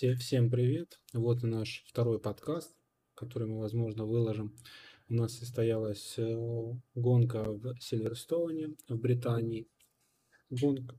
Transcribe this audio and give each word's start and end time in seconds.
Все, 0.00 0.14
всем 0.14 0.48
привет. 0.48 0.98
Вот 1.12 1.44
и 1.44 1.46
наш 1.46 1.84
второй 1.86 2.18
подкаст, 2.18 2.74
который 3.14 3.46
мы, 3.46 3.60
возможно, 3.60 4.06
выложим. 4.06 4.56
У 5.10 5.12
нас 5.12 5.36
состоялась 5.36 6.14
э, 6.16 6.72
гонка 6.94 7.44
в 7.44 7.78
Сильверстоуне, 7.78 8.76
в 8.88 8.96
Британии. 8.96 9.68
Гонка, 10.48 10.98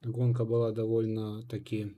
гонка 0.00 0.44
была 0.44 0.70
довольно-таки 0.70 1.96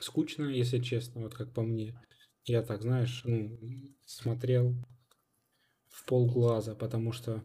скучная, 0.00 0.50
если 0.50 0.80
честно, 0.80 1.22
вот 1.22 1.32
как 1.32 1.54
по 1.54 1.62
мне. 1.62 1.98
Я 2.44 2.60
так, 2.60 2.82
знаешь, 2.82 3.22
ну, 3.24 3.58
смотрел 4.04 4.74
в 5.88 6.04
полглаза, 6.04 6.74
потому 6.74 7.12
что 7.12 7.42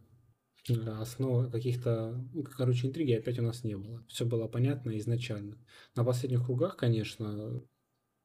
основа 0.69 1.49
каких-то, 1.49 2.13
ну, 2.33 2.43
короче, 2.43 2.87
интриги 2.87 3.13
опять 3.13 3.39
у 3.39 3.43
нас 3.43 3.63
не 3.63 3.75
было. 3.75 4.03
Все 4.07 4.25
было 4.25 4.47
понятно 4.47 4.97
изначально. 4.97 5.57
На 5.95 6.03
последних 6.03 6.45
кругах, 6.45 6.77
конечно, 6.77 7.61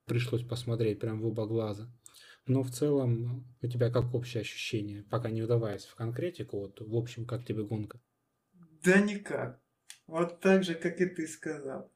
пришлось 0.06 0.45
посмотреть 0.45 1.01
прям 1.01 1.20
в 1.20 1.27
оба 1.27 1.47
глаза. 1.47 1.91
Но 2.47 2.62
в 2.62 2.70
целом 2.70 3.47
у 3.61 3.66
тебя 3.66 3.91
как 3.91 4.14
общее 4.14 4.41
ощущение, 4.41 5.05
пока 5.05 5.30
не 5.30 5.42
вдаваясь 5.42 5.84
в 5.84 5.95
конкретику, 5.95 6.61
вот 6.61 6.80
в 6.80 6.97
общем, 6.97 7.27
как 7.27 7.45
тебе 7.45 7.64
гонка? 7.64 8.01
Да 8.83 9.00
никак. 9.00 9.61
Вот 10.06 10.41
так 10.41 10.64
же, 10.64 10.75
как 10.75 11.00
и 11.00 11.06
ты 11.06 11.27
сказал. 11.27 11.92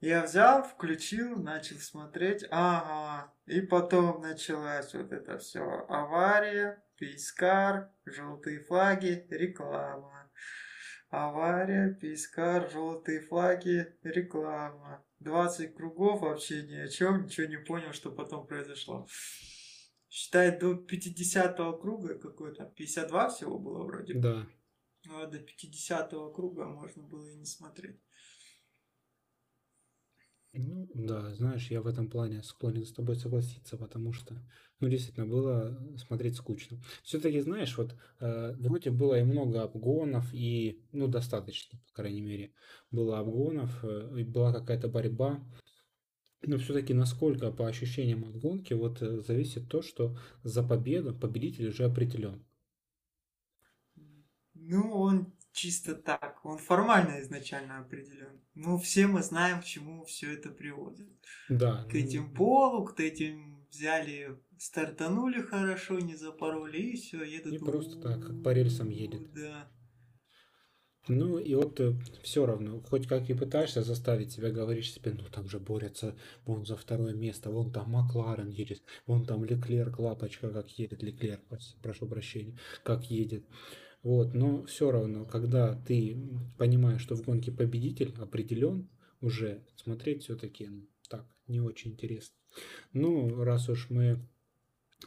Я 0.00 0.24
взял, 0.24 0.62
включил, 0.62 1.36
начал 1.36 1.76
смотреть, 1.76 2.44
ага, 2.50 3.32
и 3.46 3.60
потом 3.60 4.20
началась 4.20 4.94
вот 4.94 5.12
это 5.12 5.38
все 5.38 5.60
авария, 5.88 6.84
Пискар, 6.98 7.92
желтые 8.04 8.60
флаги, 8.60 9.26
реклама. 9.30 10.30
Авария, 11.10 11.94
Пискар, 11.94 12.70
желтые 12.70 13.20
флаги, 13.20 13.96
реклама. 14.02 15.04
20 15.20 15.74
кругов 15.74 16.20
вообще 16.20 16.62
ни 16.62 16.74
о 16.74 16.88
чем, 16.88 17.24
ничего 17.24 17.46
не 17.46 17.58
понял, 17.58 17.92
что 17.92 18.10
потом 18.10 18.46
произошло. 18.46 19.06
Считай, 20.08 20.58
до 20.58 20.74
50 20.74 21.56
круга 21.80 22.18
какой-то, 22.18 22.64
52 22.76 23.28
всего 23.30 23.58
было 23.58 23.84
вроде. 23.84 24.14
Да. 24.14 24.46
А 25.10 25.26
до 25.26 25.38
50 25.38 26.10
круга 26.34 26.66
можно 26.66 27.02
было 27.02 27.26
и 27.28 27.36
не 27.36 27.46
смотреть. 27.46 28.00
Ну 30.54 30.88
да, 30.94 31.34
знаешь, 31.34 31.70
я 31.70 31.82
в 31.82 31.86
этом 31.86 32.08
плане 32.08 32.42
склонен 32.42 32.84
с 32.84 32.92
тобой 32.92 33.16
согласиться, 33.16 33.76
потому 33.76 34.12
что, 34.12 34.34
ну, 34.80 34.88
действительно, 34.88 35.26
было 35.26 35.78
смотреть 35.98 36.36
скучно. 36.36 36.78
Все-таки, 37.02 37.40
знаешь, 37.40 37.76
вот 37.76 37.94
э, 38.20 38.54
вроде 38.58 38.90
было 38.90 39.18
и 39.20 39.24
много 39.24 39.62
обгонов, 39.62 40.26
и, 40.32 40.82
ну, 40.92 41.06
достаточно, 41.06 41.78
по 41.88 41.92
крайней 41.92 42.22
мере, 42.22 42.52
было 42.90 43.18
обгонов, 43.18 43.84
э, 43.84 44.20
и 44.20 44.24
была 44.24 44.52
какая-то 44.52 44.88
борьба. 44.88 45.44
Но 46.42 46.58
все-таки 46.58 46.94
насколько 46.94 47.52
по 47.52 47.68
ощущениям 47.68 48.24
от 48.24 48.36
гонки, 48.40 48.72
вот 48.74 49.00
э, 49.02 49.20
зависит 49.22 49.68
то, 49.68 49.82
что 49.82 50.18
за 50.42 50.64
победу 50.64 51.14
победитель 51.14 51.68
уже 51.68 51.84
определен. 51.84 52.44
Ну, 54.54 54.90
он 54.92 55.32
чисто 55.58 55.94
так. 55.94 56.40
Он 56.44 56.58
формально 56.58 57.20
изначально 57.20 57.80
определен. 57.80 58.40
Ну, 58.54 58.78
все 58.78 59.06
мы 59.06 59.22
знаем, 59.22 59.60
к 59.60 59.64
чему 59.64 60.04
все 60.04 60.32
это 60.34 60.50
приводит. 60.50 61.08
Да. 61.48 61.84
К 61.90 61.94
этим 61.94 62.34
полу, 62.34 62.84
к 62.84 63.00
этим 63.00 63.66
взяли, 63.70 64.38
стартанули 64.58 65.40
хорошо, 65.40 65.98
не 65.98 66.16
запороли, 66.16 66.92
и 66.92 66.96
все, 66.96 67.22
едут. 67.24 67.54
И 67.54 67.58
просто 67.58 68.00
так, 68.00 68.24
как 68.24 68.42
по 68.42 68.52
рельсам 68.52 68.90
едет. 68.90 69.32
Да. 69.34 69.68
Ну 71.08 71.38
и 71.38 71.54
вот 71.54 71.80
э, 71.80 71.94
все 72.22 72.44
равно, 72.44 72.82
хоть 72.82 73.06
как 73.06 73.30
и 73.30 73.34
пытаешься 73.34 73.82
заставить 73.82 74.30
себя, 74.32 74.50
говоришь 74.50 74.92
себе, 74.92 75.12
ну 75.12 75.24
там 75.32 75.48
же 75.48 75.58
борются 75.58 76.14
вон 76.44 76.66
за 76.66 76.76
второе 76.76 77.14
место, 77.14 77.50
вон 77.50 77.72
там 77.72 77.90
Макларен 77.90 78.50
едет, 78.50 78.82
вон 79.06 79.24
там 79.24 79.42
Леклерк, 79.42 79.98
лапочка 79.98 80.50
как 80.50 80.68
едет, 80.78 81.02
Леклерк, 81.02 81.40
прошу 81.82 82.06
прощения, 82.06 82.58
как 82.82 83.10
едет. 83.10 83.46
Вот, 84.02 84.32
но 84.34 84.64
все 84.64 84.90
равно, 84.90 85.24
когда 85.24 85.74
ты 85.74 86.16
понимаешь, 86.56 87.00
что 87.00 87.16
в 87.16 87.24
гонке 87.24 87.50
победитель 87.50 88.14
определен, 88.18 88.88
уже 89.20 89.64
смотреть 89.74 90.22
все-таки 90.22 90.70
так 91.08 91.26
не 91.48 91.60
очень 91.60 91.92
интересно. 91.92 92.36
Ну, 92.92 93.42
раз 93.42 93.68
уж 93.68 93.90
мы 93.90 94.20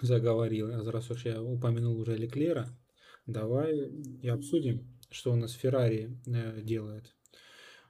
заговорили, 0.02 0.90
раз 0.90 1.10
уж 1.12 1.26
я 1.26 1.42
упомянул 1.42 1.98
уже 2.00 2.18
Леклера, 2.18 2.68
давай 3.26 3.90
и 4.22 4.28
обсудим, 4.28 4.88
что 5.10 5.32
у 5.32 5.36
нас 5.36 5.52
Феррари 5.54 6.18
э, 6.26 6.62
делает. 6.62 7.14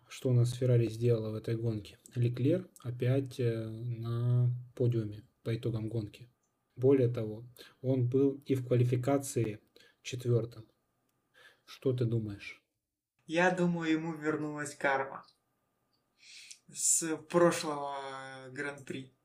Что 0.08 0.30
у 0.30 0.34
нас 0.34 0.52
Феррари 0.54 0.88
сделала 0.88 1.32
в 1.32 1.36
этой 1.36 1.56
гонке. 1.56 1.98
Леклер 2.16 2.68
опять 2.84 3.40
э, 3.40 3.68
на 3.68 4.54
подиуме 4.76 5.24
по 5.44 5.56
итогам 5.56 5.90
гонки. 5.90 6.30
Более 6.76 7.08
того, 7.08 7.46
он 7.82 8.10
был 8.10 8.42
и 8.46 8.56
в 8.56 8.68
квалификации 8.68 9.60
четвертым. 10.02 10.66
Что 11.74 11.94
ты 11.94 12.04
думаешь? 12.04 12.62
Я 13.28 13.50
думаю, 13.50 13.94
ему 13.94 14.14
вернулась 14.14 14.76
карма 14.76 15.26
с 16.68 17.16
прошлого 17.30 18.50
гран-при. 18.52 19.16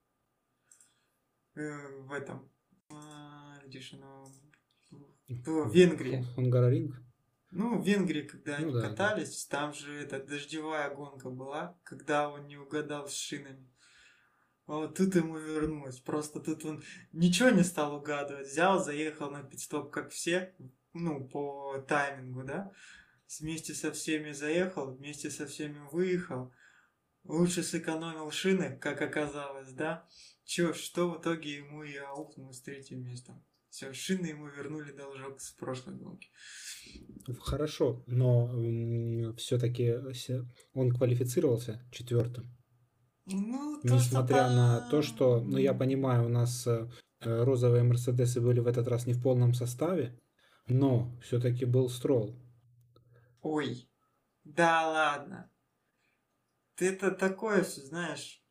Э, 1.57 1.89
в 2.03 2.13
этом. 2.13 2.49
А, 2.89 3.59
где 3.67 3.81
же 3.81 3.97
оно? 3.97 4.31
В 5.29 5.75
Венгрии. 5.75 6.23
Хунгароринг? 6.37 6.95
Ну, 7.51 7.81
в 7.81 7.85
Венгрии, 7.85 8.23
когда 8.23 8.59
ну, 8.59 8.65
они 8.65 8.75
да, 8.75 8.89
катались, 8.89 9.47
да. 9.47 9.59
там 9.59 9.75
же 9.75 9.93
эта 10.01 10.23
дождевая 10.23 10.95
гонка 10.95 11.31
была, 11.31 11.77
когда 11.83 12.29
он 12.31 12.47
не 12.47 12.57
угадал 12.57 13.09
с 13.09 13.15
шинами. 13.15 13.69
Вот 14.67 14.97
тут 14.97 15.17
ему 15.17 15.37
вернулось. 15.37 15.99
Просто 15.99 16.39
тут 16.39 16.65
он 16.65 16.85
ничего 17.13 17.51
не 17.51 17.65
стал 17.65 17.97
угадывать. 17.97 18.47
Взял, 18.47 18.83
заехал 18.83 19.33
на 19.33 19.43
пидстоп, 19.43 19.91
как 19.91 20.11
все, 20.11 20.55
ну, 20.99 21.29
по 21.29 21.79
таймингу, 21.89 22.45
да, 22.45 22.73
вместе 23.41 23.75
со 23.75 23.93
всеми 23.93 24.33
заехал, 24.33 24.95
вместе 24.95 25.31
со 25.31 25.47
всеми 25.47 25.81
выехал, 25.93 26.53
лучше 27.25 27.63
сэкономил 27.63 28.31
шины, 28.31 28.79
как 28.79 29.03
оказалось, 29.03 29.73
да, 29.73 30.07
Чё, 30.45 30.73
что 30.73 31.11
в 31.11 31.21
итоге 31.21 31.57
ему 31.57 31.83
и 31.83 31.97
аукнул 31.97 32.53
с 32.53 32.61
третьим 32.61 33.03
местом. 33.03 33.45
Все, 33.69 33.93
шины 33.93 34.27
ему 34.27 34.47
вернули 34.47 34.93
должок 34.93 35.41
с 35.41 35.51
прошлой 35.51 35.97
гонки. 35.97 36.29
Хорошо, 37.41 38.05
но 38.07 39.35
все-таки 39.37 39.93
он 40.73 40.93
квалифицировался 40.93 41.83
четвертым. 41.91 42.57
Ну, 43.27 43.81
то, 43.83 43.89
Несмотря 43.89 44.47
что 44.47 44.55
на 44.55 44.89
то, 44.89 45.03
что, 45.03 45.41
ну 45.41 45.59
я 45.59 45.75
понимаю, 45.75 46.27
у 46.27 46.29
нас 46.29 46.65
э, 46.69 46.89
розовые 47.21 47.83
Мерседесы 47.83 48.41
были 48.41 48.61
в 48.61 48.69
этот 48.69 48.87
раз 48.87 49.07
не 49.07 49.15
в 49.15 49.21
полном 49.21 49.53
составе, 49.53 50.17
но 50.67 51.11
все-таки 51.23 51.65
был 51.65 51.89
Строл. 51.89 52.35
Ой, 53.43 53.89
да 54.45 54.89
ладно. 54.89 55.51
Ты 56.75 56.91
это 56.91 57.11
такое 57.11 57.63
все 57.63 57.81
знаешь. 57.83 58.43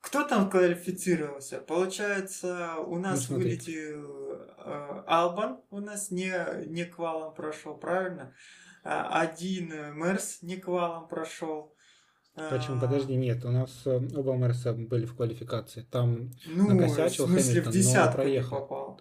Кто 0.00 0.24
там 0.24 0.50
квалифицировался? 0.50 1.60
Получается, 1.60 2.76
у 2.78 2.98
нас 2.98 3.28
ну, 3.28 3.36
вылетел 3.36 4.32
э, 4.32 5.04
Албан, 5.06 5.60
у 5.70 5.78
нас 5.78 6.10
не, 6.10 6.34
не 6.66 6.84
квалом 6.84 7.34
прошел, 7.34 7.76
правильно? 7.76 8.34
А, 8.82 9.20
один 9.20 9.68
Мерс 9.94 10.42
не 10.42 10.56
квалом 10.56 11.06
прошел. 11.06 11.76
Почему? 12.34 12.80
Подожди, 12.80 13.14
нет, 13.14 13.44
у 13.44 13.50
нас 13.50 13.82
э, 13.84 14.00
оба 14.16 14.34
Мерса 14.34 14.72
были 14.72 15.06
в 15.06 15.14
квалификации. 15.14 15.82
Там 15.82 16.30
ну, 16.46 16.74
накосячил 16.74 17.26
в 17.26 17.30
смысле, 17.30 17.62
Хэмилтон, 17.62 17.92
в 17.92 18.06
но 18.06 18.12
проехал. 18.12 18.60
Попал. 18.60 19.00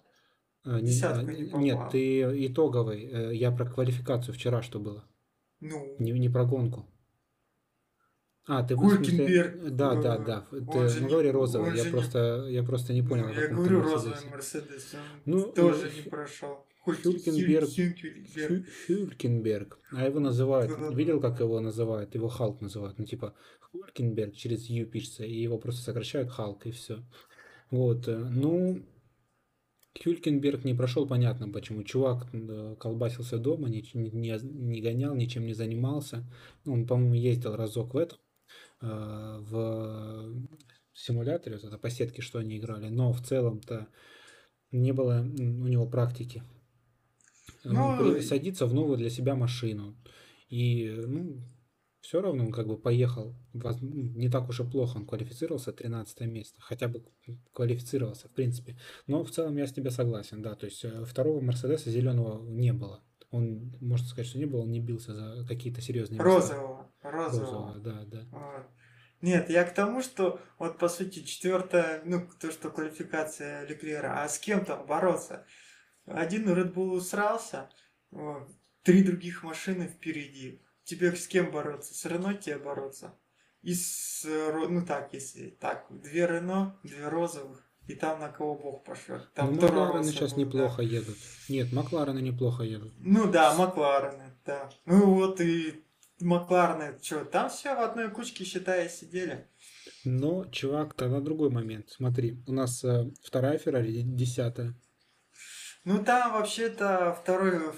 А, 0.64 0.80
не, 0.80 0.92
а, 1.02 1.24
не 1.24 1.52
нет, 1.54 1.80
ты 1.92 2.48
итоговый. 2.48 3.06
Э, 3.06 3.36
я 3.36 3.52
про 3.52 3.66
квалификацию 3.66 4.34
вчера 4.34 4.62
что 4.62 4.80
было. 4.80 5.04
Ну. 5.60 5.96
Не, 6.00 6.12
не 6.12 6.30
про 6.30 6.46
гонку. 6.46 6.86
А, 8.48 8.64
ты 8.64 8.76
Гулькенберг. 8.76 9.54
Смысле... 9.54 9.72
Да, 9.72 9.96
да, 9.96 10.18
да. 10.18 10.46
Ты 10.52 10.58
не 11.02 11.08
говори 11.08 11.32
розовый. 11.32 11.78
Я 11.78 11.86
просто, 11.92 12.48
я 12.50 12.64
просто 12.64 12.94
не 12.94 13.02
понял. 13.02 13.28
Ну, 13.28 13.34
я 13.34 13.48
говорю 13.48 13.82
розовый 13.82 14.18
Мерседес. 14.30 14.96
ну, 15.26 15.44
тоже 15.52 15.90
ну, 15.90 16.04
не 16.04 16.10
прошел. 16.10 16.66
Хюлькенберг. 16.84 17.70
Хюлькенберг. 18.88 19.80
А 19.92 20.06
его 20.06 20.20
называют. 20.20 20.72
Видел, 20.96 21.20
как 21.20 21.40
его 21.40 21.60
называют? 21.60 22.16
Его 22.16 22.28
Халк 22.28 22.62
называют. 22.62 22.98
Ну, 22.98 23.06
типа, 23.06 23.36
Хюлькенберг 23.72 24.36
через 24.36 24.66
Ю 24.66 24.88
пишется. 24.88 25.24
И 25.24 25.34
его 25.34 25.60
просто 25.60 25.84
сокращают 25.84 26.32
Халк, 26.32 26.66
и 26.66 26.72
все. 26.72 27.04
Вот. 27.70 28.08
Э, 28.08 28.18
ну, 28.18 28.82
Хюлькенберг 30.00 30.64
не 30.64 30.74
прошел, 30.74 31.08
понятно 31.08 31.50
почему. 31.50 31.84
Чувак 31.84 32.28
э, 32.34 32.76
колбасился 32.80 33.38
дома, 33.38 33.70
не, 33.70 33.84
не, 33.94 34.40
не 34.42 34.82
гонял, 34.82 35.16
ничем 35.16 35.46
не 35.46 35.54
занимался. 35.54 36.26
Он, 36.66 36.88
по-моему, 36.88 37.16
ездил 37.16 37.56
разок 37.56 37.94
в 37.94 37.98
этом, 37.98 38.18
э, 38.82 38.88
в 38.88 40.34
симуляторе, 40.94 41.58
вот 41.58 41.66
это 41.66 41.78
по 41.78 41.90
сетке, 41.90 42.22
что 42.22 42.40
они 42.40 42.58
играли, 42.58 42.90
но 42.90 43.12
в 43.12 43.22
целом-то 43.22 43.88
не 44.72 44.94
было 44.94 45.22
у 45.22 45.68
него 45.68 45.86
практики. 45.86 46.44
Ну, 47.64 47.88
Он 47.88 48.22
садится 48.22 48.66
в 48.66 48.74
новую 48.74 48.98
для 48.98 49.10
себя 49.10 49.36
машину. 49.36 49.96
И, 50.50 50.90
ну, 50.90 51.42
все 52.02 52.20
равно 52.20 52.46
он 52.46 52.52
как 52.52 52.68
бы 52.68 52.78
поехал, 52.78 53.36
не 53.54 54.30
так 54.30 54.50
уж 54.50 54.60
и 54.60 54.64
плохо, 54.64 54.98
он 54.98 55.06
квалифицировался 55.06 55.72
13 55.72 56.22
место, 56.22 56.60
хотя 56.60 56.88
бы 56.88 57.06
квалифицировался, 57.54 58.28
в 58.28 58.32
принципе. 58.32 58.78
Но 59.08 59.24
в 59.24 59.32
целом 59.32 59.56
я 59.58 59.68
с 59.68 59.74
тебе 59.74 59.92
согласен, 59.92 60.42
да, 60.42 60.56
то 60.56 60.66
есть 60.66 60.84
э, 60.84 61.06
второго 61.06 61.42
Мерседеса 61.42 61.92
зеленого 61.92 62.44
не 62.50 62.74
было. 62.74 63.04
Он, 63.30 63.78
можно 63.80 64.08
сказать, 64.08 64.28
что 64.28 64.40
не 64.40 64.46
было, 64.46 64.62
он 64.62 64.72
не 64.72 64.82
бился 64.82 65.14
за 65.14 65.48
какие-то 65.48 65.80
серьезные 65.80 66.20
Розового, 66.20 66.92
розового. 67.02 67.74
Розового, 67.74 67.80
да, 67.80 68.04
да. 68.06 68.28
Вот. 68.32 68.66
Нет, 69.22 69.52
я 69.52 69.64
к 69.64 69.74
тому, 69.74 70.02
что 70.02 70.42
вот 70.58 70.80
по 70.80 70.90
сути 70.90 71.24
четвертая, 71.24 72.02
ну, 72.04 72.28
то, 72.40 72.52
что 72.52 72.72
квалификация 72.72 73.68
Леклера, 73.68 74.24
а 74.24 74.28
с 74.28 74.40
кем 74.40 74.66
там 74.66 74.86
бороться? 74.88 75.46
Один 76.06 76.50
Red 76.50 76.74
Bull 76.74 76.94
усрался, 76.94 77.70
вот, 78.10 78.50
три 78.82 79.04
других 79.04 79.44
машины 79.44 79.88
впереди 79.88 80.64
тебе 80.92 81.16
с 81.16 81.28
кем 81.28 81.52
бороться? 81.52 81.94
С 81.94 82.06
Рено 82.06 82.34
тебе 82.34 82.58
бороться? 82.58 83.16
И 83.62 83.74
с, 83.74 84.26
ну 84.26 84.86
так, 84.86 85.14
если 85.14 85.50
так, 85.50 85.86
две 85.90 86.28
Рено, 86.28 86.80
две 86.84 87.08
розовых, 87.08 87.64
и 87.88 87.96
там 87.96 88.20
на 88.20 88.30
кого 88.30 88.56
бог 88.56 88.84
пошлет. 88.84 89.34
Там 89.34 89.54
ну, 89.54 89.62
Макларены 89.62 90.04
сейчас 90.06 90.34
будет, 90.34 90.48
неплохо 90.48 90.78
да. 90.78 90.84
едут. 90.84 91.18
Нет, 91.48 91.72
Макларены 91.72 92.20
неплохо 92.20 92.64
едут. 92.64 92.94
Ну 93.00 93.32
да, 93.32 93.54
Макларены, 93.56 94.34
да. 94.46 94.70
Ну 94.86 95.14
вот 95.14 95.40
и 95.42 95.84
Макларены, 96.20 96.98
что, 97.02 97.24
там 97.26 97.50
все 97.50 97.76
в 97.76 97.82
одной 97.82 98.10
кучке, 98.10 98.44
считая, 98.44 98.90
сидели. 98.90 99.48
Но, 100.04 100.46
чувак, 100.46 100.96
тогда 100.96 101.20
другой 101.20 101.50
момент. 101.50 101.90
Смотри, 101.90 102.44
у 102.48 102.54
нас 102.54 102.84
э, 102.84 103.12
вторая 103.24 103.58
Феррари, 103.58 104.02
десятая. 104.02 104.76
Ну 105.84 106.04
там 106.04 106.34
вообще-то 106.34 107.18
второй, 107.22 107.72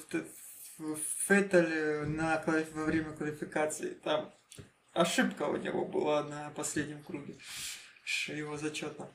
Феттель 1.27 2.07
на, 2.07 2.43
во 2.45 2.83
время 2.85 3.13
квалификации, 3.13 3.93
там 4.03 4.33
ошибка 4.93 5.43
у 5.43 5.57
него 5.57 5.85
была 5.85 6.23
на 6.23 6.49
последнем 6.51 7.03
круге 7.03 7.35
его 8.27 8.57
зачета. 8.57 9.09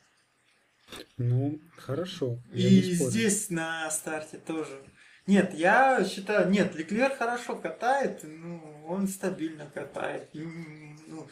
Ну, 1.16 1.60
хорошо. 1.76 2.38
И 2.52 2.80
здесь 2.80 3.50
на 3.50 3.90
старте 3.90 4.38
тоже. 4.38 4.82
Нет, 5.26 5.52
я 5.52 6.04
считаю, 6.04 6.50
нет, 6.50 6.74
Леклер 6.74 7.14
хорошо 7.14 7.56
катает, 7.56 8.20
ну, 8.22 8.82
он 8.86 9.06
стабильно 9.06 9.66
катает, 9.66 10.30
ну, 10.32 11.28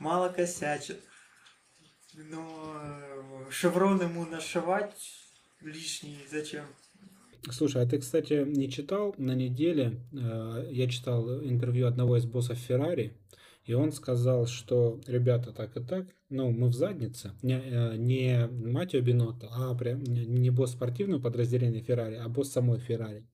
мало 0.00 0.28
косячит. 0.28 1.00
Но 2.14 2.74
э, 2.82 3.50
шеврон 3.52 4.00
ему 4.00 4.26
нашивать 4.26 4.96
лишний 5.60 6.26
зачем? 6.28 6.66
Слушай, 7.50 7.82
а 7.82 7.86
ты, 7.86 7.98
кстати, 7.98 8.44
не 8.44 8.70
читал 8.70 9.14
на 9.16 9.34
неделе, 9.34 10.00
э, 10.12 10.68
я 10.70 10.88
читал 10.88 11.42
интервью 11.42 11.86
одного 11.86 12.16
из 12.16 12.26
боссов 12.26 12.58
Феррари, 12.58 13.16
и 13.64 13.74
он 13.74 13.92
сказал, 13.92 14.46
что 14.46 15.00
ребята 15.06 15.52
так 15.52 15.76
и 15.76 15.80
так, 15.80 16.06
ну, 16.28 16.50
мы 16.50 16.68
в 16.68 16.74
заднице, 16.74 17.32
не, 17.42 17.54
э, 17.54 17.96
не 17.96 18.48
Матио 18.48 19.00
Бинотто, 19.00 19.48
а 19.52 19.74
прям 19.74 20.02
не 20.02 20.50
босс 20.50 20.72
спортивного 20.72 21.22
подразделения 21.22 21.80
Феррари, 21.80 22.16
а 22.16 22.28
босс 22.28 22.50
самой 22.50 22.80
Феррари. 22.80 23.26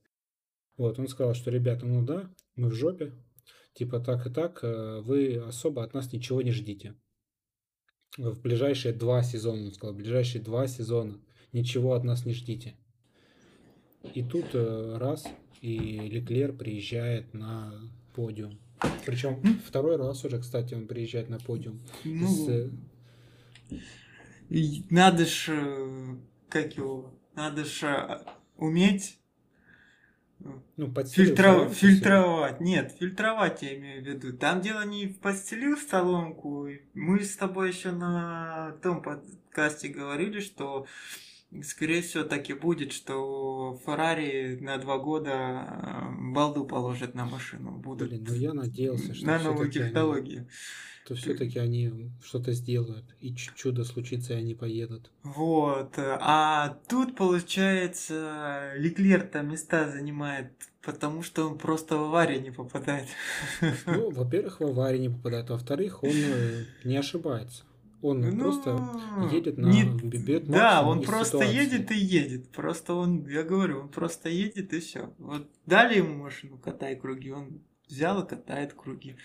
Вот, 0.77 0.99
он 0.99 1.09
сказал, 1.09 1.35
что 1.35 1.51
ребята, 1.51 1.87
ну 1.87 2.05
да, 2.05 2.31
мы 2.57 2.69
в 2.69 2.75
жопе, 2.75 3.13
типа 3.75 4.01
так 4.01 4.27
и 4.27 4.31
так, 4.31 4.61
э, 4.63 5.01
вы 5.01 5.37
особо 5.37 5.83
от 5.83 5.95
нас 5.95 6.13
ничего 6.13 6.43
не 6.43 6.53
ждите. 6.53 6.95
В 8.17 8.41
ближайшие 8.41 8.95
два 8.95 9.23
сезона, 9.23 9.65
он 9.65 9.73
сказал, 9.73 9.95
в 9.95 9.99
ближайшие 9.99 10.43
два 10.43 10.69
сезона 10.69 11.21
ничего 11.53 11.95
от 11.95 12.05
нас 12.05 12.25
не 12.27 12.33
ждите. 12.33 12.77
И 14.13 14.23
тут 14.23 14.47
э, 14.55 14.97
раз, 14.99 15.27
и 15.61 15.77
Леклер 15.79 16.53
приезжает 16.53 17.33
на 17.33 17.73
подиум. 18.15 18.59
Причем 19.07 19.41
второй 19.67 19.97
раз 19.97 20.25
уже, 20.25 20.39
кстати, 20.39 20.75
он 20.75 20.87
приезжает 20.87 21.29
на 21.31 21.39
подиум. 21.39 21.81
Ну, 22.05 22.27
С... 22.29 22.49
Э, 22.49 22.71
надо 24.91 25.25
ж, 25.25 25.49
э, 25.49 26.17
как 26.49 26.77
его, 26.77 27.15
надо 27.35 27.65
ж 27.65 28.21
уметь 28.57 29.19
ну, 30.77 30.93
Фильтро... 31.07 31.69
фильтровать. 31.71 32.61
Нет, 32.61 32.95
фильтровать 32.99 33.63
я 33.63 33.77
имею 33.77 34.03
в 34.03 34.07
виду. 34.07 34.37
Там 34.37 34.61
дело 34.61 34.85
не 34.85 35.07
в 35.07 35.19
подстелил 35.21 35.77
соломку. 35.79 36.69
Мы 36.93 37.21
с 37.21 37.37
тобой 37.37 37.69
еще 37.69 37.93
на 37.93 38.73
том 38.83 39.03
подкасте 39.03 39.89
говорили, 39.89 40.41
что 40.41 40.87
скорее 41.63 42.03
всего, 42.03 42.25
так 42.25 42.49
и 42.51 42.55
будет, 42.55 42.93
что 42.93 43.79
Феррари 43.85 44.59
на 44.61 44.79
два 44.79 44.99
года 44.99 45.31
э, 45.31 46.33
балду 46.33 46.65
положит 46.65 47.15
на 47.15 47.27
машину. 47.27 47.73
Будут 47.73 48.09
Блин, 48.09 48.27
ну 48.29 48.35
я 48.35 48.53
надеялся, 48.53 49.15
что 49.15 49.27
на 49.27 49.39
новую 49.39 49.71
технологию. 49.71 50.41
Они, 50.41 50.49
то 51.07 51.15
все-таки 51.15 51.59
они 51.59 52.11
что-то 52.25 52.53
сделают, 52.53 53.05
и 53.21 53.35
чудо 53.35 53.85
случится, 53.85 54.33
и 54.33 54.37
они 54.37 54.55
поедут. 54.55 55.11
Вот. 55.23 55.95
А 55.99 56.79
тут, 56.89 57.15
получается, 57.15 58.73
Леклер 58.77 59.23
там 59.23 59.51
места 59.51 59.91
занимает 59.91 60.53
Потому 60.85 61.23
что 61.23 61.47
он 61.47 61.57
просто 61.57 61.97
в 61.97 62.05
аварии 62.05 62.39
не 62.39 62.51
попадает. 62.51 63.09
Ну, 63.87 64.11
во-первых, 64.11 64.61
в 64.61 64.65
аварии 64.65 64.99
не 64.99 65.09
попадает, 65.09 65.49
во-вторых, 65.49 66.03
он 66.03 66.13
э, 66.13 66.65
не 66.85 66.97
ошибается. 66.97 67.65
Он 68.05 68.21
ну, 68.21 68.39
просто 68.39 69.01
едет 69.33 69.57
на 69.57 69.67
не... 69.67 69.85
бибет 69.85 70.47
Да, 70.47 70.87
он 70.87 71.03
просто 71.03 71.39
ситуации. 71.39 71.57
едет 71.57 71.91
и 71.91 71.97
едет. 71.97 72.51
Просто 72.51 72.93
он, 72.93 73.27
я 73.27 73.45
говорю, 73.45 73.81
он 73.81 73.89
просто 73.89 74.29
едет 74.29 74.75
и 74.75 74.81
все. 74.81 75.15
Вот 75.17 75.49
дали 75.65 75.97
ему 75.97 76.23
машину, 76.23 76.59
катай 76.59 76.97
круги, 76.97 77.31
он 77.31 77.63
взял 77.89 78.23
и 78.23 78.29
катает 78.29 78.75
круги. 78.75 79.17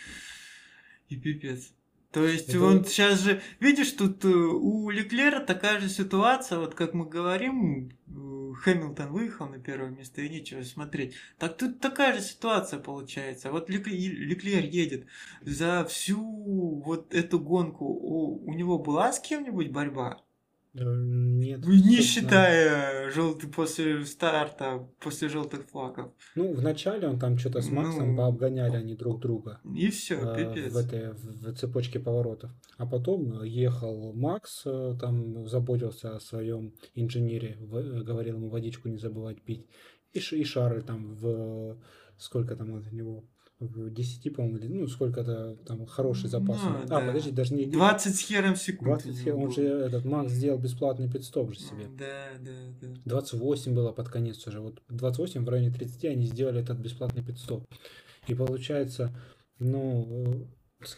И 1.09 1.17
пипец. 1.17 1.73
То 2.11 2.25
есть 2.25 2.49
это... 2.49 2.63
он 2.63 2.85
сейчас 2.85 3.19
же, 3.19 3.41
видишь, 3.59 3.91
тут 3.91 4.25
э, 4.25 4.27
у 4.29 4.89
Леклера 4.89 5.41
такая 5.41 5.79
же 5.79 5.89
ситуация, 5.89 6.57
вот 6.57 6.73
как 6.73 6.95
мы 6.95 7.05
говорим, 7.07 7.91
э, 8.07 8.53
Хэмилтон 8.61 9.11
выехал 9.11 9.47
на 9.47 9.59
первое 9.59 9.91
место 9.91 10.21
и 10.21 10.29
нечего 10.29 10.63
смотреть. 10.63 11.13
Так 11.37 11.57
тут 11.57 11.79
такая 11.79 12.15
же 12.15 12.21
ситуация 12.21 12.79
получается. 12.79 13.51
Вот 13.51 13.69
Леклер 13.69 14.63
едет 14.63 15.05
за 15.41 15.85
всю 15.85 16.81
вот 16.83 17.13
эту 17.13 17.39
гонку. 17.39 17.85
У, 17.85 18.43
у 18.43 18.53
него 18.53 18.79
была 18.79 19.13
с 19.13 19.19
кем-нибудь 19.19 19.71
борьба? 19.71 20.23
Э, 20.79 20.83
нет. 20.85 21.65
Не 21.65 22.01
считая 22.01 23.09
желтый 23.11 23.49
после 23.49 24.05
старта, 24.05 24.87
после 24.99 25.29
желтых 25.29 25.67
флагов. 25.69 26.11
Ну, 26.35 26.53
вначале 26.53 27.07
он 27.07 27.19
там 27.19 27.37
что-то 27.37 27.61
с 27.61 27.69
Максом 27.69 28.11
ну, 28.11 28.17
пообгоняли 28.17 28.77
они 28.77 28.95
друг 28.95 29.19
друга. 29.21 29.59
И 29.75 29.89
все, 29.89 30.15
э, 30.15 30.35
пипец. 30.35 30.73
В 30.73 30.77
этой 30.77 31.11
в 31.13 31.53
цепочке 31.55 31.99
поворотов. 31.99 32.51
А 32.77 32.85
потом 32.85 33.43
ехал 33.43 34.13
Макс, 34.13 34.63
э, 34.65 34.95
там 34.99 35.47
заботился 35.47 36.15
о 36.15 36.19
своем 36.19 36.73
инженере, 36.95 37.57
говорил 37.59 38.37
ему 38.37 38.49
водичку 38.49 38.89
не 38.89 38.97
забывать 38.97 39.41
пить. 39.41 39.67
И, 40.13 40.19
и 40.19 40.43
Шарль 40.43 40.83
там 40.83 41.15
в 41.15 41.77
сколько 42.17 42.55
там 42.55 42.75
от 42.75 42.91
него 42.91 43.23
в 43.59 43.89
10, 43.89 44.33
по-моему, 44.35 44.59
ну, 44.81 44.87
сколько-то 44.87 45.57
там 45.65 45.85
хороший 45.85 46.29
запас. 46.29 46.59
Ну, 46.63 46.69
а, 46.69 46.87
да. 46.87 46.99
подожди, 47.01 47.31
даже 47.31 47.53
не... 47.53 47.65
20 47.65 48.15
с 48.15 48.19
хером 48.19 48.55
секунд. 48.55 49.03
20 49.03 49.19
хером, 49.21 49.43
он 49.43 49.51
же, 49.51 49.63
этот, 49.63 50.05
Макс 50.05 50.31
сделал 50.31 50.59
бесплатный 50.59 51.11
пидстоп 51.11 51.51
же 51.53 51.59
себе. 51.59 51.87
Да, 51.97 52.29
да, 52.39 52.51
да. 52.81 52.87
28 53.05 53.73
было 53.73 53.91
под 53.91 54.09
конец 54.09 54.45
уже. 54.47 54.61
Вот 54.61 54.81
28, 54.87 55.43
в 55.43 55.49
районе 55.49 55.71
30 55.71 56.05
они 56.05 56.25
сделали 56.25 56.61
этот 56.61 56.77
бесплатный 56.77 57.23
пидстоп. 57.23 57.65
И 58.27 58.33
получается, 58.33 59.13
ну, 59.59 60.47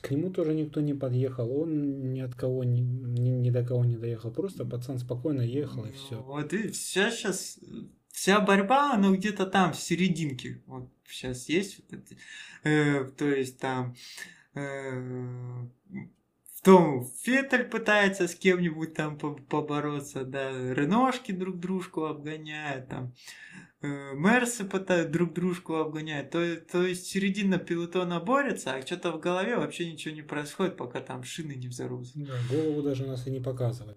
к 0.02 0.12
нему 0.12 0.30
тоже 0.30 0.54
никто 0.54 0.82
не 0.82 0.94
подъехал, 0.94 1.52
он 1.52 2.14
ни 2.14 2.20
от 2.20 2.36
кого, 2.36 2.64
ни, 2.64 2.82
ни, 2.82 3.30
ни 3.30 3.50
до 3.50 3.66
кого 3.66 3.86
не 3.86 3.98
доехал. 3.98 4.32
Просто 4.32 4.66
пацан 4.66 5.00
спокойно 5.00 5.42
ехал 5.42 5.86
и 5.86 5.92
все. 5.92 6.22
Вот 6.22 6.54
и 6.54 6.70
вся 6.70 7.10
сейчас, 7.10 7.60
вся 8.12 8.40
борьба, 8.40 8.94
она 8.94 9.12
где-то 9.12 9.46
там, 9.46 9.74
в 9.74 9.80
серединке. 9.80 10.62
Вот 10.66 10.90
сейчас 11.08 11.50
есть 11.50 11.82
э, 12.64 13.06
то 13.18 13.26
есть 13.26 13.60
там 13.60 13.96
э, 14.54 15.68
в 16.62 16.64
том 16.64 17.10
Феттель 17.24 17.64
пытается 17.64 18.28
с 18.28 18.36
кем-нибудь 18.36 18.94
там 18.94 19.18
побороться, 19.18 20.24
да, 20.24 20.52
Реношки 20.74 21.32
друг 21.32 21.60
дружку 21.60 22.06
обгоняют, 22.06 22.88
там 22.88 23.14
э, 23.82 24.14
Мерсы 24.14 24.64
пытают 24.66 25.12
друг 25.12 25.34
дружку 25.34 25.76
обгонять. 25.76 26.30
То, 26.30 26.56
то 26.58 26.84
есть 26.84 27.08
середина 27.08 27.58
пилотона 27.58 28.20
борется, 28.20 28.74
а 28.76 28.86
что-то 28.86 29.12
в 29.12 29.20
голове 29.20 29.58
вообще 29.58 29.92
ничего 29.92 30.14
не 30.14 30.22
происходит, 30.22 30.78
пока 30.78 31.02
там 31.02 31.24
шины 31.24 31.54
не 31.54 31.68
взорвутся. 31.68 32.14
Да, 32.16 32.36
голову 32.50 32.84
даже 32.84 33.08
нас 33.08 33.26
и 33.26 33.32
не 33.32 33.40
показывали 33.40 33.96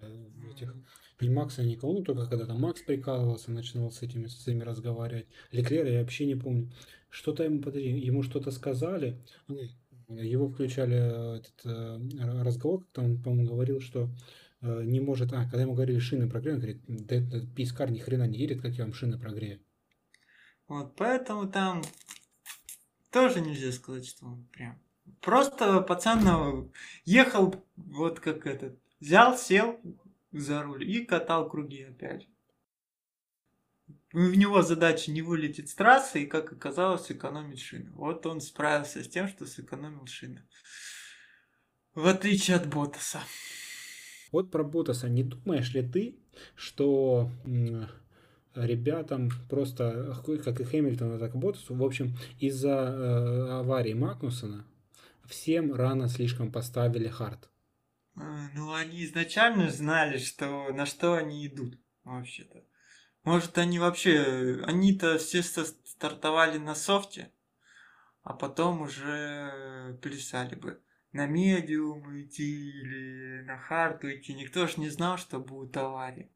этих 0.50 0.75
ни 1.21 1.28
Макса, 1.28 1.62
никого, 1.62 1.92
ну 1.92 2.02
только 2.02 2.26
когда 2.26 2.47
там 2.47 2.61
Макс 2.61 2.83
прикалывался, 2.83 3.50
начинал 3.50 3.90
с 3.90 4.02
этими 4.02 4.26
с 4.26 4.47
этими 4.47 4.62
разговаривать. 4.62 5.26
Леклера 5.52 5.90
я 5.90 6.00
вообще 6.00 6.26
не 6.26 6.35
помню. 6.35 6.71
Что-то 7.11 7.44
ему, 7.44 7.61
подожди, 7.61 7.90
ему 7.90 8.23
что-то 8.23 8.50
сказали, 8.50 9.21
его 10.09 10.49
включали 10.49 10.97
э, 10.97 11.37
этот 11.38 11.61
э, 11.64 12.42
разговор, 12.42 12.85
как 12.92 13.04
он, 13.04 13.23
по-моему, 13.23 13.52
говорил, 13.52 13.80
что 13.80 14.11
э, 14.61 14.83
не 14.85 15.00
может, 15.00 15.33
а, 15.33 15.44
когда 15.44 15.62
ему 15.62 15.75
говорили 15.75 15.99
шины 15.99 16.28
прогрею, 16.28 16.56
он 16.56 16.61
говорит, 16.61 16.83
да 16.88 17.16
этот 17.16 17.54
пискар 17.54 17.90
ни 17.90 17.99
хрена 17.99 18.26
не 18.26 18.38
едет, 18.38 18.61
как 18.61 18.73
я 18.75 18.85
вам 18.85 18.92
шины 18.92 19.18
прогрею. 19.18 19.61
Вот, 20.66 20.97
поэтому 20.97 21.49
там 21.49 21.83
тоже 23.11 23.40
нельзя 23.40 23.71
сказать, 23.73 24.06
что 24.06 24.26
он 24.26 24.47
прям 24.52 24.80
Просто 25.21 25.80
пацан 25.80 26.71
ехал 27.04 27.54
вот 27.76 28.21
как 28.21 28.47
этот. 28.47 28.78
Взял, 29.00 29.37
сел 29.37 29.78
за 30.38 30.62
руль 30.62 30.88
и 30.88 31.05
катал 31.05 31.49
круги 31.49 31.83
опять. 31.83 32.29
У 34.12 34.19
него 34.19 34.62
задача 34.62 35.11
не 35.11 35.23
вылететь 35.23 35.71
с 35.71 35.75
трассы 35.75 36.23
и, 36.23 36.26
как 36.26 36.53
оказалось, 36.53 37.07
сэкономить 37.07 37.61
шины. 37.61 37.91
Вот 37.95 38.26
он 38.26 38.41
справился 38.41 39.03
с 39.03 39.09
тем, 39.09 39.29
что 39.29 39.45
сэкономил 39.45 40.07
шины. 40.07 40.47
В 41.95 42.07
отличие 42.07 42.57
от 42.57 42.69
Ботаса. 42.69 43.21
Вот 44.31 44.50
про 44.50 44.62
Ботаса. 44.62 45.09
Не 45.09 45.25
думаешь 45.25 45.75
ли 45.75 45.83
ты, 45.83 46.17
что 46.55 47.31
ребятам 48.55 49.31
просто, 49.49 50.17
как 50.45 50.61
и 50.61 50.64
Хэмилтону, 50.64 51.19
так 51.19 51.35
и 51.35 51.38
Ботасу, 51.38 51.75
в 51.75 51.85
общем, 51.85 52.17
из-за 52.38 52.69
э, 52.69 53.50
аварии 53.61 53.95
Магнусона 53.95 54.64
всем 55.26 55.75
рано 55.75 56.09
слишком 56.09 56.53
поставили 56.53 57.09
хард? 57.09 57.50
А, 58.16 58.49
ну, 58.54 58.73
они 58.73 59.04
изначально 59.04 59.71
знали, 59.71 60.18
что 60.18 60.73
на 60.73 60.87
что 60.87 61.14
они 61.14 61.47
идут, 61.47 61.78
вообще-то. 62.04 62.64
Может, 63.25 63.59
они 63.59 63.78
вообще... 63.78 64.62
Они-то 64.64 65.18
все 65.18 65.42
стартовали 65.42 66.59
на 66.59 66.75
софте, 66.75 67.33
а 68.23 68.35
потом 68.35 68.83
уже 68.83 69.99
плясали 70.02 70.54
бы. 70.54 70.80
На 71.12 71.26
медиум 71.26 72.21
идти 72.21 72.71
или 72.71 73.42
на 73.42 73.59
харту 73.59 74.12
идти. 74.12 74.35
Никто 74.35 74.66
ж 74.66 74.76
не 74.76 74.88
знал, 74.88 75.16
что 75.16 75.38
будет 75.38 75.76
авария. 75.76 76.30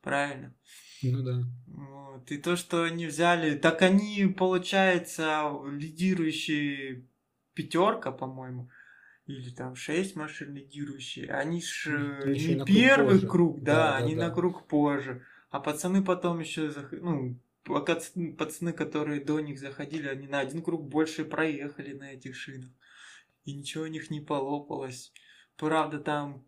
Правильно? 0.00 0.54
Ну 1.02 1.22
да. 1.22 1.44
Вот. 1.66 2.30
И 2.30 2.38
то, 2.38 2.54
что 2.56 2.84
они 2.84 3.06
взяли... 3.06 3.56
Так 3.58 3.82
они, 3.82 4.26
получается, 4.26 5.50
лидирующие 5.66 7.08
пятерка, 7.54 8.12
по-моему, 8.12 8.70
или 9.28 9.50
там 9.50 9.76
шесть 9.76 10.16
машин 10.16 10.54
лидирующие, 10.54 11.30
они 11.30 11.60
ж 11.60 12.22
Еще 12.26 12.54
не 12.54 12.64
первый 12.64 13.20
круг, 13.20 13.30
круг 13.30 13.62
да, 13.62 13.74
да, 13.74 13.96
они 13.96 14.16
да. 14.16 14.28
на 14.28 14.34
круг 14.34 14.66
позже. 14.66 15.22
А 15.50 15.60
пацаны 15.60 16.02
потом 16.02 16.40
еще, 16.40 16.72
ну, 16.92 17.38
пацаны, 17.64 18.72
которые 18.72 19.22
до 19.22 19.40
них 19.40 19.58
заходили, 19.58 20.08
они 20.08 20.26
на 20.26 20.40
один 20.40 20.62
круг 20.62 20.88
больше 20.88 21.24
проехали 21.24 21.92
на 21.92 22.12
этих 22.12 22.34
шинах. 22.34 22.70
И 23.44 23.54
ничего 23.54 23.84
у 23.84 23.88
них 23.88 24.10
не 24.10 24.20
полопалось. 24.20 25.12
Правда, 25.56 26.00
там 26.00 26.44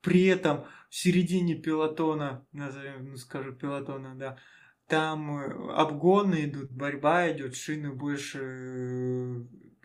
при 0.00 0.26
этом 0.26 0.66
в 0.88 0.94
середине 0.94 1.56
пилотона, 1.56 2.46
назовем, 2.52 3.10
ну 3.10 3.16
скажу 3.16 3.52
пилотона, 3.52 4.14
да, 4.16 4.38
там 4.86 5.38
э, 5.38 5.72
обгоны 5.72 6.44
идут, 6.44 6.70
борьба 6.72 7.30
идет, 7.30 7.54
шины 7.54 7.92
больше, 7.92 8.38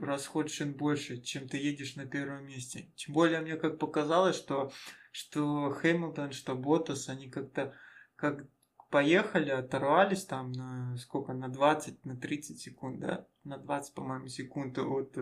э, 0.05 0.07
расход 0.07 0.49
шин 0.49 0.73
больше, 0.73 1.21
чем 1.21 1.47
ты 1.47 1.57
едешь 1.57 1.95
на 1.95 2.05
первом 2.05 2.45
месте. 2.45 2.91
Тем 2.95 3.13
более 3.13 3.41
мне 3.41 3.57
как 3.57 3.79
показалось, 3.79 4.35
что, 4.35 4.71
что 5.11 5.71
Хэмилтон, 5.71 6.31
что 6.31 6.55
Ботас, 6.55 7.09
они 7.09 7.29
как-то 7.29 7.73
как 8.15 8.47
поехали, 8.89 9.49
оторвались 9.49 10.25
там 10.25 10.51
на 10.51 10.95
сколько, 10.97 11.33
на 11.33 11.49
20, 11.49 12.05
на 12.05 12.15
30 12.15 12.59
секунд, 12.59 12.99
да, 12.99 13.27
на 13.43 13.57
20, 13.57 13.93
по-моему, 13.93 14.27
секунд 14.27 14.77
от 14.77 15.17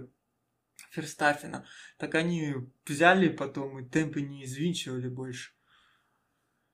Ферстаффена. 0.91 1.65
Так 1.97 2.15
они 2.15 2.53
взяли 2.85 3.29
потом 3.29 3.79
и 3.79 3.89
темпы 3.89 4.21
не 4.21 4.45
извинчивали 4.45 5.07
больше. 5.07 5.53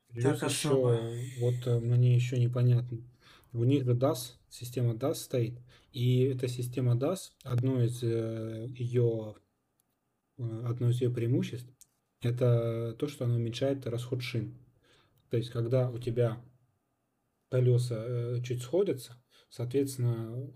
Плюс 0.10 0.40
так 0.40 0.44
особо. 0.44 1.14
вот 1.40 1.68
э, 1.68 1.80
мне 1.80 2.16
еще 2.16 2.40
непонятно. 2.40 2.98
У 3.54 3.64
них 3.64 3.86
же 3.86 3.94
DAS, 3.94 4.36
система 4.50 4.94
DAS 4.94 5.16
стоит, 5.16 5.60
и 5.92 6.24
эта 6.24 6.48
система 6.48 6.96
DAS, 6.96 7.32
одно 7.44 7.82
из 7.82 8.04
э, 8.04 8.68
ее, 8.76 9.36
э, 10.38 10.64
одно 10.66 10.90
из 10.90 11.02
ее 11.02 11.10
преимуществ, 11.10 11.70
это 12.22 12.96
то, 13.00 13.08
что 13.08 13.26
она 13.26 13.36
уменьшает 13.36 13.88
расход 13.88 14.22
шин. 14.22 14.58
То 15.30 15.38
есть, 15.38 15.50
когда 15.50 15.90
у 15.90 16.00
тебя 16.00 16.42
колеса 17.50 17.96
э, 17.98 18.42
чуть 18.44 18.62
сходятся, 18.62 19.22
соответственно, 19.50 20.52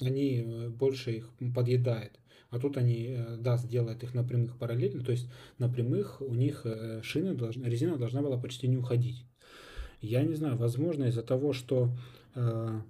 они 0.00 0.68
больше 0.68 1.12
их 1.12 1.30
подъедает. 1.54 2.20
А 2.50 2.58
тут 2.58 2.76
они, 2.76 3.18
да, 3.40 3.58
делают 3.58 4.02
их 4.02 4.14
на 4.14 4.24
прямых 4.24 4.58
параллельно, 4.58 5.04
то 5.04 5.12
есть 5.12 5.28
на 5.58 5.68
прямых 5.68 6.22
у 6.22 6.34
них 6.34 6.64
шина, 7.02 7.34
должна, 7.34 7.68
резина 7.68 7.98
должна 7.98 8.22
была 8.22 8.40
почти 8.40 8.68
не 8.68 8.78
уходить. 8.78 9.26
Я 10.00 10.22
не 10.22 10.34
знаю, 10.34 10.56
возможно 10.56 11.04
из-за 11.04 11.22
того, 11.22 11.52
что 11.52 11.90
э, 12.34 12.80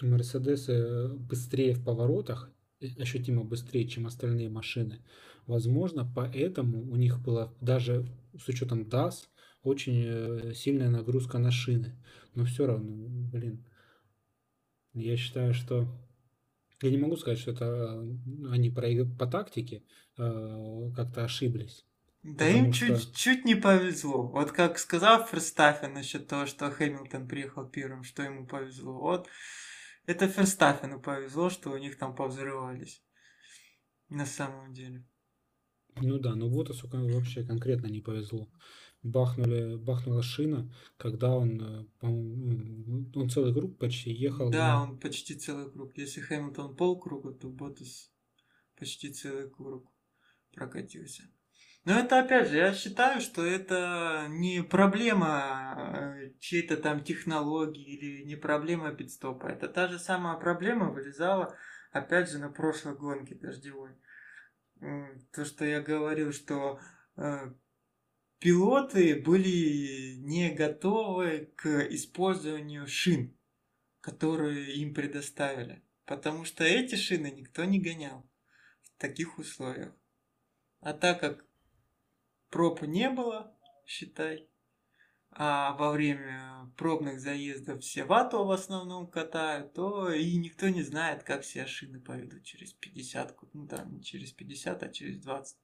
Мерседесы 0.00 1.08
быстрее 1.08 1.74
в 1.74 1.84
поворотах, 1.84 2.50
ощутимо 2.98 3.44
быстрее, 3.44 3.88
чем 3.88 4.06
остальные 4.06 4.48
машины, 4.48 5.00
возможно, 5.46 6.10
поэтому 6.14 6.90
у 6.90 6.96
них 6.96 7.20
было 7.20 7.54
даже 7.60 8.06
с 8.38 8.48
учетом 8.48 8.82
DAS 8.82 9.26
очень 9.62 10.54
сильная 10.54 10.88
нагрузка 10.88 11.38
на 11.38 11.50
шины 11.50 11.96
но 12.38 12.44
все 12.44 12.66
равно, 12.66 13.08
блин, 13.32 13.64
я 14.94 15.16
считаю, 15.16 15.52
что 15.54 15.88
я 16.80 16.90
не 16.90 16.96
могу 16.96 17.16
сказать, 17.16 17.40
что 17.40 17.50
это 17.50 18.00
они 18.48 18.70
по 18.70 19.26
тактике 19.26 19.82
э, 20.16 20.90
как-то 20.94 21.24
ошиблись. 21.24 21.84
Да 22.22 22.48
им 22.48 22.72
что... 22.72 22.96
чуть-чуть 22.96 23.44
не 23.44 23.56
повезло. 23.56 24.28
Вот 24.28 24.52
как 24.52 24.78
сказал 24.78 25.26
Ферстаффен 25.26 25.94
насчет 25.94 26.28
того, 26.28 26.46
что 26.46 26.70
Хэмилтон 26.70 27.26
приехал 27.26 27.66
первым, 27.66 28.04
что 28.04 28.22
ему 28.22 28.46
повезло. 28.46 29.00
Вот 29.00 29.28
это 30.08 30.26
Ферстаффену 30.26 31.00
повезло, 31.00 31.50
что 31.50 31.70
у 31.70 31.78
них 31.78 31.98
там 31.98 32.14
повзрывались. 32.14 33.02
На 34.08 34.26
самом 34.26 34.72
деле. 34.72 35.06
Ну 35.96 36.18
да, 36.18 36.34
но 36.34 36.48
вот 36.48 36.70
вообще 36.82 37.44
конкретно 37.44 37.86
не 37.86 38.00
повезло 38.00 38.48
бахнули, 39.02 39.76
бахнула 39.76 40.22
шина, 40.22 40.72
когда 40.96 41.30
он, 41.30 41.60
э, 41.60 41.86
он 42.00 43.30
целый 43.30 43.54
круг 43.54 43.78
почти 43.78 44.10
ехал. 44.10 44.50
Да, 44.50 44.74
на... 44.74 44.82
он 44.84 44.98
почти 44.98 45.34
целый 45.34 45.70
круг. 45.70 45.96
Если 45.96 46.20
Хэмилтон 46.20 46.76
полкруга, 46.76 47.32
то 47.32 47.48
Ботас 47.48 48.10
почти 48.76 49.12
целый 49.12 49.48
круг 49.48 49.90
прокатился. 50.52 51.24
Но 51.84 51.98
это 51.98 52.18
опять 52.18 52.48
же, 52.48 52.58
я 52.58 52.74
считаю, 52.74 53.20
что 53.20 53.44
это 53.44 54.26
не 54.28 54.62
проблема 54.62 55.74
э, 55.76 56.32
чьей-то 56.38 56.76
там 56.76 57.02
технологии 57.02 57.96
или 57.96 58.24
не 58.24 58.36
проблема 58.36 58.92
пидстопа. 58.92 59.46
Это 59.46 59.68
та 59.68 59.88
же 59.88 59.98
самая 59.98 60.36
проблема 60.36 60.90
вылезала, 60.90 61.56
опять 61.90 62.30
же, 62.30 62.38
на 62.38 62.50
прошлой 62.50 62.94
гонке 62.94 63.34
дождевой. 63.34 63.92
То, 65.32 65.44
что 65.44 65.64
я 65.64 65.80
говорил, 65.80 66.32
что 66.32 66.78
э, 67.16 67.52
пилоты 68.38 69.20
были 69.20 70.16
не 70.18 70.50
готовы 70.50 71.52
к 71.56 71.66
использованию 71.90 72.86
шин, 72.86 73.36
которые 74.00 74.74
им 74.74 74.94
предоставили. 74.94 75.82
Потому 76.04 76.44
что 76.44 76.64
эти 76.64 76.94
шины 76.94 77.30
никто 77.30 77.64
не 77.64 77.80
гонял 77.80 78.28
в 78.82 79.00
таких 79.00 79.38
условиях. 79.38 79.94
А 80.80 80.92
так 80.92 81.20
как 81.20 81.44
проб 82.50 82.82
не 82.82 83.10
было, 83.10 83.54
считай, 83.86 84.48
а 85.30 85.74
во 85.74 85.92
время 85.92 86.72
пробных 86.76 87.20
заездов 87.20 87.82
все 87.82 88.04
вату 88.04 88.44
в 88.44 88.50
основном 88.50 89.06
катают, 89.06 89.72
то 89.74 90.10
и 90.10 90.36
никто 90.36 90.68
не 90.68 90.82
знает, 90.82 91.22
как 91.22 91.42
все 91.42 91.66
шины 91.66 92.00
поведут 92.00 92.44
через 92.44 92.72
50, 92.72 93.36
ну 93.52 93.66
там 93.66 93.94
не 93.94 94.02
через 94.02 94.32
50, 94.32 94.82
а 94.82 94.88
через 94.88 95.24
20-30 95.24 95.54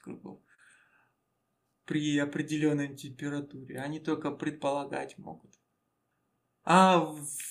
кругов 0.00 0.40
при 1.84 2.18
определенной 2.18 2.94
температуре. 2.94 3.80
Они 3.80 4.00
только 4.00 4.30
предполагать 4.30 5.18
могут. 5.18 5.52
А 6.64 6.98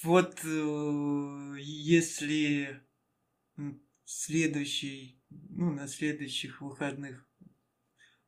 вот 0.04 0.40
э, 0.46 1.56
если 1.60 2.82
следующий, 4.06 5.22
ну, 5.30 5.72
на 5.72 5.88
следующих 5.88 6.62
выходных 6.62 7.28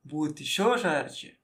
будет 0.03 0.39
еще 0.39 0.77
жарче, 0.77 1.37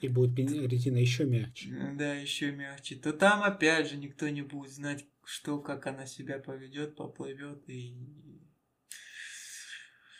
и 0.00 0.08
будет 0.08 0.38
резина 0.38 0.98
еще 0.98 1.24
мягче. 1.24 1.94
Да, 1.98 2.14
еще 2.14 2.52
мягче. 2.52 2.96
То 2.96 3.12
там 3.12 3.42
опять 3.42 3.88
же 3.88 3.96
никто 3.96 4.28
не 4.28 4.42
будет 4.42 4.72
знать, 4.72 5.04
что, 5.24 5.58
как 5.58 5.86
она 5.86 6.06
себя 6.06 6.38
поведет, 6.38 6.96
поплывет 6.96 7.68
и 7.68 7.96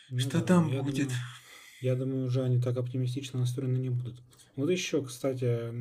ну, 0.09 0.19
что 0.19 0.39
да, 0.39 0.45
там 0.45 0.69
будет. 0.83 1.07
Думаю, 1.07 1.21
я 1.81 1.95
думаю, 1.95 2.25
уже 2.25 2.43
они 2.43 2.59
так 2.61 2.77
оптимистично 2.77 3.39
настроены 3.39 3.77
не 3.77 3.89
будут. 3.89 4.21
Вот 4.55 4.69
еще, 4.69 5.03
кстати, 5.03 5.71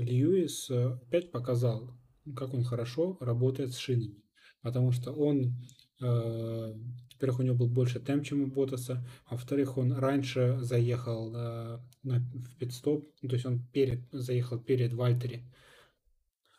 Льюис 0.00 0.70
э, 0.70 0.98
опять 1.06 1.30
показал, 1.30 1.96
как 2.36 2.52
он 2.54 2.64
хорошо 2.64 3.16
работает 3.20 3.72
с 3.72 3.78
шинами. 3.78 4.22
Потому 4.60 4.92
что 4.92 5.12
он, 5.12 5.56
э, 6.02 6.74
во-первых, 7.18 7.40
у 7.40 7.42
него 7.42 7.56
был 7.56 7.66
больше 7.66 7.98
темп, 7.98 8.24
чем 8.24 8.42
у 8.42 8.46
Ботаса, 8.46 9.04
а 9.26 9.34
во-вторых, 9.34 9.76
он 9.76 9.92
раньше 9.92 10.58
заехал 10.60 11.34
э, 11.34 11.80
на, 12.04 12.18
в 12.20 12.56
пидстоп, 12.58 13.12
то 13.20 13.32
есть 13.32 13.44
он 13.44 13.60
перед, 13.72 14.00
заехал 14.12 14.60
перед 14.60 14.92
Вальтери. 14.92 15.42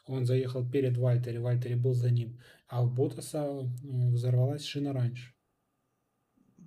Он 0.05 0.25
заехал 0.25 0.69
перед 0.69 0.97
Вальтери, 0.97 1.37
Вальтери 1.37 1.75
был 1.75 1.93
за 1.93 2.11
ним. 2.11 2.39
А 2.67 2.83
у 2.83 2.89
Ботаса 2.89 3.47
взорвалась 3.83 4.65
шина 4.65 4.91
раньше. 4.91 5.33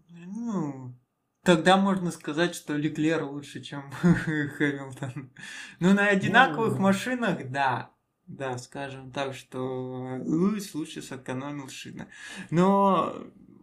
Ну, 0.09 0.99
тогда 1.43 1.77
можно 1.77 2.13
сказать, 2.13 2.55
что 2.55 2.75
Леклер 2.75 3.25
лучше, 3.25 3.61
чем 3.61 3.91
Хэмилтон. 3.93 5.33
Ну, 5.81 5.93
на 5.93 6.09
одинаковых 6.09 6.77
ну, 6.77 6.81
машинах, 6.81 7.51
да. 7.51 7.93
Да, 8.27 8.57
скажем 8.57 9.11
так, 9.11 9.35
что 9.35 10.21
Луис 10.25 10.75
лучше 10.75 11.03
сэкономил 11.03 11.69
шины. 11.69 12.07
Но 12.51 13.15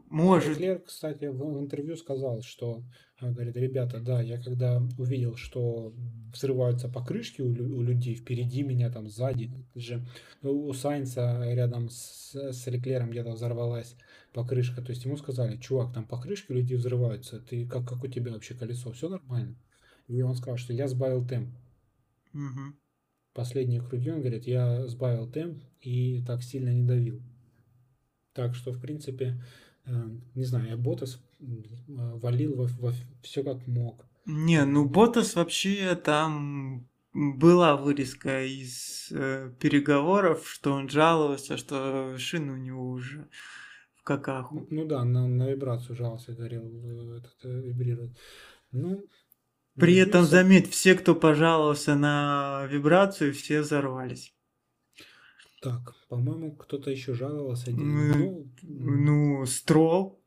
может... 0.09 0.49
Леклер, 0.49 0.79
кстати, 0.79 1.25
в 1.25 1.59
интервью 1.59 1.95
сказал, 1.95 2.41
что 2.41 2.83
говорит, 3.21 3.55
ребята, 3.55 3.99
да, 3.99 4.21
я 4.21 4.41
когда 4.41 4.81
увидел, 4.97 5.35
что 5.35 5.93
взрываются 6.33 6.89
покрышки 6.89 7.41
у, 7.41 7.47
у 7.47 7.81
людей 7.81 8.15
впереди 8.15 8.63
меня, 8.63 8.89
там 8.91 9.09
сзади, 9.09 9.51
же 9.75 10.05
у 10.41 10.71
Сайнца 10.73 11.41
рядом 11.53 11.89
с, 11.89 12.33
с 12.33 12.67
Леклером 12.67 13.11
где-то 13.11 13.31
взорвалась 13.31 13.95
покрышка, 14.33 14.81
то 14.81 14.91
есть 14.91 15.05
ему 15.05 15.17
сказали, 15.17 15.57
чувак, 15.57 15.93
там 15.93 16.05
покрышки 16.05 16.51
у 16.51 16.55
людей 16.55 16.77
взрываются, 16.77 17.39
ты 17.39 17.67
как, 17.67 17.87
как 17.87 18.03
у 18.03 18.07
тебя 18.07 18.31
вообще 18.31 18.55
колесо, 18.55 18.91
все 18.91 19.09
нормально? 19.09 19.55
И 20.07 20.21
он 20.21 20.35
сказал, 20.35 20.57
что 20.57 20.73
я 20.73 20.87
сбавил 20.87 21.25
темп. 21.27 21.55
Угу. 22.33 22.75
Последние 23.33 23.81
круги, 23.81 24.09
он 24.09 24.21
говорит, 24.21 24.47
я 24.47 24.87
сбавил 24.87 25.29
темп 25.29 25.63
и 25.81 26.23
так 26.25 26.43
сильно 26.43 26.69
не 26.69 26.83
давил. 26.83 27.21
Так 28.33 28.55
что, 28.55 28.71
в 28.71 28.79
принципе, 28.79 29.25
э, 29.25 29.41
не 30.35 30.43
знаю, 30.43 30.69
я 30.69 30.77
Ботас 30.77 31.21
валил 31.39 32.55
во, 32.55 32.67
во 32.79 32.93
все 33.21 33.43
как 33.43 33.65
мог. 33.67 34.05
Не, 34.25 34.65
ну 34.65 34.85
Ботас 34.85 35.35
вообще 35.35 35.95
там 35.95 36.87
была 37.13 37.75
вырезка 37.75 38.43
из 38.43 39.11
э, 39.11 39.51
переговоров, 39.59 40.47
что 40.47 40.73
он 40.73 40.89
жаловался, 40.89 41.57
что 41.57 42.17
шины 42.17 42.53
у 42.53 42.57
него 42.57 42.89
уже 42.91 43.27
в 43.95 44.03
какаху. 44.03 44.55
Ну, 44.55 44.67
ну 44.69 44.85
да, 44.85 45.03
на, 45.03 45.27
на 45.27 45.49
вибрацию 45.49 45.95
жаловался, 45.95 46.33
говорил, 46.33 46.63
э, 46.63 47.17
этот, 47.17 47.35
э, 47.43 47.61
вибрирует. 47.61 48.11
Ну, 48.71 49.03
При 49.75 49.95
ну, 49.95 50.07
этом, 50.07 50.25
заметь, 50.25 50.69
все, 50.69 50.93
кто 50.93 51.15
пожаловался 51.15 51.95
на 51.95 52.67
вибрацию, 52.69 53.33
все 53.33 53.61
взорвались. 53.61 54.33
Так, 55.61 55.95
по-моему, 56.07 56.55
кто-то 56.55 56.89
еще 56.89 57.13
жаловался. 57.13 57.71
Ну, 57.71 58.49
ну, 58.61 59.45
Строл 59.45 60.19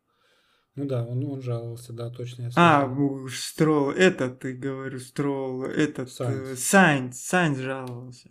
ну 0.74 0.86
да, 0.86 1.04
он, 1.04 1.22
он 1.24 1.42
жаловался, 1.42 1.92
да, 1.92 2.08
точно. 2.08 2.42
Я 2.42 2.50
а, 2.56 2.96
Стролл, 3.28 3.90
этот, 3.90 4.38
ты 4.40 4.54
говорю, 4.54 4.98
Стролл, 4.98 5.64
этот, 5.64 6.08
э, 6.20 6.56
Сайнс, 6.56 7.20
Сайнс 7.20 7.58
жаловался. 7.58 8.30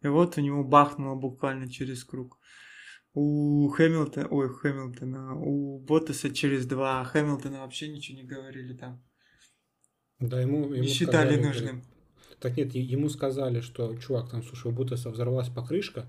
И 0.00 0.08
вот 0.08 0.36
у 0.38 0.40
него 0.40 0.64
бахнуло 0.64 1.14
буквально 1.14 1.70
через 1.70 2.02
круг. 2.02 2.38
У 3.14 3.68
Хэмилтона, 3.68 4.26
ой, 4.28 4.48
Хэмилтона, 4.48 5.36
у 5.36 5.78
Боттаса 5.78 6.30
через 6.30 6.66
два, 6.66 7.00
а 7.00 7.04
Хэмилтона 7.04 7.60
вообще 7.60 7.88
ничего 7.88 8.18
не 8.18 8.24
говорили 8.24 8.74
там. 8.74 9.00
Да, 10.18 10.40
ему, 10.40 10.64
ему 10.64 10.74
не 10.74 10.88
считали 10.88 11.34
сказали, 11.34 11.44
нужным. 11.44 11.82
Так 12.42 12.56
нет, 12.56 12.74
ему 12.74 13.08
сказали, 13.08 13.60
что, 13.60 13.96
чувак, 13.98 14.30
там, 14.30 14.42
слушай, 14.42 14.66
у 14.66 14.74
Боттаса 14.74 15.10
взорвалась 15.10 15.48
покрышка, 15.48 16.06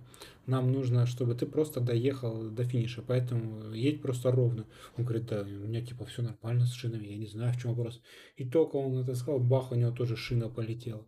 нам 0.47 0.71
нужно, 0.71 1.05
чтобы 1.05 1.35
ты 1.35 1.45
просто 1.45 1.79
доехал 1.79 2.49
до 2.49 2.63
финиша, 2.63 3.03
поэтому 3.05 3.71
едь 3.71 4.01
просто 4.01 4.31
ровно. 4.31 4.65
Он 4.97 5.05
говорит, 5.05 5.27
да, 5.27 5.41
у 5.41 5.45
меня 5.45 5.85
типа 5.85 6.05
все 6.05 6.23
нормально 6.23 6.65
с 6.65 6.73
шинами, 6.73 7.05
я 7.05 7.17
не 7.17 7.27
знаю, 7.27 7.53
в 7.53 7.61
чем 7.61 7.75
вопрос. 7.75 8.01
И 8.35 8.49
только 8.49 8.77
он 8.77 8.97
это 8.97 9.13
сказал, 9.13 9.39
бах, 9.39 9.71
у 9.71 9.75
него 9.75 9.91
тоже 9.91 10.15
шина 10.15 10.49
полетела. 10.49 11.05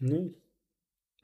Ну, 0.00 0.36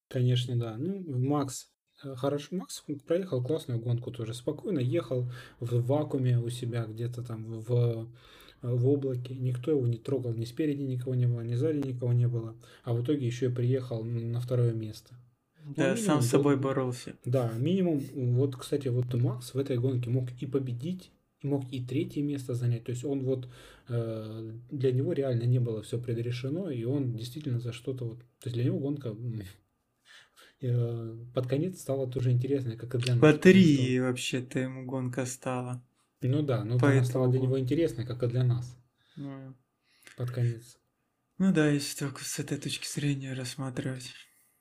конечно, 0.07 0.57
да. 0.57 0.75
Ну, 0.75 1.03
Макс, 1.05 1.69
э, 2.03 2.15
хорошо, 2.15 2.55
Макс 2.55 2.83
проехал 3.05 3.43
классную 3.43 3.79
гонку 3.79 4.09
тоже, 4.09 4.33
спокойно 4.33 4.79
ехал 4.79 5.31
в 5.59 5.85
вакууме 5.85 6.39
у 6.39 6.49
себя 6.49 6.85
где-то 6.85 7.21
там 7.21 7.59
в 7.59 8.09
в 8.63 8.87
облаке, 8.87 9.35
никто 9.35 9.71
его 9.71 9.85
не 9.85 9.97
трогал, 9.97 10.33
ни 10.33 10.45
спереди 10.45 10.81
никого 10.81 11.15
не 11.15 11.27
было, 11.27 11.41
ни 11.41 11.53
сзади 11.53 11.85
никого 11.85 12.13
не 12.13 12.27
было, 12.27 12.55
а 12.83 12.93
в 12.93 13.03
итоге 13.03 13.25
еще 13.25 13.47
и 13.47 13.53
приехал 13.53 14.03
на 14.03 14.39
второе 14.39 14.73
место. 14.73 15.15
Да, 15.65 15.91
ну, 15.91 15.97
сам 15.97 16.21
с 16.21 16.27
собой 16.27 16.57
боролся. 16.57 17.15
Да, 17.25 17.51
минимум, 17.57 18.01
вот, 18.13 18.55
кстати, 18.55 18.87
вот 18.87 19.13
Макс 19.13 19.53
в 19.53 19.57
этой 19.57 19.77
гонке 19.77 20.09
мог 20.09 20.29
и 20.41 20.45
победить, 20.45 21.11
и 21.41 21.47
мог 21.47 21.63
и 21.71 21.83
третье 21.83 22.21
место 22.21 22.53
занять. 22.53 22.83
То 22.85 22.91
есть 22.91 23.05
он 23.05 23.23
вот 23.23 23.47
э, 23.87 24.51
для 24.71 24.91
него 24.91 25.13
реально 25.13 25.43
не 25.43 25.59
было 25.59 25.81
все 25.81 25.99
предрешено, 25.99 26.69
и 26.69 26.83
он 26.83 27.15
действительно 27.15 27.59
за 27.59 27.71
что-то 27.71 28.05
вот. 28.05 28.19
То 28.39 28.45
есть 28.45 28.55
для 28.55 28.65
него 28.65 28.79
гонка 28.79 29.15
э, 30.61 31.17
под 31.33 31.47
конец 31.47 31.79
стала 31.79 32.07
тоже 32.07 32.31
интересной, 32.31 32.75
как 32.75 32.95
и 32.95 32.97
для 32.97 33.15
нас. 33.15 33.21
По 33.21 33.37
три 33.37 33.99
вообще-то 33.99 34.59
ему 34.59 34.85
гонка 34.85 35.25
стала. 35.25 35.81
Ну 36.27 36.41
да, 36.41 36.63
но 36.63 36.77
она 36.77 37.03
стала 37.03 37.29
для 37.29 37.39
него 37.39 37.59
интересной, 37.59 38.05
как 38.05 38.23
и 38.23 38.27
для 38.27 38.43
нас. 38.43 38.77
Ну. 39.15 39.55
Под 40.17 40.31
конец. 40.31 40.77
Ну 41.37 41.53
да, 41.53 41.69
если 41.69 41.97
только 41.99 42.23
с 42.23 42.39
этой 42.39 42.57
точки 42.57 42.87
зрения 42.87 43.33
рассматривать. 43.33 44.13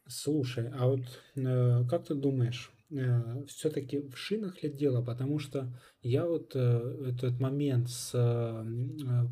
Слушай, 0.09 0.71
а 0.71 0.87
вот 0.87 1.21
э, 1.37 1.85
как 1.89 2.07
ты 2.07 2.15
думаешь, 2.15 2.73
э, 2.91 3.45
все-таки 3.47 3.99
в 3.99 4.17
шинах 4.17 4.63
ли 4.63 4.71
дело? 4.71 5.05
Потому 5.05 5.39
что 5.39 5.73
я 6.01 6.27
вот 6.27 6.53
э, 6.55 7.05
этот 7.09 7.39
момент 7.41 7.89
с 7.89 8.11
э, 8.15 9.27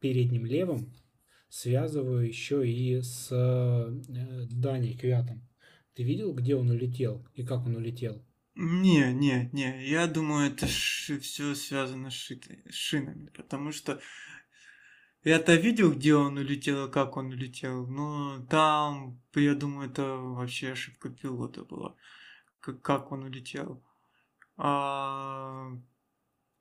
передним 0.00 0.44
левым 0.44 0.92
связываю 1.48 2.26
еще 2.26 2.68
и 2.68 3.00
с 3.00 3.28
э, 3.30 4.46
Даней 4.50 4.96
Квятом. 4.96 5.46
Ты 5.94 6.02
видел, 6.02 6.32
где 6.32 6.56
он 6.56 6.70
улетел 6.70 7.26
и 7.34 7.44
как 7.44 7.66
он 7.66 7.76
улетел? 7.76 8.24
Не, 8.54 9.12
не, 9.14 9.48
не, 9.52 9.86
я 9.86 10.06
думаю, 10.06 10.52
это 10.52 10.66
все 10.66 11.54
связано 11.54 12.10
с, 12.10 12.30
с 12.30 12.74
шинами, 12.74 13.30
потому 13.34 13.72
что 13.72 14.00
я-то 15.24 15.54
видел, 15.54 15.92
где 15.92 16.14
он 16.14 16.36
улетел 16.36 16.86
и 16.86 16.90
как 16.90 17.16
он 17.16 17.28
улетел, 17.28 17.86
но 17.86 18.44
там, 18.50 19.22
я 19.34 19.54
думаю, 19.54 19.88
это 19.88 20.16
вообще 20.16 20.72
ошибка 20.72 21.08
пилота 21.08 21.64
была, 21.64 21.94
как, 22.60 22.82
как 22.82 23.12
он 23.12 23.24
улетел. 23.24 23.82
А 24.56 25.70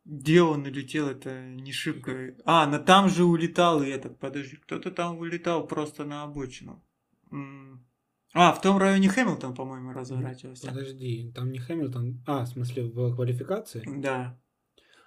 где 0.06 0.42
он 0.42 0.62
улетел, 0.62 1.10
это 1.10 1.42
не 1.42 1.72
ошибка. 1.72 2.36
А, 2.46 2.68
на 2.68 2.80
там 2.80 3.10
же 3.10 3.26
улетал 3.26 3.84
и 3.84 3.90
этот, 3.90 4.20
подожди, 4.20 4.56
кто-то 4.58 4.92
там 4.92 5.18
улетал 5.18 5.68
просто 5.68 6.06
на 6.06 6.24
обочину. 6.24 6.84
А, 8.34 8.54
в 8.54 8.62
том 8.62 8.78
районе 8.78 9.10
Хэмилтон, 9.10 9.54
по-моему, 9.54 9.92
разворачивался. 9.92 10.68
Подожди, 10.68 11.32
там 11.36 11.52
не 11.52 11.60
Хэмилтон. 11.60 12.24
А, 12.26 12.46
в 12.46 12.48
смысле, 12.48 12.84
в 12.84 13.16
квалификации? 13.16 13.84
Да. 14.02 14.40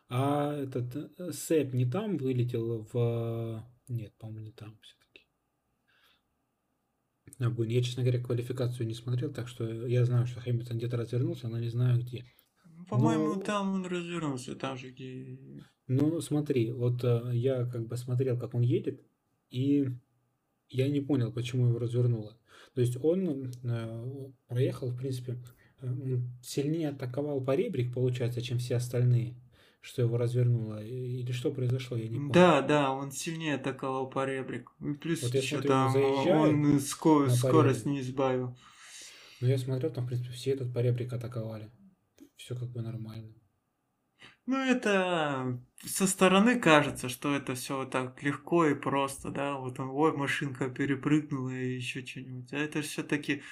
А 0.08 0.52
этот 0.52 0.94
э, 1.18 1.32
Сэп 1.32 1.72
не 1.72 1.90
там 1.90 2.18
вылетел 2.18 2.87
в... 2.92 3.66
Нет, 3.88 4.12
по-моему, 4.18 4.46
не 4.46 4.52
там 4.52 4.78
все-таки. 4.82 5.26
А, 7.38 7.50
блин, 7.50 7.70
я, 7.70 7.82
честно 7.82 8.02
говоря, 8.02 8.22
квалификацию 8.22 8.87
не 8.87 8.94
смотрел, 8.94 9.32
так 9.32 9.48
что 9.48 9.87
я 9.87 10.04
знаю, 10.04 10.26
что 10.26 10.40
Хэмилтон 10.40 10.76
где-то 10.76 10.98
развернулся, 10.98 11.48
но 11.48 11.58
не 11.58 11.70
знаю 11.70 12.00
где. 12.00 12.26
По-моему, 12.88 13.34
но... 13.34 13.40
там 13.40 13.72
он 13.72 13.87
развернулся, 13.87 14.54
там 14.54 14.76
же 14.76 14.90
где... 14.90 15.38
Ну, 15.87 16.20
смотри, 16.20 16.72
вот 16.72 17.02
э, 17.04 17.30
я 17.32 17.64
как 17.66 17.87
бы 17.87 17.96
смотрел, 17.96 18.38
как 18.38 18.54
он 18.54 18.60
едет, 18.60 19.02
и 19.50 19.87
я 20.74 20.88
не 20.88 21.00
понял, 21.00 21.32
почему 21.32 21.68
его 21.68 21.78
развернуло. 21.78 22.37
То 22.74 22.80
есть 22.80 22.96
он 23.02 23.52
э, 23.62 24.30
проехал, 24.48 24.90
в 24.90 24.96
принципе, 24.96 25.38
э, 25.80 25.87
сильнее 26.42 26.88
атаковал 26.90 27.40
по 27.44 27.54
ребрик, 27.54 27.94
получается, 27.94 28.42
чем 28.42 28.58
все 28.58 28.76
остальные, 28.76 29.37
что 29.80 30.02
его 30.02 30.16
развернуло. 30.16 30.84
Или 30.84 31.30
что 31.32 31.52
произошло, 31.52 31.96
я 31.96 32.08
не 32.08 32.16
помню. 32.16 32.32
Да, 32.32 32.60
да, 32.62 32.90
он 32.90 33.12
сильнее 33.12 33.54
атаковал 33.54 34.10
по 34.10 34.24
ребрик. 34.26 34.72
И 34.80 34.94
плюс 34.94 35.22
вот 35.22 35.34
еще 35.34 35.60
там 35.62 35.94
он 35.96 36.78
ско- 36.78 37.28
скорость 37.28 37.87
не 37.87 38.00
избавил. 38.00 38.56
Ну, 39.40 39.48
я 39.48 39.58
смотрел, 39.58 39.92
там, 39.92 40.04
в 40.04 40.08
принципе, 40.08 40.32
все 40.32 40.50
этот 40.50 40.72
по 40.72 40.80
ребрик 40.80 41.12
атаковали. 41.12 41.70
Все 42.37 42.56
как 42.56 42.70
бы 42.70 42.82
нормально. 42.82 43.32
Ну, 44.46 44.59
это 44.59 45.59
со 45.85 46.07
стороны 46.07 46.59
кажется, 46.61 47.09
что 47.09 47.35
это 47.35 47.54
все 47.54 47.87
так 47.87 48.22
легко 48.22 48.66
и 48.66 48.74
просто, 48.74 49.30
да, 49.30 49.57
вот 49.57 49.80
он, 49.80 49.88
ой, 49.90 50.14
машинка 50.16 50.68
перепрыгнула 50.68 51.50
и 51.50 51.76
еще 51.76 52.04
что-нибудь. 52.04 52.52
А 52.52 52.59
это 52.59 52.83
все-таки 52.83 53.42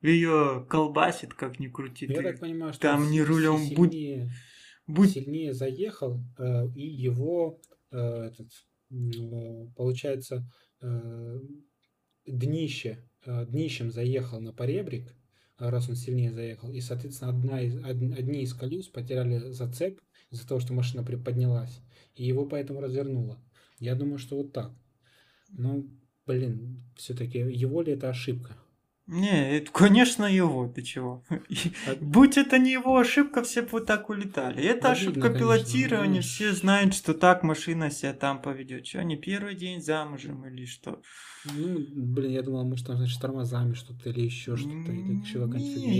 ее 0.00 0.66
колбасит, 0.68 1.34
как 1.34 1.58
ни 1.58 1.68
крути. 1.68 2.06
Я 2.06 2.22
так 2.22 2.40
понимаю, 2.40 2.72
что 2.72 2.82
там 2.82 3.10
не 3.10 3.22
рулем 3.22 3.58
сильнее, 3.58 4.30
будь... 4.86 5.12
сильнее 5.12 5.52
заехал, 5.52 6.20
э, 6.38 6.68
и 6.76 6.86
его 6.86 7.60
э, 7.90 7.96
этот, 7.96 8.50
э, 8.90 9.66
получается 9.76 10.48
днище, 12.26 13.08
э, 13.24 13.46
днищем 13.46 13.90
заехал 13.90 14.40
на 14.40 14.52
поребрик, 14.52 15.16
раз 15.58 15.88
он 15.88 15.96
сильнее 15.96 16.32
заехал. 16.32 16.72
И, 16.72 16.80
соответственно, 16.80 17.30
одна 17.30 17.60
из, 17.60 17.76
одни 17.84 18.42
из 18.42 18.54
колес 18.54 18.88
потеряли 18.88 19.50
зацеп 19.50 20.00
из-за 20.30 20.46
того, 20.46 20.60
что 20.60 20.72
машина 20.72 21.04
приподнялась. 21.04 21.80
И 22.14 22.24
его 22.24 22.46
поэтому 22.46 22.80
развернуло. 22.80 23.38
Я 23.78 23.94
думаю, 23.94 24.18
что 24.18 24.36
вот 24.36 24.52
так. 24.52 24.72
Но, 25.48 25.84
блин, 26.26 26.82
все-таки 26.96 27.38
его 27.38 27.82
ли 27.82 27.92
это 27.92 28.08
ошибка? 28.08 28.56
Не, 29.06 29.58
это, 29.58 29.70
конечно, 29.70 30.24
его, 30.24 30.66
ты 30.66 30.80
чего? 30.80 31.22
А... 31.86 31.94
Будь 32.00 32.38
это 32.38 32.58
не 32.58 32.72
его 32.72 32.96
ошибка, 32.96 33.42
все 33.42 33.60
бы 33.60 33.68
вот 33.72 33.86
так 33.86 34.08
улетали. 34.08 34.62
Это 34.62 34.92
Обидно, 34.92 35.10
ошибка 35.10 35.30
пилотирования, 35.30 36.22
конечно. 36.22 36.30
все 36.30 36.52
знают, 36.52 36.94
что 36.94 37.12
так 37.12 37.42
машина 37.42 37.90
себя 37.90 38.14
там 38.14 38.40
поведет. 38.40 38.86
Что, 38.86 39.04
не 39.04 39.16
первый 39.16 39.56
день 39.56 39.82
замужем 39.82 40.46
или 40.46 40.64
что? 40.64 41.02
Ну, 41.44 41.86
блин, 41.94 42.30
я 42.32 42.42
думал, 42.42 42.64
может, 42.64 42.86
там, 42.86 42.96
значит, 42.96 43.20
тормозами 43.20 43.74
что-то 43.74 44.08
или 44.08 44.22
еще 44.22 44.56
что-то, 44.56 44.92
или 44.92 45.20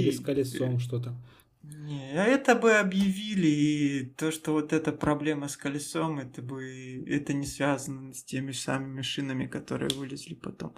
или 0.01 0.11
с 0.11 0.21
колесом 0.21 0.79
что-то. 0.79 1.15
Не, 1.63 2.13
а 2.13 2.25
это 2.25 2.55
бы 2.55 2.73
объявили, 2.73 3.47
и 3.47 4.05
то, 4.05 4.31
что 4.31 4.53
вот 4.53 4.73
эта 4.73 4.93
проблема 4.93 5.49
с 5.49 5.57
колесом, 5.57 6.19
это 6.19 6.43
бы, 6.43 7.05
это 7.07 7.33
не 7.33 7.47
связано 7.47 8.13
с 8.13 8.23
теми 8.23 8.53
самыми 8.53 9.01
шинами, 9.01 9.47
которые 9.47 9.91
вылезли 9.95 10.35
потом. 10.35 10.75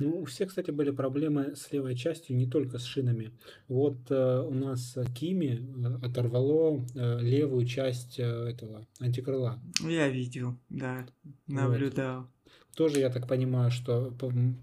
Ну, 0.00 0.20
у 0.20 0.24
всех, 0.24 0.48
кстати, 0.48 0.70
были 0.70 0.90
проблемы 0.90 1.54
с 1.54 1.70
левой 1.72 1.94
частью, 1.94 2.36
не 2.36 2.46
только 2.46 2.78
с 2.78 2.84
шинами. 2.84 3.32
Вот 3.68 4.10
э, 4.10 4.40
у 4.40 4.52
нас 4.52 4.96
Кими 5.14 5.60
э, 5.60 6.06
оторвало 6.06 6.84
э, 6.94 7.20
левую 7.20 7.66
часть 7.66 8.18
э, 8.18 8.24
этого 8.24 8.86
антикрыла. 8.98 9.60
Я 9.86 10.08
видел, 10.08 10.58
да, 10.70 11.06
наблюдал. 11.46 12.22
Вот. 12.22 12.28
Тоже, 12.74 13.00
я 13.00 13.10
так 13.10 13.28
понимаю, 13.28 13.70
что 13.70 14.16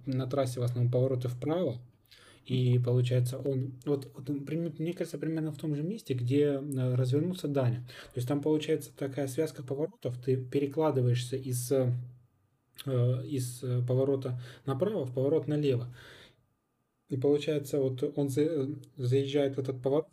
на 0.08 0.28
трассе 0.28 0.60
в 0.60 0.64
основном 0.64 0.92
повороты 0.92 1.28
вправо, 1.28 1.80
и 2.46 2.80
получается 2.80 3.38
он, 3.38 3.74
вот, 3.86 4.12
вот 4.16 4.30
мне 4.30 4.94
кажется, 4.94 5.20
примерно 5.20 5.52
в 5.52 5.58
том 5.58 5.76
же 5.76 5.84
месте, 5.84 6.16
где 6.16 6.46
э, 6.46 6.96
развернулся 6.96 7.48
Даня. 7.48 7.82
То 8.14 8.18
есть 8.18 8.28
там 8.28 8.42
получается 8.42 8.90
такая 8.98 9.28
связка 9.28 9.62
поворотов, 9.62 10.18
ты 10.18 10.36
перекладываешься 10.36 11.36
из 11.36 11.72
Э, 11.72 11.92
из 12.86 13.64
э, 13.64 13.82
поворота 13.86 14.40
направо 14.66 15.06
в 15.06 15.14
поворот 15.14 15.48
налево. 15.48 15.94
И 17.10 17.18
получается, 17.18 17.80
вот 17.80 18.04
он 18.18 18.30
заезжает 18.30 19.56
в 19.56 19.60
этот 19.60 19.82
поворот, 19.82 20.08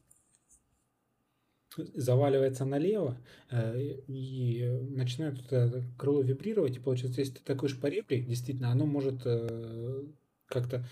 заваливается 1.76 2.64
налево 2.64 3.18
э, 3.50 3.80
и 4.06 4.64
начинает 4.90 5.40
это 5.44 5.84
крыло 5.98 6.22
вибрировать. 6.22 6.76
И 6.76 6.80
получается, 6.80 7.20
если 7.20 7.34
ты 7.34 7.44
такой 7.44 7.68
шпареприк, 7.68 8.26
действительно, 8.26 8.70
оно 8.70 8.86
может 8.86 9.22
как-то 10.46 10.86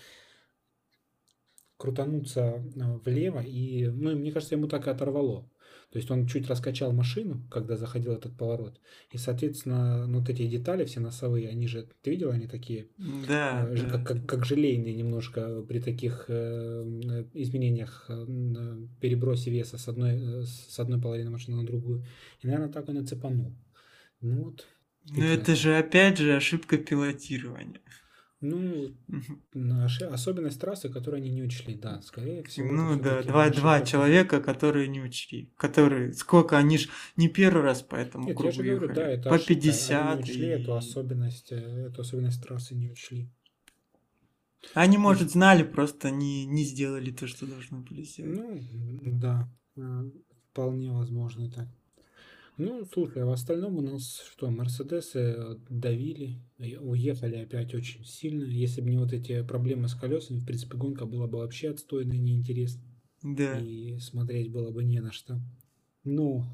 крутануться 1.77 2.63
влево. 3.03 3.41
И, 3.41 3.87
ну, 3.87 4.15
мне 4.15 4.31
кажется, 4.31 4.55
ему 4.55 4.67
так 4.67 4.87
и 4.87 4.89
оторвало. 4.89 5.49
То 5.93 5.99
есть 5.99 6.09
он 6.09 6.25
чуть 6.25 6.47
раскачал 6.47 6.91
машину, 6.91 7.43
когда 7.51 7.77
заходил 7.77 8.13
этот 8.13 8.35
поворот. 8.35 8.81
И, 9.11 9.19
соответственно, 9.19 10.07
ну, 10.07 10.21
вот 10.21 10.29
эти 10.29 10.47
детали 10.47 10.85
все 10.85 10.99
носовые, 10.99 11.49
они 11.49 11.67
же, 11.67 11.87
ты 12.01 12.09
видел, 12.09 12.31
они 12.31 12.47
такие, 12.47 12.87
да, 13.27 13.67
э, 13.69 13.75
да. 13.77 13.89
Как, 13.91 14.07
как, 14.07 14.25
как 14.25 14.43
желейные 14.43 14.95
немножко 14.95 15.61
при 15.61 15.79
таких 15.79 16.25
э, 16.29 17.25
изменениях, 17.35 18.05
э, 18.09 18.25
перебросе 19.01 19.51
веса 19.51 19.77
с 19.77 19.87
одной, 19.87 20.13
э, 20.13 20.43
с 20.45 20.79
одной 20.79 20.99
половины 20.99 21.29
машины 21.29 21.57
на 21.57 21.63
другую. 21.67 22.03
И, 22.41 22.47
наверное, 22.47 22.73
так 22.73 22.89
он 22.89 22.97
и 22.97 23.05
цепанул. 23.05 23.53
Ну 24.19 24.45
вот. 24.45 24.65
Но 25.11 25.23
это 25.23 25.55
же 25.55 25.77
опять 25.77 26.17
же 26.17 26.35
ошибка 26.35 26.79
пилотирования. 26.79 27.81
Ну, 28.43 28.93
особенность 30.11 30.59
трассы, 30.59 30.89
которую 30.89 31.21
они 31.21 31.29
не 31.29 31.43
учли, 31.43 31.75
да, 31.75 32.01
скорее 32.01 32.43
всего. 32.43 32.69
Ну 32.69 32.99
да, 33.01 33.23
два, 33.23 33.49
два 33.49 33.79
человека, 33.79 34.41
которые 34.41 34.89
не 34.89 35.01
учли. 35.01 35.49
Которые, 35.55 36.11
сколько, 36.11 36.57
они 36.57 36.77
ж 36.77 36.89
не 37.15 37.29
первый 37.29 37.63
раз 37.63 37.81
по 37.81 37.95
этому 37.95 38.27
Нет, 38.27 38.35
кругу 38.35 38.49
я 38.49 38.51
же 38.51 38.63
говорю, 38.63 38.89
ехали. 38.89 38.95
да, 38.95 39.07
это 39.09 39.29
По 39.29 39.35
ошибка. 39.35 39.53
50. 39.55 40.01
Они 40.01 40.15
не 40.17 40.23
учли 40.23 40.45
и... 40.45 40.49
эту 40.49 40.75
особенность, 40.75 41.51
э, 41.53 41.87
эту 41.87 42.01
особенность 42.01 42.43
трассы 42.43 42.75
не 42.75 42.91
учли. 42.91 43.29
Они, 44.73 44.97
может, 44.97 45.31
знали, 45.31 45.63
просто 45.63 46.11
не, 46.11 46.45
не 46.45 46.65
сделали 46.65 47.11
то, 47.11 47.27
что 47.27 47.45
должны 47.45 47.79
были 47.79 48.03
сделать. 48.03 48.61
Ну, 48.73 48.99
да, 49.19 49.49
э, 49.77 50.03
вполне 50.51 50.91
возможно 50.91 51.49
так. 51.49 51.67
Ну, 52.57 52.85
слушай, 52.85 53.23
а 53.23 53.25
в 53.25 53.31
остальном 53.31 53.77
у 53.77 53.81
нас 53.81 54.21
что, 54.31 54.49
Мерседесы 54.51 55.59
давили, 55.69 56.39
уехали 56.79 57.37
опять 57.37 57.73
очень 57.73 58.05
сильно. 58.05 58.43
Если 58.43 58.81
бы 58.81 58.91
не 58.91 58.97
вот 58.97 59.11
эти 59.11 59.41
проблемы 59.43 59.87
с 59.87 59.95
колесами, 59.95 60.39
в 60.39 60.45
принципе, 60.45 60.77
гонка 60.77 61.05
была 61.05 61.27
бы 61.27 61.39
вообще 61.39 61.69
отстойная, 61.69 62.17
неинтересна. 62.17 62.83
Да. 63.23 63.59
И 63.59 63.97
смотреть 63.97 64.51
было 64.51 64.69
бы 64.69 64.83
не 64.83 64.99
на 64.99 65.11
что. 65.11 65.39
Но, 66.03 66.45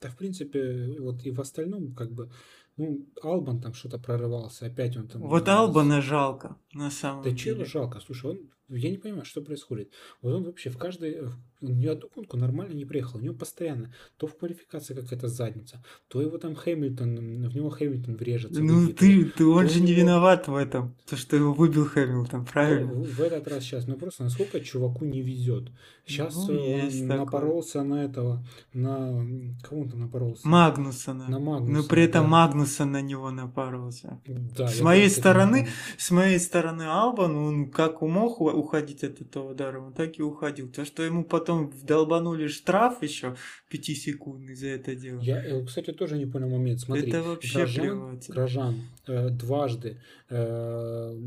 да, 0.00 0.08
в 0.08 0.16
принципе, 0.16 0.96
вот 1.00 1.24
и 1.24 1.30
в 1.30 1.40
остальном, 1.40 1.92
как 1.94 2.12
бы, 2.12 2.30
ну, 2.76 3.06
Албан 3.22 3.60
там 3.60 3.74
что-то 3.74 3.98
прорывался, 3.98 4.66
опять 4.66 4.96
он 4.96 5.08
там... 5.08 5.22
Вот 5.22 5.48
Албана 5.48 6.00
жалко, 6.00 6.56
на 6.72 6.90
самом 6.90 7.24
да 7.24 7.30
деле. 7.30 7.54
Да 7.54 7.64
чего 7.64 7.64
жалко? 7.64 8.00
Слушай, 8.00 8.32
он 8.32 8.50
я 8.68 8.90
не 8.90 8.96
понимаю, 8.96 9.24
что 9.24 9.42
происходит. 9.42 9.90
Вот 10.20 10.34
он 10.34 10.44
вообще 10.44 10.70
в 10.70 10.78
каждой, 10.78 11.18
ни 11.60 11.86
одну 11.86 12.08
гонку 12.14 12.36
нормально 12.36 12.72
не 12.72 12.84
приехал. 12.84 13.18
У 13.18 13.22
него 13.22 13.34
постоянно 13.34 13.92
то 14.16 14.26
в 14.26 14.36
квалификации 14.36 14.94
какая-то 14.94 15.28
задница, 15.28 15.82
то 16.08 16.20
его 16.20 16.38
там 16.38 16.54
Хэмилтон, 16.54 17.16
в 17.48 17.54
него 17.54 17.70
Хэмилтон 17.70 18.16
врежется. 18.16 18.62
Ну 18.62 18.88
ты, 18.88 19.24
ты, 19.26 19.44
он 19.44 19.68
же 19.68 19.80
не 19.80 19.92
виноват 19.92 20.48
в 20.48 20.54
этом, 20.54 20.96
то, 21.08 21.16
что 21.16 21.36
его 21.36 21.52
выбил 21.52 21.86
Хэмилтон, 21.86 22.44
правильно? 22.44 22.92
В, 22.92 23.04
в 23.04 23.20
этот 23.20 23.48
раз 23.48 23.62
сейчас, 23.62 23.86
ну 23.86 23.96
просто 23.96 24.24
насколько 24.24 24.60
чуваку 24.60 25.04
не 25.04 25.22
везет. 25.22 25.70
Сейчас 26.04 26.34
ну, 26.34 26.54
он 26.54 27.06
напоролся 27.06 27.74
такое. 27.74 27.88
на 27.88 28.04
этого, 28.04 28.46
на 28.72 29.26
кого 29.62 29.82
он 29.82 29.88
там 29.88 30.00
напоролся? 30.00 30.48
Магнусона. 30.48 31.28
На 31.28 31.38
Магнусона. 31.38 31.78
Но 31.78 31.84
при 31.84 32.02
этом 32.02 32.24
да. 32.24 32.28
Магнусон 32.28 32.92
на 32.92 33.00
него 33.00 33.30
напоролся. 33.30 34.20
Да, 34.26 34.66
с 34.66 34.80
моей 34.80 35.08
стороны, 35.08 35.68
с 35.98 36.10
моей 36.10 36.40
стороны 36.40 36.82
Албан, 36.82 37.36
он 37.36 37.70
как 37.70 38.02
умог 38.02 38.40
уходить 38.52 39.04
от 39.04 39.20
этого 39.20 39.52
удара, 39.52 39.80
он 39.80 39.92
так 39.92 40.18
и 40.18 40.22
уходил. 40.22 40.68
То, 40.68 40.84
что 40.84 41.02
ему 41.02 41.24
потом 41.24 41.68
вдолбанули 41.70 42.48
штраф 42.48 43.02
еще 43.02 43.36
пятисекундный 43.68 44.54
за 44.54 44.68
это 44.68 44.94
дело. 44.94 45.20
Я, 45.20 45.42
э, 45.44 45.64
кстати, 45.64 45.92
тоже 45.92 46.18
не 46.18 46.26
понял 46.26 46.48
момент. 46.48 46.80
Смотри, 46.80 47.08
это 47.08 47.22
вообще 47.22 47.60
Грожан, 47.60 48.20
Грожан 48.28 48.74
э, 49.06 49.28
дважды 49.30 50.00
э, 50.28 51.18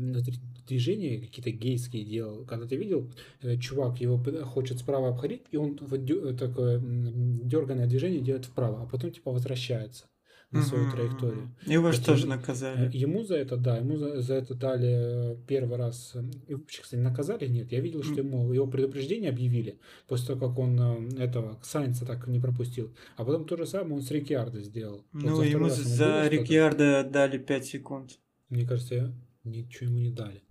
движения 0.66 1.20
какие-то 1.20 1.50
гейские 1.50 2.04
делал. 2.04 2.44
Когда 2.44 2.66
ты 2.66 2.76
видел, 2.76 3.10
э, 3.42 3.56
чувак 3.58 4.00
его 4.00 4.22
хочет 4.44 4.78
справа 4.78 5.10
обходить, 5.10 5.42
и 5.50 5.56
он 5.56 5.76
такое 5.76 6.80
дерганное 6.82 7.86
движение 7.86 8.20
делает 8.20 8.46
вправо, 8.46 8.82
а 8.82 8.86
потом 8.86 9.10
типа 9.10 9.30
возвращается 9.30 10.06
на 10.50 10.62
свою 10.62 10.90
траекторию. 10.90 11.54
Его 11.66 11.90
же 11.92 12.02
тоже 12.02 12.26
наказали. 12.26 12.88
Э, 12.88 12.90
ему 12.92 13.24
за 13.24 13.36
это, 13.36 13.56
да, 13.56 13.78
ему 13.78 13.96
за, 13.96 14.20
за 14.20 14.34
это 14.34 14.54
дали 14.54 15.32
э, 15.32 15.36
первый 15.46 15.76
раз. 15.76 16.12
Э, 16.14 16.22
его, 16.48 16.62
кстати, 16.66 17.00
наказали? 17.00 17.46
Нет, 17.46 17.72
я 17.72 17.80
видел, 17.80 18.02
что 18.02 18.14
ему 18.14 18.52
его 18.52 18.66
предупреждение 18.66 19.30
объявили 19.30 19.78
после 20.06 20.28
того, 20.28 20.48
как 20.48 20.58
он 20.58 20.78
этого 21.18 21.58
Сайнца 21.62 22.06
так 22.06 22.26
не 22.28 22.40
пропустил. 22.40 22.94
А 23.16 23.24
потом 23.24 23.44
то 23.44 23.56
же 23.56 23.66
самое 23.66 23.94
он 23.94 24.02
с 24.02 24.10
Рикьярдо 24.10 24.60
сделал. 24.60 25.04
Ну, 25.12 25.36
вот 25.36 25.44
ему 25.44 25.68
за 25.68 26.28
Рикьярдо 26.28 27.04
дали 27.04 27.38
5 27.38 27.64
секунд. 27.64 28.18
Мне 28.48 28.66
кажется, 28.66 29.12
ничего 29.42 29.90
ему 29.90 29.98
не 29.98 30.10
дали. 30.10 30.42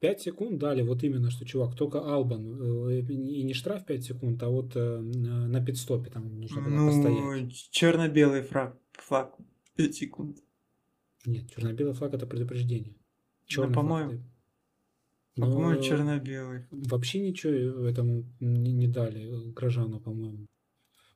5 0.00 0.20
секунд 0.20 0.58
дали, 0.58 0.82
вот 0.82 1.02
именно, 1.02 1.30
что, 1.30 1.46
чувак, 1.46 1.76
только 1.76 2.00
Албан, 2.00 2.90
и 2.90 3.42
не 3.42 3.54
штраф 3.54 3.86
5 3.86 4.04
секунд, 4.04 4.42
а 4.42 4.50
вот 4.50 4.74
на 4.74 5.64
пидстопе 5.64 6.10
там 6.10 6.40
нужно 6.40 6.60
было 6.60 6.70
ну, 6.70 6.88
постоять. 6.88 7.68
черно-белый 7.70 8.42
фраг 8.42 8.76
флаг 8.94 9.36
5 9.76 9.94
секунд. 9.94 10.38
Нет, 11.26 11.50
черно-белый 11.50 11.94
флаг 11.94 12.14
это 12.14 12.26
предупреждение. 12.26 12.94
Черный 13.46 13.68
ну, 13.68 13.74
по-моему. 13.74 14.22
Но... 15.36 15.46
По-моему, 15.46 15.82
черно-белый. 15.82 16.66
Вообще 16.70 17.20
ничего 17.20 17.86
этому 17.86 18.24
не, 18.40 18.72
не 18.72 18.86
дали 18.86 19.52
Грожану, 19.52 20.00
по-моему. 20.00 20.46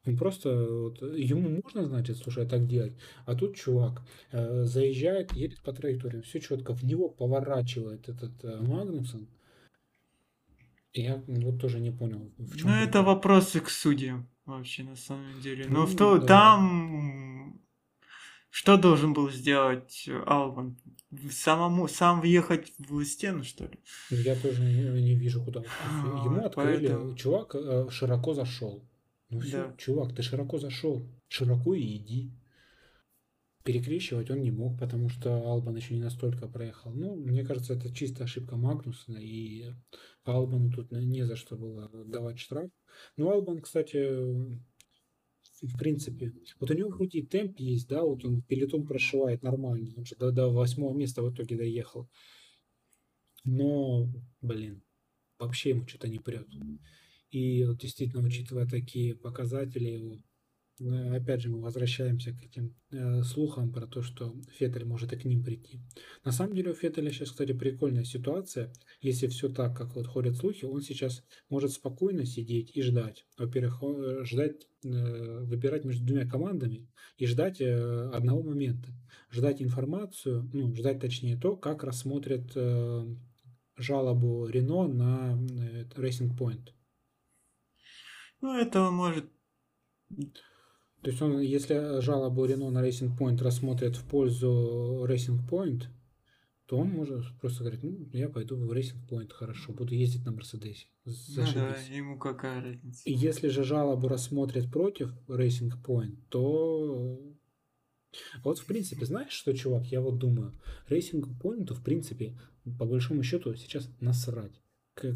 Он 0.04 0.16
просто 0.16 0.66
вот, 0.66 1.02
ему 1.02 1.60
можно, 1.62 1.84
значит, 1.84 2.16
слушай, 2.16 2.48
так 2.48 2.66
делать. 2.66 2.96
А 3.26 3.34
тут 3.34 3.56
чувак 3.56 4.02
э, 4.32 4.64
заезжает, 4.64 5.32
едет 5.34 5.62
по 5.62 5.72
траектории, 5.72 6.22
все 6.22 6.40
четко, 6.40 6.72
в 6.72 6.82
него 6.82 7.10
поворачивает 7.10 8.08
этот 8.08 8.42
э, 8.42 8.60
Магнусон. 8.60 9.28
Я 10.94 11.22
вот 11.26 11.60
тоже 11.60 11.78
не 11.78 11.92
понял. 11.92 12.32
В 12.38 12.56
чем 12.56 12.70
ну, 12.70 12.76
это 12.76 13.02
вопросы 13.02 13.60
к 13.60 13.68
судьям 13.68 14.26
вообще 14.46 14.82
на 14.82 14.96
самом 14.96 15.40
деле. 15.40 15.66
Но 15.68 15.80
ну, 15.80 15.86
в 15.86 15.96
то, 15.96 16.18
да. 16.18 16.26
там 16.26 17.37
что 18.50 18.76
должен 18.76 19.12
был 19.12 19.30
сделать 19.30 20.08
Алван? 20.26 20.76
Самому, 21.30 21.88
сам 21.88 22.20
въехать 22.20 22.72
в 22.78 23.04
стену, 23.04 23.42
что 23.42 23.64
ли? 23.64 23.78
Я 24.10 24.36
тоже 24.36 24.62
не, 24.62 25.02
не 25.02 25.14
вижу, 25.14 25.42
куда. 25.42 25.62
А, 25.88 26.24
Ему 26.24 26.44
открыли, 26.44 26.88
поэтому... 26.88 27.16
чувак 27.16 27.54
э, 27.54 27.86
широко 27.90 28.34
зашел. 28.34 28.84
Ну 29.30 29.40
все, 29.40 29.68
да. 29.68 29.74
чувак, 29.78 30.14
ты 30.14 30.22
широко 30.22 30.58
зашел. 30.58 31.06
Широко 31.28 31.74
и 31.74 31.96
иди. 31.96 32.32
Перекрещивать 33.64 34.30
он 34.30 34.40
не 34.40 34.50
мог, 34.50 34.78
потому 34.78 35.10
что 35.10 35.36
Албан 35.36 35.76
еще 35.76 35.94
не 35.94 36.00
настолько 36.00 36.48
проехал. 36.48 36.90
Ну, 36.92 37.16
мне 37.16 37.44
кажется, 37.44 37.74
это 37.74 37.92
чисто 37.94 38.24
ошибка 38.24 38.56
Магнусона, 38.56 39.18
и 39.18 39.74
Албану 40.24 40.70
тут 40.70 40.90
не 40.90 41.26
за 41.26 41.36
что 41.36 41.56
было 41.56 41.90
давать 42.06 42.38
штраф. 42.38 42.70
Ну, 43.16 43.30
Албан, 43.30 43.60
кстати, 43.60 44.08
в 45.62 45.76
принципе. 45.78 46.32
Вот 46.60 46.70
у 46.70 46.74
него 46.74 46.90
вроде 46.90 47.22
темп 47.22 47.58
есть, 47.58 47.88
да, 47.88 48.02
вот 48.02 48.24
он 48.24 48.42
пелетон 48.42 48.86
прошивает 48.86 49.42
нормально. 49.42 49.92
Он 49.96 50.04
же 50.04 50.16
до, 50.16 50.30
до 50.30 50.48
восьмого 50.48 50.96
места 50.96 51.22
в 51.22 51.32
итоге 51.32 51.56
доехал. 51.56 52.08
но, 53.44 54.08
блин, 54.40 54.82
вообще 55.38 55.70
ему 55.70 55.86
что-то 55.86 56.08
не 56.08 56.18
прет. 56.18 56.46
И 57.30 57.64
вот 57.64 57.78
действительно, 57.78 58.26
учитывая 58.26 58.66
такие 58.66 59.14
показатели 59.14 59.96
ну, 59.96 60.22
опять 60.80 61.42
же, 61.42 61.48
мы 61.48 61.60
возвращаемся 61.60 62.32
к 62.32 62.42
этим 62.42 62.74
э, 62.90 63.22
слухам 63.22 63.72
про 63.72 63.86
то, 63.86 64.02
что 64.02 64.34
Феттель 64.52 64.84
может 64.84 65.12
и 65.12 65.16
к 65.16 65.24
ним 65.24 65.42
прийти. 65.42 65.80
На 66.24 66.32
самом 66.32 66.54
деле 66.54 66.70
у 66.70 66.74
Феттеля 66.74 67.10
сейчас, 67.10 67.30
кстати, 67.30 67.52
прикольная 67.52 68.04
ситуация. 68.04 68.72
Если 69.00 69.26
все 69.26 69.48
так, 69.48 69.76
как 69.76 69.94
вот 69.94 70.06
ходят 70.06 70.36
слухи, 70.36 70.64
он 70.64 70.80
сейчас 70.82 71.24
может 71.48 71.72
спокойно 71.72 72.24
сидеть 72.26 72.70
и 72.76 72.82
ждать. 72.82 73.26
Во-первых, 73.36 73.82
э, 73.82 74.24
ждать, 74.24 74.66
э, 74.84 75.44
выбирать 75.44 75.84
между 75.84 76.04
двумя 76.06 76.28
командами 76.28 76.88
и 77.16 77.26
ждать 77.26 77.60
э, 77.60 78.10
одного 78.12 78.42
момента. 78.42 78.88
Ждать 79.30 79.60
информацию, 79.60 80.48
ну, 80.52 80.74
ждать 80.74 81.00
точнее 81.00 81.36
то, 81.36 81.56
как 81.56 81.84
рассмотрят 81.84 82.52
э, 82.54 83.06
жалобу 83.76 84.46
Рено 84.46 84.88
на 84.88 85.38
э, 85.38 85.84
Racing 85.96 86.36
Point. 86.36 86.72
Ну, 88.40 88.54
это 88.54 88.90
может 88.90 89.30
то 91.08 91.10
есть 91.10 91.22
он, 91.22 91.40
если 91.40 92.02
жалобу 92.02 92.44
Рено 92.44 92.68
на 92.68 92.86
Racing 92.86 93.16
Point 93.18 93.42
рассмотрит 93.42 93.96
в 93.96 94.04
пользу 94.04 95.06
Racing 95.08 95.40
Point, 95.48 95.84
то 96.66 96.76
он 96.76 96.90
может 96.90 97.34
просто 97.40 97.64
говорить, 97.64 97.82
ну, 97.82 98.10
я 98.12 98.28
пойду 98.28 98.56
в 98.58 98.70
Racing 98.70 99.08
Point, 99.08 99.32
хорошо, 99.32 99.72
буду 99.72 99.94
ездить 99.94 100.26
на 100.26 100.32
Мерседесе. 100.32 100.88
Ну 101.06 101.14
да, 101.54 101.74
ему 101.88 102.18
какая 102.18 102.60
разница. 102.60 103.08
И 103.08 103.14
если 103.14 103.48
же 103.48 103.64
жалобу 103.64 104.06
рассмотрят 104.06 104.70
против 104.70 105.14
Racing 105.28 105.72
Point, 105.82 106.18
то... 106.28 107.18
Вот, 108.44 108.58
в 108.58 108.66
принципе, 108.66 109.06
знаешь 109.06 109.32
что, 109.32 109.56
чувак, 109.56 109.86
я 109.86 110.02
вот 110.02 110.18
думаю, 110.18 110.60
Racing 110.90 111.24
Point, 111.42 111.72
в 111.72 111.82
принципе, 111.82 112.38
по 112.78 112.84
большому 112.84 113.22
счету, 113.22 113.54
сейчас 113.54 113.88
насрать 114.00 114.60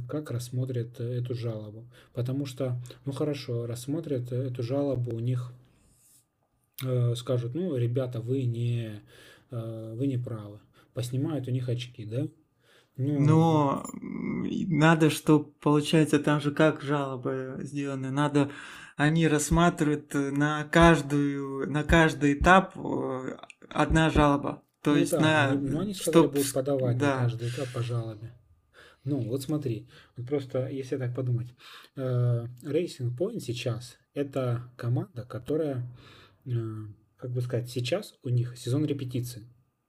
как 0.09 0.31
рассмотрят 0.31 1.01
эту 1.01 1.35
жалобу. 1.35 1.91
Потому 2.13 2.47
что, 2.47 2.81
ну 3.05 3.11
хорошо, 3.11 3.67
рассмотрят 3.67 4.31
эту 4.31 4.63
жалобу 4.63 5.17
у 5.17 5.19
них 5.19 5.53
скажут, 7.17 7.55
ну, 7.55 7.77
ребята, 7.77 8.21
вы 8.21 8.45
не, 8.45 9.03
э, 9.51 9.95
вы 9.97 10.07
не 10.07 10.19
правы. 10.19 10.61
Поснимают 10.95 11.49
у 11.49 11.51
них 11.51 11.69
очки, 11.69 12.05
да? 12.05 12.29
Ну, 12.97 13.21
Но 13.21 13.87
надо, 14.01 15.11
что 15.11 15.41
получается, 15.41 16.19
там 16.19 16.41
же 16.41 16.51
как 16.51 16.83
жалобы 16.83 17.59
сделаны, 17.63 18.11
надо, 18.11 18.51
они 18.97 19.27
рассматривают 19.27 20.13
на 20.13 20.65
каждую, 20.65 21.71
на 21.71 21.85
каждый 21.85 22.35
этап 22.35 22.77
э, 22.77 23.37
одна 23.71 24.11
жалоба. 24.11 24.63
То 24.83 24.91
ну, 24.91 24.97
есть 24.97 25.13
да, 25.13 25.21
на... 25.21 25.55
Ну, 25.55 25.81
они 25.81 25.95
сказали, 25.95 26.25
чтоб... 26.25 26.33
будут 26.33 26.53
подавать 26.53 26.99
да. 26.99 27.15
на 27.15 27.23
каждый 27.23 27.49
этап 27.49 27.69
по 27.73 27.83
жалобе. 27.83 28.35
Ну, 29.05 29.21
вот 29.23 29.43
смотри, 29.43 29.89
вот 30.17 30.29
просто 30.29 30.69
если 30.69 30.97
так 30.97 31.15
подумать, 31.15 31.49
Racing 31.97 33.17
Point 33.19 33.41
сейчас 33.41 33.97
это 34.15 34.71
команда, 34.77 35.25
которая 35.25 35.77
Э, 35.79 36.22
как 37.17 37.33
бы 37.33 37.41
сказать, 37.41 37.71
сейчас 37.71 38.15
у 38.23 38.29
них 38.29 38.57
сезон 38.59 38.85
репетиции. 38.85 39.49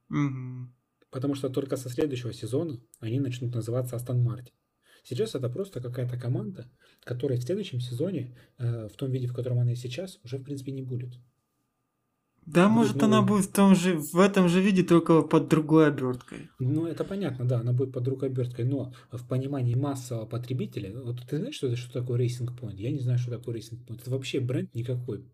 Угу. 0.10 0.72
Потому 1.10 1.36
что 1.36 1.50
только 1.50 1.78
со 1.78 1.90
следующего 1.90 2.34
сезона 2.34 2.80
они 3.00 3.20
начнут 3.20 3.54
называться 3.54 3.96
Астон 3.96 4.22
Мартин. 4.24 4.54
Сейчас 5.04 5.36
это 5.36 5.50
просто 5.50 5.82
какая-то 5.82 6.18
команда, 6.18 6.72
которая 7.04 7.38
в 7.38 7.44
следующем 7.44 7.82
сезоне, 7.82 8.38
э, 8.58 8.88
в 8.88 8.96
том 8.96 9.12
виде, 9.12 9.28
в 9.28 9.34
котором 9.34 9.60
она 9.60 9.74
и 9.74 9.76
сейчас, 9.76 10.20
уже 10.24 10.38
в 10.38 10.44
принципе 10.44 10.72
не 10.72 10.82
будет. 10.82 11.14
Да, 12.46 12.68
будет 12.68 12.76
может, 12.76 12.96
новый... 12.96 13.08
она 13.08 13.22
будет 13.22 13.46
в 13.46 13.52
том 13.52 13.76
же, 13.76 13.98
в 13.98 14.20
этом 14.20 14.50
же 14.50 14.62
виде, 14.62 14.84
только 14.84 15.22
под 15.22 15.50
другой 15.50 15.88
оберткой. 15.88 16.50
Ну, 16.60 16.86
это 16.88 17.04
понятно, 17.04 17.46
да, 17.46 17.60
она 17.60 17.74
будет 17.74 17.94
под 17.94 18.04
другой 18.04 18.30
оберткой, 18.30 18.66
но 18.66 18.94
в 19.12 19.28
понимании 19.28 19.76
массового 19.76 20.26
потребителя, 20.26 20.94
вот 20.94 21.22
ты 21.28 21.38
знаешь, 21.38 21.56
что 21.56 21.68
это 21.68 21.76
что 21.76 22.00
такое 22.00 22.20
Racing 22.20 22.50
Point? 22.58 22.76
Я 22.78 22.92
не 22.92 23.00
знаю, 23.00 23.18
что 23.18 23.32
такое 23.32 23.58
Racing 23.58 23.86
Point. 23.86 24.02
Это 24.02 24.12
вообще 24.12 24.40
бренд 24.40 24.74
никакой. 24.74 25.26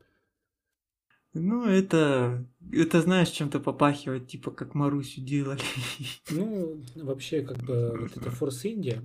Ну, 1.34 1.66
это, 1.66 2.46
это 2.72 3.02
знаешь, 3.02 3.30
чем-то 3.30 3.60
попахивает, 3.60 4.28
типа 4.28 4.52
как 4.52 4.74
Марусю 4.74 5.22
делали. 5.22 5.62
Ну, 6.32 6.82
вообще, 6.96 7.42
как 7.42 7.58
бы, 7.64 7.96
вот 8.00 8.18
это 8.18 8.30
Force 8.30 8.64
India, 8.64 9.02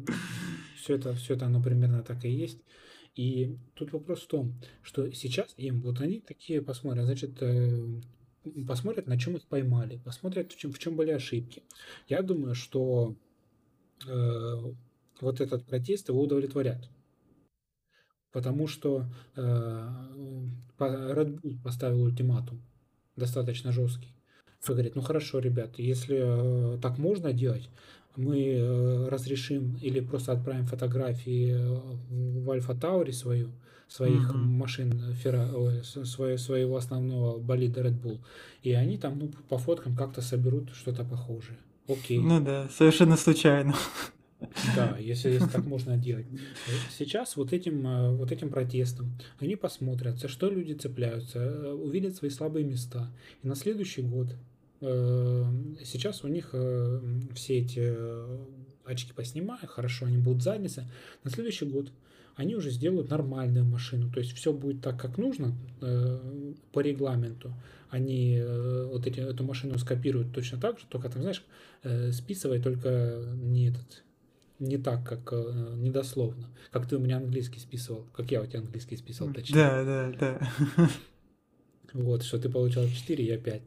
все 0.76 0.94
это, 0.94 1.14
все 1.14 1.34
это, 1.34 1.46
оно 1.46 1.62
примерно 1.62 2.02
так 2.02 2.24
и 2.24 2.30
есть. 2.30 2.60
И 3.14 3.56
тут 3.74 3.92
вопрос 3.92 4.22
в 4.22 4.26
том, 4.26 4.54
что 4.82 5.10
сейчас 5.12 5.54
им, 5.56 5.82
вот 5.82 6.00
они 6.00 6.20
такие 6.20 6.62
посмотрят, 6.62 7.04
значит, 7.04 7.40
э, 7.42 8.00
посмотрят, 8.66 9.06
на 9.06 9.18
чем 9.18 9.37
их 9.37 9.44
поймали, 9.46 10.00
посмотрят, 10.04 10.52
в 10.52 10.56
чем, 10.56 10.72
в 10.72 10.78
чем 10.78 10.96
были 10.96 11.10
ошибки. 11.10 11.62
Я 12.08 12.22
думаю, 12.22 12.54
что 12.54 13.14
э, 14.08 14.72
вот 15.20 15.40
этот 15.40 15.64
протест 15.64 16.08
его 16.08 16.22
удовлетворят 16.22 16.88
потому 18.34 18.66
что 18.66 19.06
э, 19.36 19.88
Red 20.78 21.40
Bull 21.40 21.62
поставил 21.62 22.02
ультиматум 22.02 22.60
достаточно 23.16 23.70
жесткий. 23.72 24.12
Он 24.68 24.74
говорит, 24.74 24.96
ну 24.96 25.02
хорошо, 25.02 25.38
ребят, 25.38 25.78
если 25.78 26.74
э, 26.74 26.78
так 26.80 26.98
можно 26.98 27.32
делать, 27.32 27.70
мы 28.16 28.38
э, 28.38 29.08
разрешим 29.08 29.76
или 29.76 30.00
просто 30.00 30.32
отправим 30.32 30.66
фотографии 30.66 31.56
в 32.10 32.50
Альфа 32.50 32.74
Таури 32.74 33.12
свою, 33.12 33.52
своих 33.86 34.32
mm-hmm. 34.32 34.36
машин, 34.36 35.14
фера, 35.14 35.48
свое, 35.84 36.36
своего 36.36 36.76
основного 36.76 37.38
болида 37.38 37.82
Red 37.82 38.02
Bull, 38.02 38.18
и 38.62 38.72
они 38.72 38.98
там 38.98 39.18
ну, 39.18 39.30
по 39.48 39.58
фоткам 39.58 39.94
как-то 39.94 40.22
соберут 40.22 40.70
что-то 40.74 41.04
похожее. 41.04 41.58
Окей. 41.86 42.18
Ну 42.18 42.40
да, 42.40 42.68
совершенно 42.68 43.16
случайно. 43.16 43.74
Да, 44.76 44.96
если, 44.98 45.30
если 45.30 45.48
так 45.48 45.64
можно 45.66 45.96
делать. 45.96 46.26
Сейчас 46.96 47.37
вот 47.37 47.52
этим, 47.52 47.87
э, 47.87 48.16
вот 48.16 48.33
этим 48.33 48.50
протестом 48.50 49.18
они 49.38 49.57
посмотрят, 49.57 50.18
за 50.18 50.28
что 50.28 50.48
люди 50.48 50.72
цепляются, 50.72 51.38
э, 51.38 51.72
увидят 51.72 52.16
свои 52.16 52.30
слабые 52.30 52.64
места. 52.64 53.11
И 53.42 53.48
на 53.48 53.54
следующий 53.54 54.02
год 54.02 54.28
э, 54.80 55.44
сейчас 55.85 56.24
у 56.24 56.28
них 56.28 56.54
все 57.35 57.59
эти 57.59 57.94
очки 58.85 59.12
поснимают, 59.12 59.70
хорошо, 59.70 60.07
они 60.07 60.18
будут 60.18 60.42
задницы. 60.42 60.85
На 61.22 61.30
следующий 61.30 61.66
год 61.66 61.90
они 62.37 62.57
уже 62.57 62.70
сделают 62.70 63.11
нормальную 63.11 63.64
машину. 63.64 64.11
То 64.12 64.20
есть 64.20 64.33
все 64.33 64.52
будет 64.52 64.83
так, 64.83 65.00
как 65.00 65.18
нужно 65.18 65.54
по 66.72 66.80
регламенту. 66.80 67.54
Они 67.90 68.42
вот 68.44 69.07
эти, 69.07 69.20
эту 69.20 69.44
машину 69.44 69.78
скопируют 69.78 70.35
точно 70.35 70.61
так 70.61 70.80
же, 70.80 70.87
только 70.88 71.09
там, 71.09 71.22
знаешь, 71.22 71.44
списывай 72.12 72.61
только 72.61 73.22
не 73.37 73.68
этот 73.68 74.02
не 74.58 74.78
так, 74.78 75.06
как 75.06 75.32
э, 75.32 75.74
недословно. 75.76 76.48
Как 76.70 76.88
ты 76.88 76.96
у 76.96 77.00
меня 77.00 77.16
английский 77.16 77.60
списывал. 77.60 78.06
Как 78.12 78.30
я 78.30 78.42
у 78.42 78.46
тебя 78.46 78.60
английский 78.60 78.96
списывал, 78.96 79.32
точнее. 79.32 79.54
Да, 79.54 79.84
да, 79.84 80.12
да. 80.18 80.90
Вот, 81.92 82.24
что 82.24 82.38
ты 82.40 82.48
получал 82.48 82.88
4, 82.88 83.24
я 83.24 83.38
5. 83.38 83.62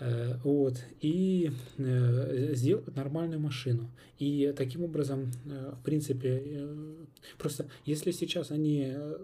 Э, 0.00 0.36
вот. 0.44 0.82
И 1.00 1.52
э, 1.78 2.50
сделать 2.54 2.94
нормальную 2.96 3.40
машину. 3.40 3.90
И 4.18 4.52
таким 4.56 4.84
образом, 4.84 5.30
э, 5.44 5.74
в 5.78 5.82
принципе, 5.84 6.42
э, 6.42 6.94
просто 7.38 7.66
если 7.84 8.10
сейчас 8.12 8.50
они 8.50 8.92
э, 8.94 9.18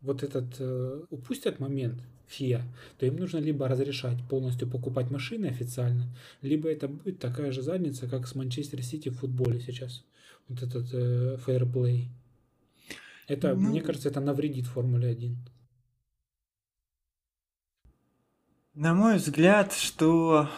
вот 0.00 0.22
этот 0.22 0.44
э, 0.60 1.02
упустят 1.10 1.58
момент, 1.58 2.02
ФИА, 2.34 2.62
то 2.98 3.06
им 3.06 3.16
нужно 3.16 3.38
либо 3.38 3.68
разрешать 3.68 4.18
полностью 4.28 4.68
покупать 4.68 5.10
машины 5.10 5.46
официально, 5.46 6.06
либо 6.42 6.68
это 6.68 6.88
будет 6.88 7.18
такая 7.18 7.52
же 7.52 7.62
задница, 7.62 8.08
как 8.08 8.26
с 8.26 8.34
Манчестер 8.34 8.82
Сити 8.82 9.08
в 9.08 9.18
футболе 9.18 9.60
сейчас. 9.60 10.04
Вот 10.48 10.62
этот 10.62 10.92
э, 10.92 11.38
фейерплей. 11.44 12.08
Это, 13.28 13.54
ну, 13.54 13.70
мне 13.70 13.80
кажется, 13.80 14.08
это 14.08 14.20
навредит 14.20 14.66
Формуле 14.66 15.08
1. 15.08 15.36
На 18.74 18.92
мой 18.92 19.16
взгляд, 19.16 19.72
что 19.72 20.50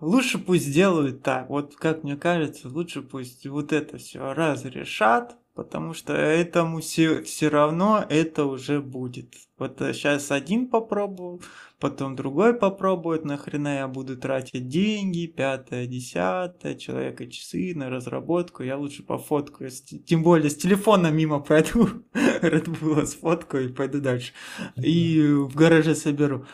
лучше 0.00 0.38
пусть 0.38 0.72
делают 0.72 1.22
так. 1.22 1.50
Вот 1.50 1.76
как 1.76 2.04
мне 2.04 2.16
кажется, 2.16 2.68
лучше 2.68 3.02
пусть 3.02 3.46
вот 3.46 3.72
это 3.72 3.98
все 3.98 4.32
разрешат, 4.32 5.36
потому 5.56 5.94
что 5.94 6.12
этому 6.12 6.80
все, 6.80 7.22
все 7.22 7.48
равно 7.48 8.04
это 8.08 8.44
уже 8.44 8.80
будет. 8.82 9.34
Вот 9.58 9.78
сейчас 9.78 10.30
э, 10.30 10.34
один 10.34 10.68
попробовал, 10.68 11.42
потом 11.80 12.14
другой 12.14 12.52
попробует, 12.52 13.24
нахрена 13.24 13.76
я 13.76 13.88
буду 13.88 14.18
тратить 14.18 14.68
деньги, 14.68 15.26
пятое, 15.26 15.86
десятое, 15.86 16.74
человека 16.74 17.26
часы 17.26 17.72
на 17.74 17.88
разработку, 17.88 18.62
я 18.62 18.76
лучше 18.76 19.02
пофоткаю, 19.02 19.70
тем 20.06 20.22
более 20.22 20.50
с 20.50 20.56
телефона 20.56 21.10
мимо 21.10 21.40
пройду, 21.40 21.88
Red 22.42 22.66
Bull 22.66 23.06
сфоткаю 23.06 23.70
и 23.70 23.72
пойду 23.72 24.00
дальше, 24.00 24.34
и 24.76 25.22
в 25.22 25.54
гараже 25.54 25.94
соберу. 25.94 26.44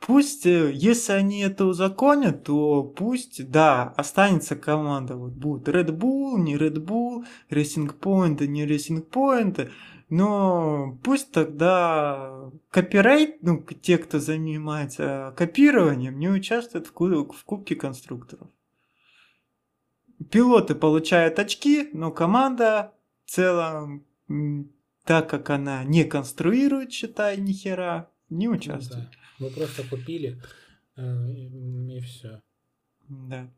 Пусть, 0.00 0.46
э, 0.46 0.72
если 0.72 1.12
они 1.12 1.40
это 1.40 1.66
узаконят, 1.66 2.44
то 2.44 2.82
пусть, 2.82 3.50
да, 3.50 3.92
останется 3.96 4.56
команда. 4.56 5.14
Вот 5.16 5.32
будет 5.32 5.68
Red 5.68 5.90
Bull, 5.90 6.38
не 6.38 6.56
Red 6.56 6.82
Bull, 6.84 7.26
Racing 7.50 7.94
Point, 7.98 8.46
не 8.46 8.66
Racing 8.66 9.06
Point. 9.08 9.70
Но 10.08 10.98
пусть 11.04 11.30
тогда 11.30 12.50
копирайт, 12.70 13.42
ну, 13.42 13.62
те, 13.82 13.98
кто 13.98 14.18
занимается 14.18 15.34
копированием, 15.36 16.18
не 16.18 16.28
участвуют 16.28 16.88
в, 16.88 16.92
в 16.92 17.44
Кубке 17.44 17.76
конструкторов. 17.76 18.48
пилоты 20.30 20.74
получают 20.74 21.38
очки, 21.38 21.90
но 21.92 22.10
команда 22.10 22.94
в 23.26 23.30
целом, 23.30 24.04
так 25.04 25.28
как 25.28 25.50
она 25.50 25.84
не 25.84 26.04
конструирует, 26.04 26.90
считай, 26.90 27.36
ни 27.36 27.52
хера, 27.52 28.10
не 28.30 28.48
ну 28.48 28.54
участвует. 28.54 29.10
да. 29.10 29.19
Вы 29.40 29.50
просто 29.50 29.82
купили 29.84 30.40
э, 30.96 31.32
и 31.32 32.00
все. 32.00 32.42
Да. 33.08 33.50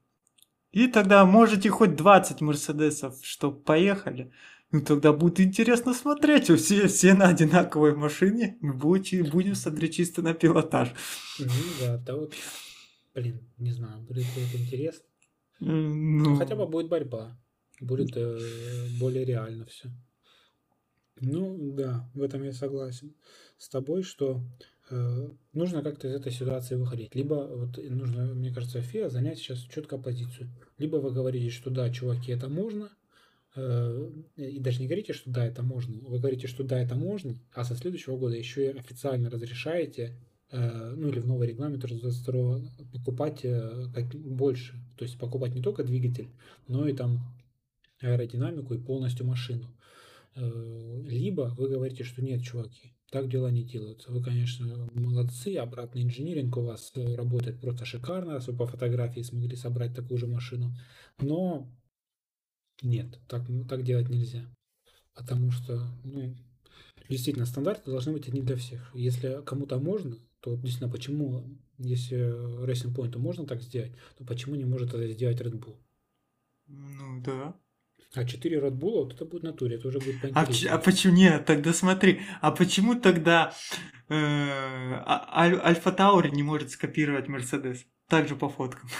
И 0.70 0.86
тогда 0.86 1.26
можете 1.26 1.68
хоть 1.68 1.96
20 1.96 2.40
Мерседесов, 2.40 3.18
чтоб 3.22 3.62
поехали. 3.64 4.32
Ну 4.70 4.80
тогда 4.80 5.12
будет 5.12 5.40
интересно 5.40 5.92
смотреть. 5.92 6.48
Все, 6.48 6.86
все 6.86 7.14
на 7.14 7.28
одинаковой 7.28 7.94
машине. 7.94 8.56
Мы 8.60 8.72
будем, 8.72 9.28
будем 9.28 9.54
смотреть 9.54 9.96
чисто 9.96 10.22
на 10.22 10.32
пилотаж. 10.32 10.94
Ну 11.38 11.46
да, 11.80 11.98
да 11.98 12.16
вот, 12.16 12.32
блин, 13.14 13.40
не 13.58 13.72
знаю, 13.72 14.00
будет, 14.00 14.24
будет 14.34 14.54
интересно. 14.54 15.04
Ну... 15.60 16.30
ну 16.30 16.36
хотя 16.36 16.56
бы 16.56 16.66
будет 16.66 16.88
борьба. 16.88 17.38
Будет 17.80 18.16
э, 18.16 18.38
более 18.98 19.24
реально 19.24 19.66
все. 19.66 19.90
Ну 21.20 21.74
да, 21.76 22.08
в 22.14 22.22
этом 22.22 22.42
я 22.44 22.52
согласен 22.52 23.14
с 23.58 23.68
тобой, 23.68 24.02
что 24.02 24.42
нужно 25.52 25.82
как-то 25.82 26.08
из 26.08 26.14
этой 26.14 26.32
ситуации 26.32 26.76
выходить. 26.76 27.14
Либо 27.14 27.34
вот 27.34 27.78
нужно, 27.78 28.34
мне 28.34 28.52
кажется, 28.52 28.80
ФИА 28.80 29.08
занять 29.08 29.38
сейчас 29.38 29.60
четко 29.60 29.98
позицию. 29.98 30.50
Либо 30.78 30.96
вы 30.96 31.12
говорите, 31.12 31.50
что 31.50 31.70
да, 31.70 31.90
чуваки, 31.90 32.32
это 32.32 32.48
можно, 32.48 32.90
э, 33.56 34.10
и 34.36 34.58
даже 34.58 34.80
не 34.80 34.86
говорите, 34.86 35.12
что 35.12 35.30
да, 35.30 35.44
это 35.46 35.62
можно. 35.62 35.98
Вы 36.08 36.18
говорите, 36.18 36.46
что 36.46 36.64
да, 36.64 36.80
это 36.80 36.94
можно, 36.94 37.38
а 37.54 37.64
со 37.64 37.74
следующего 37.76 38.16
года 38.16 38.36
еще 38.36 38.66
и 38.66 38.78
официально 38.78 39.30
разрешаете, 39.30 40.16
э, 40.50 40.94
ну 40.96 41.08
или 41.08 41.20
в 41.20 41.26
новый 41.26 41.48
регламент 41.48 41.84
уже 41.84 41.96
22 41.96 42.60
покупать 42.92 43.46
больше. 44.14 44.74
То 44.96 45.04
есть 45.04 45.18
покупать 45.18 45.54
не 45.54 45.62
только 45.62 45.84
двигатель, 45.84 46.28
но 46.68 46.86
и 46.86 46.92
там 46.92 47.20
аэродинамику 48.00 48.74
и 48.74 48.78
полностью 48.78 49.26
машину. 49.26 49.68
Либо 50.34 51.54
вы 51.58 51.68
говорите, 51.68 52.04
что 52.04 52.22
нет, 52.22 52.42
чуваки, 52.42 52.94
так 53.12 53.28
дела 53.28 53.50
не 53.50 53.62
делаются. 53.62 54.10
Вы, 54.10 54.22
конечно, 54.22 54.88
молодцы, 54.94 55.54
обратный 55.56 56.02
инжиниринг 56.02 56.56
у 56.56 56.62
вас 56.62 56.92
э, 56.94 57.14
работает 57.14 57.60
просто 57.60 57.84
шикарно, 57.84 58.38
вы 58.38 58.56
по 58.56 58.66
фотографии 58.66 59.20
смогли 59.20 59.54
собрать 59.54 59.94
такую 59.94 60.16
же 60.16 60.26
машину. 60.26 60.74
Но 61.20 61.70
нет, 62.80 63.20
так, 63.28 63.42
так 63.68 63.84
делать 63.84 64.08
нельзя. 64.08 64.46
Потому 65.12 65.50
что, 65.50 65.86
ну, 66.04 66.34
действительно, 67.10 67.44
стандарты 67.44 67.90
должны 67.90 68.14
быть 68.14 68.28
одни 68.28 68.40
для 68.40 68.56
всех. 68.56 68.90
Если 68.94 69.42
кому-то 69.44 69.78
можно, 69.78 70.16
то 70.40 70.56
действительно, 70.56 70.90
почему, 70.90 71.44
если 71.76 72.64
Racing 72.64 72.94
Point 72.94 73.18
можно 73.18 73.46
так 73.46 73.60
сделать, 73.60 73.92
то 74.16 74.24
почему 74.24 74.54
не 74.54 74.64
может 74.64 74.94
это 74.94 75.06
сделать 75.12 75.38
Red 75.38 75.60
Bull? 75.60 75.76
Ну 76.66 77.22
да. 77.22 77.54
А 78.14 78.24
4 78.24 78.58
Red 78.58 78.72
Bull, 78.72 79.04
вот 79.04 79.14
это 79.14 79.24
будет 79.24 79.42
натуре, 79.42 79.76
это 79.76 79.88
уже 79.88 79.98
будет 79.98 80.16
а, 80.36 80.46
а 80.70 80.78
почему 80.78 81.14
нет? 81.14 81.46
Тогда 81.46 81.72
смотри, 81.72 82.20
а 82.42 82.50
почему 82.50 82.94
тогда 82.94 83.54
э, 84.10 84.14
а, 84.14 85.40
Альфа 85.64 85.92
Таури 85.92 86.30
не 86.30 86.42
может 86.42 86.70
скопировать 86.70 87.28
Мерседес? 87.28 87.86
Также 88.08 88.36
по 88.36 88.50
фоткам. 88.50 88.90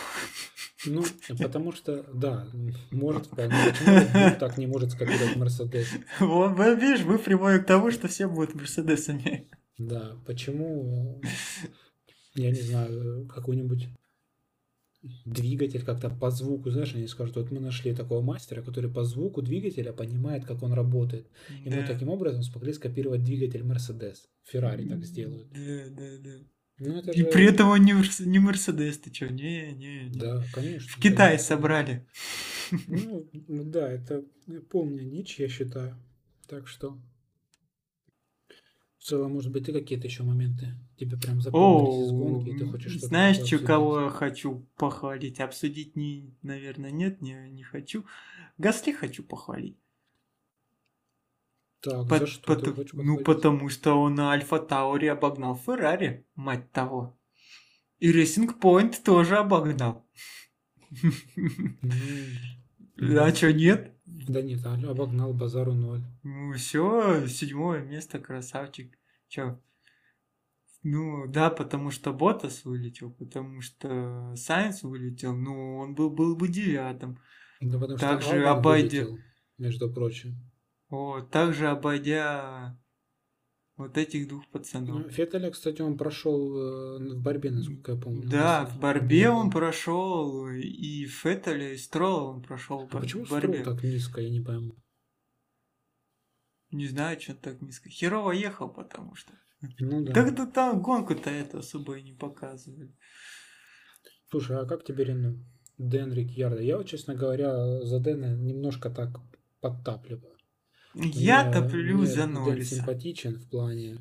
Ну, 0.86 1.04
потому 1.38 1.72
что, 1.72 2.06
да, 2.14 2.48
может 2.90 3.26
вполне. 3.26 3.54
Почему 3.68 4.36
так 4.40 4.56
не 4.56 4.66
может 4.66 4.92
скопировать 4.92 5.36
Мерседес? 5.36 5.88
Вот, 6.18 6.58
видишь, 6.58 7.04
вы 7.04 7.18
прямой 7.18 7.60
к 7.60 7.66
тому, 7.66 7.90
что 7.90 8.08
все 8.08 8.28
будут 8.28 8.54
Мерседесами. 8.54 9.46
Да, 9.76 10.16
почему, 10.26 11.20
я 12.34 12.50
не 12.50 12.60
знаю, 12.60 13.26
какой-нибудь 13.26 13.88
двигатель 15.24 15.84
как-то 15.84 16.10
по 16.10 16.30
звуку, 16.30 16.70
знаешь, 16.70 16.94
они 16.94 17.06
скажут, 17.06 17.36
вот 17.36 17.50
мы 17.50 17.60
нашли 17.60 17.94
такого 17.94 18.22
мастера, 18.22 18.62
который 18.62 18.90
по 18.90 19.04
звуку 19.04 19.42
двигателя 19.42 19.92
понимает, 19.92 20.44
как 20.44 20.62
он 20.62 20.72
работает. 20.72 21.28
И 21.64 21.68
да. 21.68 21.76
мы 21.76 21.86
таким 21.86 22.08
образом 22.08 22.42
смогли 22.42 22.72
скопировать 22.72 23.24
двигатель 23.24 23.62
Mercedes. 23.62 24.18
Феррари 24.44 24.88
так 24.88 25.04
сделают. 25.04 25.48
Да, 25.52 25.84
да, 25.90 26.18
да. 26.18 26.30
Ну, 26.78 26.98
это 26.98 27.12
и 27.12 27.18
же... 27.18 27.24
при 27.26 27.46
этом 27.46 27.68
он 27.68 27.84
не, 27.84 27.94
не 28.24 28.38
Мерседес, 28.38 28.98
ты 28.98 29.12
что? 29.14 29.28
Не, 29.28 29.72
не, 29.72 30.04
не. 30.08 30.18
Да, 30.18 30.42
конечно. 30.52 30.88
В 30.88 30.96
Китае 30.96 31.36
конечно. 31.36 31.46
собрали. 31.46 32.06
Ну, 32.88 33.28
да, 33.64 33.90
это 33.90 34.24
полная 34.70 35.04
дичь, 35.04 35.38
я 35.38 35.48
считаю. 35.48 35.96
Так 36.48 36.66
что 36.66 36.98
в 39.02 39.04
целом, 39.04 39.32
может 39.32 39.50
быть, 39.50 39.66
ты 39.66 39.72
какие-то 39.72 40.06
еще 40.06 40.22
моменты 40.22 40.78
тебе 40.96 41.16
прям 41.16 41.40
запомнились 41.40 42.06
из 42.06 42.12
гонки, 42.12 42.50
и 42.50 42.56
ты 42.56 42.66
хочешь 42.66 42.92
что-то 42.92 43.06
Знаешь, 43.08 43.36
что, 43.44 43.58
кого 43.58 44.02
я 44.02 44.10
хочу 44.10 44.64
похвалить? 44.76 45.40
Обсудить, 45.40 45.96
не, 45.96 46.32
наверное, 46.42 46.92
нет, 46.92 47.20
не, 47.20 47.50
не 47.50 47.64
хочу. 47.64 48.04
Гасли 48.58 48.92
хочу 48.92 49.24
похвалить. 49.24 49.76
Так, 51.80 52.08
по, 52.08 52.18
за 52.18 52.26
что 52.28 52.54
по, 52.54 52.60
ты 52.60 52.72
хочешь 52.72 52.92
Ну, 52.92 53.18
потому 53.18 53.68
что 53.70 53.94
он 53.94 54.14
на 54.14 54.30
Альфа 54.30 54.60
Тауре 54.60 55.10
обогнал 55.10 55.56
Феррари, 55.56 56.24
мать 56.36 56.70
того. 56.70 57.18
И 57.98 58.12
Racing 58.12 58.56
Point 58.56 59.02
тоже 59.02 59.36
обогнал. 59.36 60.06
А 63.00 63.34
что, 63.34 63.52
нет? 63.52 63.96
Да 64.28 64.42
нет, 64.42 64.64
обогнал 64.66 65.32
базару 65.32 65.72
ноль. 65.72 66.02
Ну 66.22 66.52
все, 66.52 67.26
седьмое 67.26 67.82
место, 67.82 68.18
красавчик. 68.18 68.98
Че? 69.28 69.58
Ну 70.82 71.26
да, 71.28 71.50
потому 71.50 71.90
что 71.90 72.12
Ботас 72.12 72.64
вылетел, 72.64 73.12
потому 73.12 73.60
что 73.60 74.34
Сайенс 74.36 74.82
вылетел, 74.82 75.34
ну 75.34 75.78
он 75.78 75.94
был, 75.94 76.10
был 76.10 76.36
бы 76.36 76.48
девятым. 76.48 77.18
Да 77.60 77.78
потому 77.78 77.96
что 77.96 78.08
также 78.08 78.44
обойдя... 78.44 79.04
вылетел, 79.04 79.18
между 79.58 79.92
прочим. 79.92 80.36
Вот, 80.90 81.30
также 81.30 81.68
обойдя 81.68 82.78
вот 83.76 83.96
этих 83.96 84.28
двух 84.28 84.48
пацанов. 84.48 85.04
Ну, 85.04 85.08
Феттеля, 85.08 85.50
кстати, 85.50 85.82
он 85.82 85.96
прошел 85.96 86.56
э, 86.56 87.14
в 87.14 87.22
борьбе, 87.22 87.50
насколько 87.50 87.92
я 87.92 87.98
помню. 87.98 88.28
Да, 88.28 88.66
в 88.66 88.78
борьбе 88.78 89.30
он 89.30 89.50
прошел, 89.50 90.48
и 90.48 91.06
Феттеля, 91.06 91.72
и 91.72 91.76
Строла 91.76 92.34
он 92.34 92.42
прошел 92.42 92.88
а 92.90 92.98
почему 92.98 93.24
борьбе. 93.26 93.60
Строл 93.60 93.74
так 93.74 93.84
низко, 93.84 94.20
я 94.20 94.30
не 94.30 94.40
пойму. 94.40 94.76
Не 96.70 96.86
знаю, 96.86 97.20
что 97.20 97.34
так 97.34 97.60
низко. 97.60 97.88
Херово 97.88 98.32
ехал, 98.32 98.68
потому 98.68 99.14
что. 99.14 99.32
Ну 99.78 100.02
да. 100.04 100.12
Так-то 100.12 100.46
там 100.46 100.82
гонку-то 100.82 101.30
это 101.30 101.58
особо 101.58 101.98
и 101.98 102.02
не 102.02 102.12
показывали. 102.12 102.96
Слушай, 104.30 104.58
а 104.58 104.66
как 104.66 104.84
тебе 104.84 105.04
Рену? 105.04 105.44
Дэн 105.78 106.12
Рикьярда? 106.12 106.62
Я 106.62 106.78
вот, 106.78 106.86
честно 106.86 107.14
говоря, 107.14 107.82
за 107.82 108.00
Дэна 108.00 108.36
немножко 108.36 108.90
так 108.90 109.10
подтапливаю. 109.60 110.36
Я 110.94 111.50
топлю 111.50 112.04
за 112.04 112.26
Норриса. 112.26 112.76
симпатичен 112.76 113.36
в 113.38 113.48
плане 113.48 113.98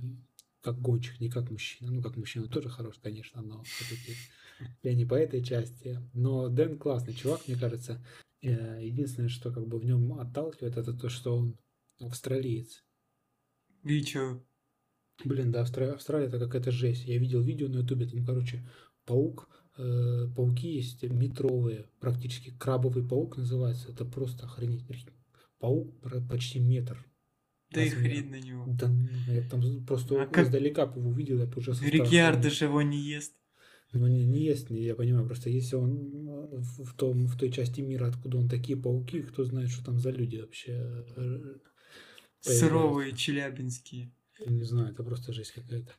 как 0.61 0.79
гонщик, 0.79 1.19
не 1.19 1.29
как 1.29 1.49
мужчина. 1.49 1.91
Ну, 1.91 2.01
как 2.01 2.17
мужчина 2.17 2.47
тоже 2.47 2.69
хорош, 2.69 2.95
конечно, 3.01 3.41
но 3.41 3.63
все-таки 3.63 4.15
я 4.83 4.93
не 4.93 5.05
по 5.05 5.15
этой 5.15 5.43
части. 5.43 5.99
Но 6.13 6.49
Дэн 6.49 6.77
классный 6.77 7.13
чувак, 7.13 7.41
мне 7.47 7.57
кажется. 7.57 8.03
Э, 8.41 8.79
единственное, 8.81 9.29
что 9.29 9.51
как 9.51 9.67
бы 9.67 9.79
в 9.79 9.85
нем 9.85 10.19
отталкивает, 10.19 10.77
это 10.77 10.93
то, 10.93 11.09
что 11.09 11.35
он 11.35 11.57
австралиец. 11.99 12.83
И 13.83 14.01
чё? 14.03 14.43
Блин, 15.23 15.51
да, 15.51 15.61
Австралия, 15.61 15.93
Австралия 15.93 16.27
это 16.27 16.39
какая-то 16.39 16.71
жесть. 16.71 17.05
Я 17.05 17.17
видел 17.17 17.41
видео 17.41 17.67
на 17.67 17.79
ютубе, 17.79 18.07
там, 18.07 18.25
короче, 18.25 18.67
паук, 19.05 19.49
э, 19.77 20.27
пауки 20.35 20.67
есть 20.67 21.03
метровые, 21.03 21.87
практически 21.99 22.51
крабовый 22.57 23.07
паук 23.07 23.37
называется. 23.37 23.91
Это 23.91 24.05
просто 24.05 24.45
охренеть 24.45 24.85
паук 25.61 25.95
почти 26.29 26.59
метр. 26.59 26.97
Да 27.71 27.81
и 27.81 27.89
хрен 27.89 28.31
на 28.31 28.39
него. 28.39 28.65
Да, 28.67 28.91
я 29.29 29.47
там 29.47 29.85
просто 29.85 30.21
а 30.21 30.27
как... 30.27 30.45
издалека 30.45 30.83
его 30.83 31.09
увидел, 31.09 31.39
я 31.39 31.49
уже 31.55 31.71
Рикьярдо 31.89 32.49
же 32.49 32.65
его 32.65 32.81
не 32.81 32.99
ест. 32.99 33.33
Ну, 33.93 34.07
не, 34.07 34.25
не 34.25 34.45
ест, 34.45 34.69
я 34.69 34.95
понимаю, 34.95 35.25
просто 35.25 35.49
если 35.49 35.75
он 35.75 36.59
в, 36.61 36.85
в, 36.85 36.93
том, 36.95 37.27
в 37.27 37.37
той 37.37 37.51
части 37.51 37.81
мира, 37.81 38.07
откуда 38.07 38.37
он 38.37 38.47
такие 38.47 38.77
пауки, 38.77 39.21
кто 39.21 39.43
знает, 39.43 39.69
что 39.69 39.83
там 39.83 39.99
за 39.99 40.11
люди 40.11 40.37
вообще. 40.37 41.05
Э, 41.17 41.57
Суровые 42.39 43.15
челябинские. 43.15 44.13
Не 44.45 44.63
знаю, 44.63 44.93
это 44.93 45.03
просто 45.03 45.33
жесть 45.33 45.51
какая-то. 45.51 45.91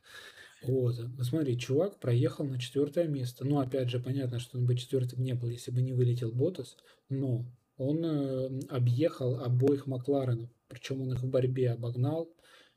Вот, 0.63 0.95
ну 0.97 1.23
смотри, 1.23 1.57
чувак 1.57 1.99
проехал 1.99 2.45
на 2.45 2.59
четвертое 2.59 3.07
место. 3.07 3.45
Ну, 3.45 3.59
опять 3.59 3.89
же, 3.89 3.99
понятно, 3.99 4.39
что 4.39 4.57
он 4.57 4.65
бы 4.65 4.75
четвертым 4.75 5.21
не 5.21 5.33
был, 5.33 5.49
если 5.49 5.71
бы 5.71 5.81
не 5.81 5.93
вылетел 5.93 6.31
Ботас, 6.31 6.77
но 7.09 7.45
он 7.77 8.05
э, 8.05 8.59
объехал 8.69 9.39
обоих 9.39 9.87
Макларенов, 9.87 10.49
причем 10.67 11.01
он 11.01 11.13
их 11.13 11.21
в 11.21 11.29
борьбе 11.29 11.71
обогнал, 11.71 12.29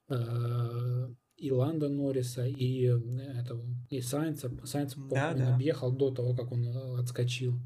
э, 0.09 1.09
и 1.37 1.51
Ланда 1.51 1.89
Норриса, 1.89 2.47
и 2.47 2.87
э, 2.87 2.99
этого, 3.39 3.65
и 3.91 4.01
Сайнца. 4.01 4.51
Сайнц 4.65 4.95
да, 4.97 5.33
он 5.33 5.39
да. 5.39 5.55
объехал 5.55 5.93
до 5.93 6.11
того, 6.11 6.35
как 6.35 6.53
он 6.53 6.67
отскочил. 6.99 7.61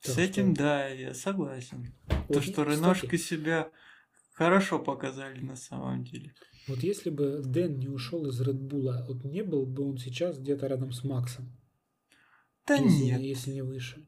С 0.00 0.14
так 0.14 0.18
этим, 0.18 0.54
что... 0.54 0.64
да, 0.64 0.88
я 0.88 1.14
согласен. 1.14 1.94
Вот, 2.28 2.34
То, 2.34 2.42
что 2.42 2.62
Реношки 2.64 3.16
себя 3.16 3.70
хорошо 4.32 4.78
показали 4.78 5.40
на 5.40 5.56
самом 5.56 6.04
деле. 6.04 6.34
Вот 6.66 6.82
если 6.82 7.10
бы 7.10 7.42
Дэн 7.44 7.78
не 7.78 7.88
ушел 7.88 8.26
из 8.26 8.40
Редбула, 8.40 9.04
вот 9.06 9.24
не 9.24 9.42
был 9.42 9.66
бы 9.66 9.88
он 9.88 9.98
сейчас 9.98 10.38
где-то 10.38 10.66
рядом 10.66 10.92
с 10.92 11.04
Максом. 11.04 11.52
Да 12.66 12.76
если, 12.76 13.04
нет. 13.04 13.20
Если 13.20 13.50
не 13.52 13.62
выше. 13.62 14.06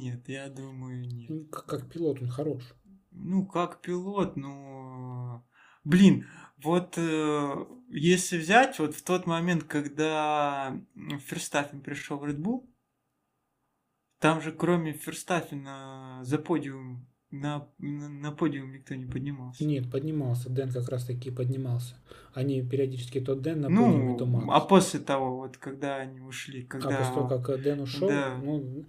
Нет, 0.00 0.28
я 0.28 0.48
думаю, 0.48 1.06
нет. 1.06 1.30
Ну, 1.30 1.44
как, 1.46 1.66
как 1.66 1.88
пилот 1.90 2.20
он 2.22 2.28
хорош. 2.28 2.74
Ну, 3.10 3.46
как 3.46 3.80
пилот, 3.80 4.36
но... 4.36 5.46
Блин, 5.84 6.26
вот 6.62 6.94
э, 6.96 7.66
если 7.88 8.38
взять, 8.38 8.78
вот 8.78 8.94
в 8.94 9.02
тот 9.02 9.26
момент, 9.26 9.64
когда 9.64 10.78
Ферстаффин 11.26 11.80
пришел 11.80 12.18
в 12.18 12.24
Red 12.24 12.38
Bull, 12.38 12.68
там 14.18 14.40
же 14.42 14.52
кроме 14.52 14.92
Ферстаффина 14.92 16.20
за 16.22 16.38
подиум 16.38 17.10
на, 17.30 17.68
на, 17.78 18.08
на 18.08 18.32
подиум 18.32 18.72
никто 18.72 18.94
не 18.94 19.06
поднимался. 19.06 19.64
Нет, 19.64 19.90
поднимался. 19.90 20.50
Дэн 20.50 20.72
как 20.72 20.88
раз 20.88 21.04
таки 21.04 21.30
поднимался. 21.30 21.94
Они 22.34 22.60
периодически 22.62 23.20
то 23.20 23.34
Дэн 23.34 23.60
на 23.60 23.68
ну, 23.68 23.86
подиуме, 23.86 24.18
то 24.18 24.26
Макс. 24.26 24.46
А 24.50 24.60
после 24.60 25.00
того, 25.00 25.36
вот 25.36 25.56
когда 25.56 25.96
они 25.96 26.20
ушли, 26.20 26.62
когда... 26.62 26.88
А 26.88 26.98
после 26.98 27.14
того, 27.14 27.28
как 27.28 27.62
Дэн 27.62 27.80
ушел, 27.80 28.08
Да. 28.08 28.36
ну, 28.42 28.84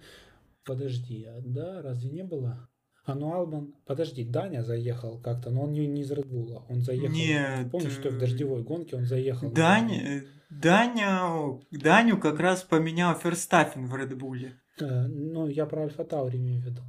подожди, 0.64 1.24
а 1.24 1.40
да, 1.40 1.82
разве 1.82 2.10
не 2.10 2.24
было? 2.24 2.68
А 3.04 3.14
ну 3.16 3.32
Албан, 3.32 3.74
подожди, 3.84 4.24
Даня 4.24 4.62
заехал 4.62 5.20
как-то, 5.20 5.50
но 5.50 5.62
он 5.62 5.72
не, 5.72 5.86
не 5.86 6.02
из 6.02 6.10
Редбула, 6.12 6.64
он 6.68 6.82
заехал. 6.82 7.08
Нет, 7.08 7.70
Помнишь, 7.70 7.92
что 7.92 8.10
в 8.10 8.14
э, 8.14 8.18
дождевой 8.18 8.62
гонке 8.62 8.96
он 8.96 9.06
заехал? 9.06 9.50
Даня, 9.50 10.24
Даня, 10.50 11.58
Даню 11.72 12.18
как 12.18 12.38
раз 12.38 12.62
поменял 12.62 13.14
Ферстаффин 13.16 13.86
в 13.86 13.96
Редбуле. 13.96 14.60
Э, 14.80 15.06
ну, 15.08 15.48
я 15.48 15.66
про 15.66 15.82
Альфа 15.82 16.04
Таури 16.04 16.38
имею 16.38 16.62
в 16.62 16.66
виду. 16.66 16.82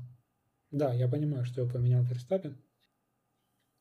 Да, 0.69 0.93
я 0.93 1.07
понимаю, 1.07 1.45
что 1.45 1.61
его 1.61 1.71
поменял 1.71 2.03
Ферстаппин. 2.03 2.57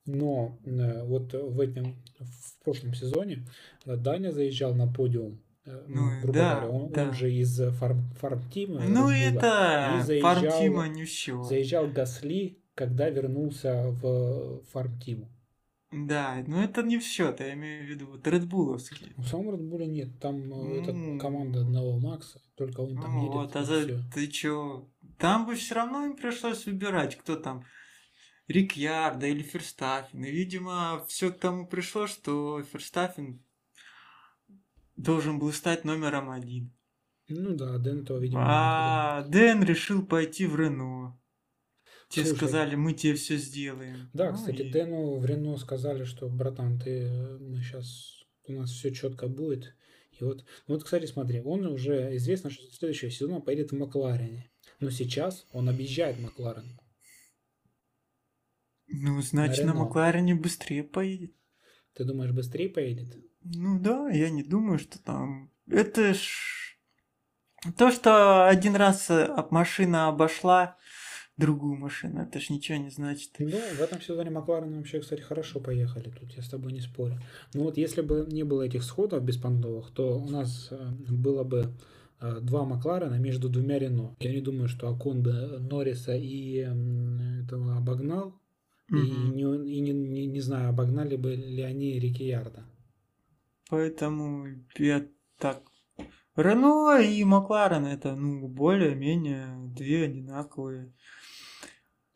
Но 0.06 0.58
э, 0.64 1.04
вот 1.04 1.32
в 1.32 1.60
этом, 1.60 2.02
в 2.18 2.64
прошлом 2.64 2.94
сезоне 2.94 3.46
э, 3.84 3.96
Даня 3.96 4.32
заезжал 4.32 4.74
на 4.74 4.92
подиум. 4.92 5.42
Э, 5.64 5.84
Ну, 5.88 6.20
грубо 6.20 6.32
да, 6.32 6.54
говоря, 6.60 6.68
он, 6.70 6.92
да. 6.92 7.02
он 7.08 7.12
же 7.14 7.32
из 7.32 7.60
фарм, 7.78 8.02
фарм-тима. 8.20 8.80
Ну 8.88 9.08
это 9.10 9.98
и 9.98 10.02
заезжал- 10.02 10.34
фарм-тима 10.34 11.04
все. 11.04 11.42
Заезжал 11.42 11.86
Гасли, 11.88 12.58
когда 12.74 13.08
вернулся 13.10 13.90
в 13.90 14.62
фарм-тиму. 14.72 15.28
Да, 15.94 16.42
но 16.46 16.64
это 16.64 16.82
не 16.82 16.98
все, 16.98 17.36
я 17.38 17.52
имею 17.52 17.84
в 17.84 17.90
виду 17.90 18.06
вот 18.06 18.26
редбуловские. 18.26 19.12
В 19.18 19.26
самом 19.26 19.52
Редбуле 19.52 19.86
нет, 19.86 20.18
там 20.20 20.50
э, 20.50 20.80
это 20.80 20.92
М. 20.92 21.18
команда 21.18 21.60
одного 21.60 21.98
Макса, 21.98 22.40
только 22.56 22.80
он 22.80 22.96
там 22.96 23.12
Ну 23.12 23.20
едет. 23.24 23.34
вот, 23.34 23.56
а 23.56 23.62
за, 23.64 23.82
всё. 23.82 24.00
ты 24.14 24.26
чё? 24.28 24.88
Там 25.18 25.44
бы 25.44 25.54
все 25.54 25.74
равно 25.74 26.06
им 26.06 26.16
пришлось 26.16 26.64
выбирать, 26.64 27.16
кто 27.16 27.36
там, 27.36 27.64
Рикьярда 28.48 29.26
или 29.26 29.42
Ферстаффин. 29.42 30.24
И, 30.24 30.30
видимо, 30.30 31.04
все 31.08 31.30
к 31.30 31.38
тому 31.38 31.66
пришло, 31.66 32.06
что 32.06 32.62
Ферстаффин 32.62 33.42
должен 34.96 35.38
был 35.38 35.52
стать 35.52 35.84
номером 35.84 36.30
один. 36.30 36.72
Ну 37.28 37.54
да, 37.56 37.78
Дэн 37.78 38.02
этого, 38.02 38.18
видимо, 38.18 38.42
А 38.44 39.22
Дэн 39.28 39.62
решил 39.64 40.04
пойти 40.04 40.46
в 40.46 40.56
Рено. 40.56 41.18
Те 42.08 42.24
Слушай, 42.24 42.36
сказали, 42.36 42.74
мы 42.74 42.92
тебе 42.92 43.14
все 43.14 43.36
сделаем. 43.38 44.10
Да, 44.12 44.30
Ну 44.32 44.36
кстати, 44.36 44.62
и- 44.62 44.70
Дэну 44.70 45.18
в 45.18 45.24
Рено 45.24 45.56
сказали, 45.56 46.04
что, 46.04 46.28
братан, 46.28 46.78
ты, 46.78 47.04
э, 47.04 47.38
мы 47.38 47.62
сейчас, 47.62 48.24
у 48.48 48.52
нас 48.52 48.70
все 48.70 48.92
четко 48.92 49.28
будет. 49.28 49.74
И 50.20 50.22
вот, 50.24 50.44
вот, 50.66 50.84
кстати, 50.84 51.06
смотри, 51.06 51.40
он 51.40 51.64
уже 51.66 52.14
известно, 52.16 52.50
что 52.50 52.70
следующего 52.70 53.10
сезона 53.10 53.40
поедет 53.40 53.72
в 53.72 53.76
Макларене. 53.78 54.50
Но 54.78 54.90
сейчас 54.90 55.46
он 55.52 55.70
объезжает 55.70 56.18
Макларен. 56.20 56.78
Ну, 58.88 59.22
значит, 59.22 59.64
на 59.64 59.70
Рено. 59.70 59.84
Макларене 59.84 60.34
быстрее 60.34 60.84
поедет. 60.84 61.32
Ты 61.94 62.04
думаешь, 62.04 62.32
быстрее 62.32 62.68
поедет? 62.68 63.16
Ну 63.44 63.78
да, 63.80 64.08
я 64.10 64.30
не 64.30 64.42
думаю, 64.42 64.78
что 64.78 64.98
там... 64.98 65.50
Это 65.68 66.14
ж... 66.14 66.76
То, 67.78 67.90
что 67.90 68.46
один 68.48 68.74
раз 68.76 69.08
э, 69.10 69.28
машина 69.50 70.08
обошла 70.08 70.76
другую 71.36 71.76
машину, 71.76 72.22
это 72.22 72.40
ж 72.40 72.50
ничего 72.50 72.78
не 72.78 72.90
значит. 72.90 73.30
Ну, 73.38 73.50
в 73.50 73.80
этом 73.80 74.00
сезоне 74.00 74.30
Макларен 74.30 74.76
вообще, 74.76 75.00
кстати, 75.00 75.20
хорошо 75.20 75.60
поехали 75.60 76.10
тут, 76.10 76.32
я 76.32 76.42
с 76.42 76.48
тобой 76.48 76.72
не 76.72 76.80
спорю. 76.80 77.18
Но 77.54 77.62
вот 77.64 77.78
если 77.78 78.02
бы 78.02 78.26
не 78.30 78.42
было 78.42 78.62
этих 78.62 78.82
сходов 78.82 79.22
беспонтовых, 79.24 79.90
то 79.92 80.18
у 80.18 80.28
нас 80.28 80.68
э, 80.70 80.90
было 81.08 81.44
бы 81.44 81.72
э, 82.20 82.40
два 82.40 82.64
Макларена 82.64 83.14
между 83.18 83.48
двумя 83.48 83.78
Рено. 83.78 84.14
Я 84.20 84.32
не 84.32 84.40
думаю, 84.40 84.68
что 84.68 84.88
Акон 84.88 85.22
бы 85.22 85.58
Норриса 85.60 86.14
и 86.16 86.56
этого 87.44 87.76
обогнал. 87.76 88.34
И, 88.90 88.94
Мгм. 88.94 89.36
не, 89.36 89.42
и 89.76 89.80
не, 89.80 89.92
не, 89.92 90.26
не 90.26 90.40
знаю, 90.40 90.68
обогнали 90.68 91.16
бы 91.16 91.34
ли 91.34 91.62
они 91.62 91.98
Рикиярда. 91.98 92.64
Поэтому 93.72 94.48
я 94.76 95.08
так... 95.38 95.62
Рено 96.36 97.00
и 97.00 97.24
Макларен 97.24 97.86
это, 97.86 98.14
ну, 98.14 98.46
более-менее 98.46 99.72
две 99.74 100.04
одинаковые 100.04 100.92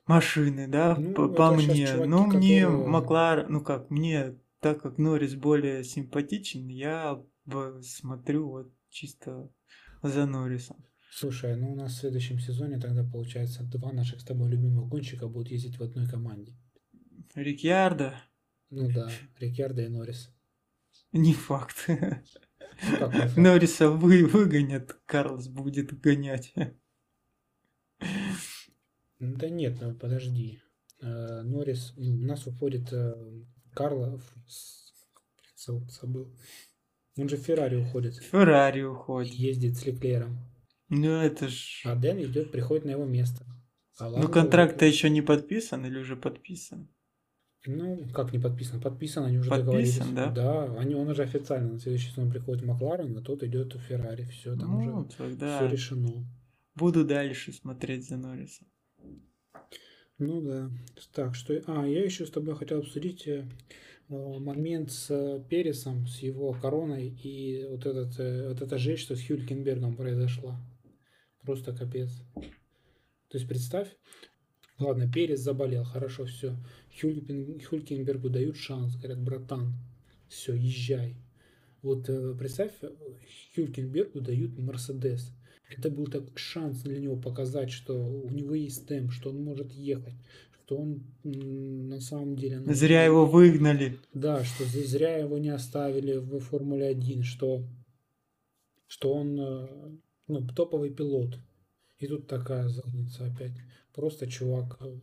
машины, 0.07 0.69
да, 0.69 0.97
Ну, 0.99 1.15
по, 1.15 1.53
мне. 1.53 1.87
чуваки, 1.87 2.07
ну, 2.07 2.27
мне 2.27 2.61
которые- 2.65 2.87
Макларен, 2.89 3.47
ну 3.49 3.61
как, 3.63 3.89
мне, 3.89 4.39
так 4.61 4.83
как 4.83 4.99
Норрис 4.99 5.35
более 5.35 5.83
симпатичен, 5.83 6.69
я 6.69 7.23
смотрю 7.81 8.51
вот 8.51 8.73
чисто 8.91 9.51
за 10.03 10.27
Норрисом. 10.27 10.85
Слушай, 11.11 11.57
ну 11.57 11.73
у 11.73 11.75
нас 11.75 11.93
в 11.93 12.01
следующем 12.01 12.39
сезоне 12.39 12.79
тогда 12.79 13.03
получается 13.03 13.65
два 13.65 13.93
наших 13.93 14.21
с 14.21 14.25
тобой 14.25 14.51
любимых 14.51 14.89
гонщика 14.89 15.27
будут 15.27 15.51
ездить 15.51 15.79
в 15.79 15.83
одной 15.83 16.07
команде. 16.07 16.55
Рикьярдо, 17.35 18.13
Ну 18.69 18.91
да, 18.93 19.11
Рикьярдо 19.39 19.81
и 19.81 19.89
Норрис. 19.89 20.36
Не 21.17 21.35
факт. 21.35 21.87
Ну? 21.87 23.31
Норриса 23.37 23.89
вы, 23.89 24.27
выгонят, 24.27 24.99
Карлос 25.07 25.49
будет 25.49 25.99
гонять. 26.01 26.53
Да 29.19 29.49
нет, 29.49 29.79
ну 29.81 29.95
подожди. 29.95 30.61
Э, 31.01 31.43
Норрис, 31.43 31.95
ну, 31.97 32.15
у 32.15 32.27
нас 32.27 32.47
уходит 32.47 32.93
э, 32.93 33.15
Карло, 33.75 34.17
ф- 34.17 34.35
с- 34.47 34.93
зовут, 35.57 35.91
забыл. 35.91 36.35
Он 37.17 37.29
же 37.29 37.37
в 37.37 37.41
Феррари 37.41 37.77
уходит. 37.77 38.17
Феррари 38.17 38.83
уходит. 38.83 39.33
ездит 39.33 39.77
с 39.77 39.87
Леклером. 39.87 40.39
Ну 40.89 41.11
это 41.11 41.49
ж... 41.49 41.83
А 41.85 41.95
Дэн 41.95 42.23
идет, 42.25 42.53
приходит 42.53 42.85
на 42.85 42.91
его 42.91 43.05
место. 43.07 43.45
Ну 43.99 44.05
Алонсо 44.07 44.29
контракт-то 44.29 44.85
еще 44.85 45.09
не 45.09 45.23
подписан 45.23 45.85
или 45.87 45.99
уже 45.99 46.17
подписан? 46.17 46.89
Ну, 47.67 48.07
как 48.13 48.33
не 48.33 48.39
подписан? 48.39 48.81
Подписан, 48.81 49.25
они 49.25 49.39
уже 49.39 49.51
Подписан, 49.51 50.15
договорились. 50.15 50.15
да? 50.15 50.31
Да, 50.31 50.79
они, 50.79 50.95
он 50.95 51.09
уже 51.09 51.23
официально 51.23 51.73
на 51.73 51.79
следующий 51.79 52.11
сезон 52.11 52.31
приходит 52.31 52.63
в 52.63 52.67
Макларен, 52.67 53.17
а 53.17 53.23
тот 53.23 53.43
идет 53.43 53.75
в 53.75 53.81
Феррари. 53.81 54.25
Все, 54.25 54.57
там 54.57 54.71
Ну, 54.85 55.01
уже 55.01 55.17
тогда 55.17 55.59
все 55.59 55.69
решено. 55.69 56.27
буду 56.75 57.05
дальше 57.05 57.53
смотреть 57.53 58.09
за 58.09 58.17
Норрисом. 58.17 58.69
Ну 60.19 60.41
да. 60.41 60.71
Так, 61.13 61.35
что... 61.35 61.55
А, 61.67 61.87
я 61.87 62.05
еще 62.05 62.25
с 62.25 62.31
тобой 62.31 62.57
хотел 62.57 62.79
обсудить 62.79 63.27
э, 63.29 63.47
момент 64.09 64.91
с 64.91 65.11
э, 65.11 65.43
Пересом, 65.49 66.07
с 66.07 66.21
его 66.21 66.53
короной 66.55 67.09
и 67.09 67.67
вот, 67.69 67.85
этот, 67.85 68.19
э, 68.19 68.49
вот 68.49 68.63
эта 68.63 68.79
жесть, 68.79 69.03
что 69.03 69.15
с 69.15 69.27
Хюлькенбергом 69.27 69.95
произошла. 69.97 70.59
Просто 71.43 71.75
капец. 71.75 72.11
То 72.35 73.39
есть 73.39 73.47
представь, 73.49 73.89
ладно, 74.79 75.11
Перес 75.11 75.41
заболел, 75.41 75.85
хорошо, 75.85 76.25
все. 76.27 76.57
Хюлькенбергу 77.01 78.31
дают 78.31 78.57
шанс, 78.57 78.97
говорят, 78.97 79.21
братан, 79.21 79.75
все, 80.29 80.55
езжай. 80.55 81.17
Вот 81.83 82.09
э, 82.09 82.35
представь, 82.39 82.73
Хюлькенбергу 83.55 84.21
дают 84.21 84.59
Мерседес. 84.59 85.33
Это 85.69 85.91
был 85.91 86.07
так 86.07 86.39
шанс 86.39 86.83
для 86.83 86.99
него 86.99 87.17
показать, 87.17 87.71
что 87.71 87.95
у 87.95 88.29
него 88.31 88.55
есть 88.55 88.87
темп, 88.87 89.13
что 89.13 89.31
он 89.31 89.43
может 89.43 89.73
ехать, 89.73 90.15
что 90.53 90.79
он 90.79 91.03
на 91.25 92.01
самом 92.01 92.37
деле... 92.37 92.61
ну, 92.61 92.73
Зря 92.73 93.05
его 93.05 93.27
выгнали. 93.27 93.99
Да, 94.15 94.45
что 94.45 94.65
зря 94.65 95.17
его 95.17 95.39
не 95.39 95.51
оставили 95.51 96.17
в 96.17 96.39
Формуле 96.39 96.87
1, 96.87 97.23
что, 97.25 97.65
что 98.87 99.13
он 99.13 99.41
э, 99.41 99.69
ну, 100.29 100.47
топовый 100.47 100.91
пилот. 100.91 101.39
И 101.99 102.07
тут 102.07 102.27
такая 102.27 102.69
задница 102.69 103.27
опять. 103.27 103.55
Просто 103.97 104.27
чувак 104.27 104.77
э, 104.81 104.99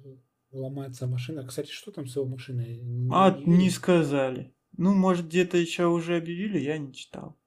ломается 0.52 1.08
машина. 1.08 1.46
Кстати, 1.46 1.72
что 1.72 1.92
там 1.92 2.08
с 2.08 2.16
его 2.16 2.26
машиной? 2.26 2.78
Не- 2.78 3.10
А, 3.12 3.32
не 3.32 3.46
не 3.58 3.70
сказали. 3.70 4.54
Ну, 4.78 4.94
может, 4.94 5.28
где-то 5.28 5.58
еще 5.58 5.88
уже 5.88 6.18
объявили, 6.18 6.60
я 6.60 6.78
не 6.78 6.94
читал. 6.94 7.38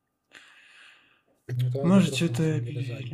Ну, 1.48 1.88
Может, 1.88 2.16
что-то 2.16 2.56
объявили. 2.56 3.08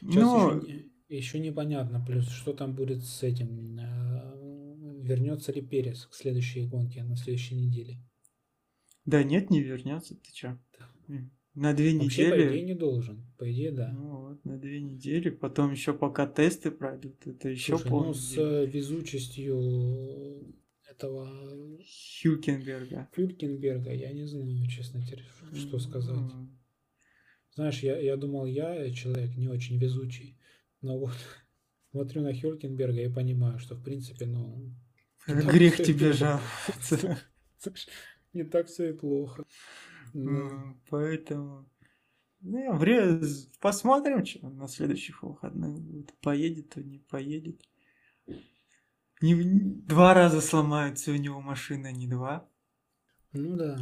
Ну, 0.00 0.62
еще, 0.62 0.84
еще 1.08 1.38
непонятно, 1.38 2.04
плюс 2.04 2.28
что 2.28 2.52
там 2.52 2.74
будет 2.74 3.04
с 3.04 3.22
этим. 3.22 3.78
э, 3.78 5.02
Вернется 5.02 5.52
ли 5.52 5.62
Перес 5.62 6.06
к 6.06 6.14
следующей 6.14 6.66
гонке 6.66 7.02
на 7.02 7.16
следующей 7.16 7.54
неделе? 7.54 7.98
да 9.04 9.22
нет, 9.24 9.50
не 9.50 9.60
вернется, 9.60 10.14
ты 10.16 10.32
чё? 10.32 10.58
М, 11.08 11.30
На 11.58 11.74
две 11.74 11.98
Вообще, 11.98 12.30
по 12.30 12.36
идее, 12.36 12.50
недели. 12.50 12.64
не 12.66 12.74
должен. 12.74 13.26
По 13.36 13.50
идее, 13.50 13.72
да. 13.72 13.90
Ну, 13.92 14.28
вот, 14.28 14.44
на 14.44 14.58
две 14.58 14.80
недели, 14.80 15.28
потом 15.28 15.72
еще 15.72 15.92
пока 15.92 16.24
тесты 16.24 16.70
пройдут, 16.70 17.26
это 17.26 17.48
еще 17.48 17.76
Слушай, 17.78 17.90
ну 17.90 18.14
с 18.14 18.38
э, 18.38 18.66
везучестью 18.66 20.54
этого 20.88 21.26
Хюлькенберга. 22.22 23.08
Фюлькенберга, 23.12 23.92
я 23.92 24.12
не 24.12 24.24
знаю, 24.26 24.68
честно, 24.68 25.02
что 25.52 25.80
сказать. 25.80 26.14
Ну, 26.14 26.48
Знаешь, 27.56 27.80
я, 27.80 27.98
я 27.98 28.16
думал, 28.16 28.46
я 28.46 28.88
человек 28.92 29.36
не 29.36 29.48
очень 29.48 29.78
везучий, 29.78 30.38
но 30.80 30.96
вот 30.96 31.16
смотрю 31.90 32.22
на 32.22 32.32
Хёлькенберга 32.32 33.02
и 33.02 33.12
понимаю, 33.12 33.58
что, 33.58 33.74
в 33.74 33.82
принципе, 33.82 34.26
ну... 34.26 34.72
Грех 35.26 35.76
тебе 35.78 36.12
жаловаться. 36.12 37.18
Не 38.32 38.44
так 38.44 38.68
все 38.68 38.90
и 38.90 38.92
плохо. 38.92 39.44
Поэтому... 40.90 41.68
Ну, 42.40 42.78
посмотрим, 43.60 44.24
что 44.24 44.48
на 44.48 44.68
следующих 44.68 45.22
выходных 45.22 45.80
будет. 45.80 46.14
Поедет, 46.20 46.70
то 46.70 46.82
не 46.82 46.98
поедет. 46.98 47.60
Не, 49.20 49.34
два 49.34 50.14
раза 50.14 50.40
сломаются 50.40 51.10
у 51.10 51.16
него 51.16 51.40
машина, 51.40 51.90
не 51.90 52.06
два. 52.06 52.48
Ну 53.32 53.56
да, 53.56 53.80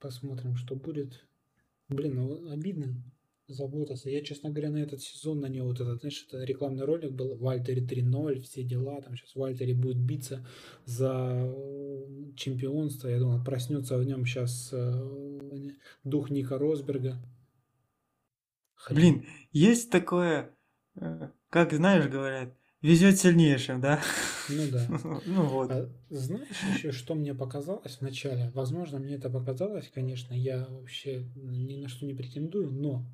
посмотрим, 0.00 0.56
что 0.56 0.74
будет. 0.74 1.26
Блин, 1.88 2.14
ну 2.14 2.50
обидно 2.50 3.02
заботаться. 3.48 4.10
Я, 4.10 4.22
честно 4.22 4.50
говоря, 4.50 4.70
на 4.70 4.78
этот 4.78 5.00
сезон 5.00 5.40
на 5.40 5.46
него 5.46 5.68
вот 5.68 5.80
этот, 5.80 6.00
знаешь, 6.00 6.24
это 6.28 6.42
рекламный 6.44 6.84
ролик 6.84 7.12
был, 7.12 7.36
Вальтери 7.36 7.84
3.0, 7.84 8.40
все 8.40 8.62
дела, 8.62 9.00
там 9.00 9.16
сейчас 9.16 9.34
Вальтери 9.34 9.72
будет 9.72 9.98
биться 9.98 10.46
за 10.84 11.54
чемпионство, 12.36 13.08
я 13.08 13.18
думал, 13.18 13.44
проснется 13.44 13.98
в 13.98 14.04
нем 14.04 14.24
сейчас 14.24 14.70
э, 14.72 15.70
дух 16.04 16.30
Ника 16.30 16.58
Росберга. 16.58 17.18
Хрен. 18.74 18.96
Блин, 18.96 19.26
есть 19.52 19.90
такое, 19.90 20.50
э, 20.96 21.28
как 21.50 21.72
знаешь, 21.72 22.08
говорят, 22.08 22.54
везет 22.80 23.18
сильнейшим, 23.18 23.80
да? 23.80 24.00
Ну 24.48 24.62
да. 24.70 24.86
ну 25.26 25.46
вот. 25.46 25.70
А 25.70 25.88
знаешь 26.10 26.48
еще, 26.74 26.92
что 26.92 27.14
мне 27.14 27.34
показалось 27.34 27.98
вначале? 28.00 28.50
Возможно, 28.54 28.98
мне 28.98 29.14
это 29.14 29.30
показалось, 29.30 29.90
конечно, 29.92 30.34
я 30.34 30.66
вообще 30.68 31.24
ни 31.36 31.76
на 31.76 31.88
что 31.88 32.06
не 32.06 32.14
претендую, 32.14 32.70
но 32.72 33.06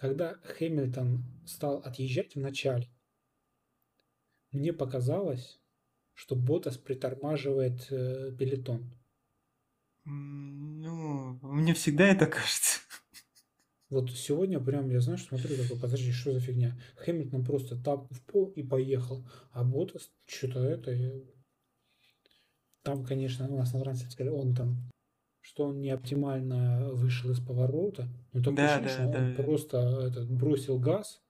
когда 0.00 0.34
Хэмилтон 0.44 1.22
стал 1.46 1.78
отъезжать 1.78 2.34
в 2.34 2.40
начале, 2.40 2.88
мне 4.50 4.72
показалось, 4.72 5.60
что 6.14 6.34
Ботас 6.34 6.78
притормаживает 6.78 7.86
э, 7.90 8.32
пелетон. 8.36 8.90
Ну, 10.04 11.38
мне 11.42 11.74
всегда 11.74 12.08
это 12.08 12.26
кажется. 12.34 12.80
Вот 13.90 14.10
сегодня 14.10 14.58
прям 14.58 14.88
я, 14.88 15.00
знаешь, 15.00 15.24
смотрю 15.24 15.56
такой, 15.56 15.78
подожди, 15.78 16.12
что 16.12 16.32
за 16.32 16.40
фигня? 16.40 16.80
Хэмилтон 16.96 17.44
просто 17.44 17.76
тап 17.76 18.10
в 18.10 18.22
пол 18.24 18.46
и 18.56 18.62
поехал. 18.62 19.28
А 19.52 19.64
Ботас 19.64 20.10
что-то 20.26 20.60
это... 20.60 20.96
Там, 22.82 23.04
конечно, 23.04 23.46
у 23.48 23.58
нас 23.58 23.74
на 23.74 23.80
трансляции 23.80 24.12
сказали, 24.12 24.34
он 24.34 24.54
там 24.54 24.90
что 25.50 25.64
он 25.64 25.80
не 25.80 25.90
оптимально 25.90 26.90
вышел 26.92 27.32
из 27.32 27.40
поворота. 27.40 28.08
Но 28.32 28.40
такое 28.40 28.54
да, 28.54 28.76
ощущение, 28.76 29.06
да, 29.06 29.18
что 29.18 29.18
он 29.18 29.34
да. 29.34 29.42
просто 29.42 29.78
этот, 30.06 30.30
бросил 30.30 30.78
газ 30.78 31.20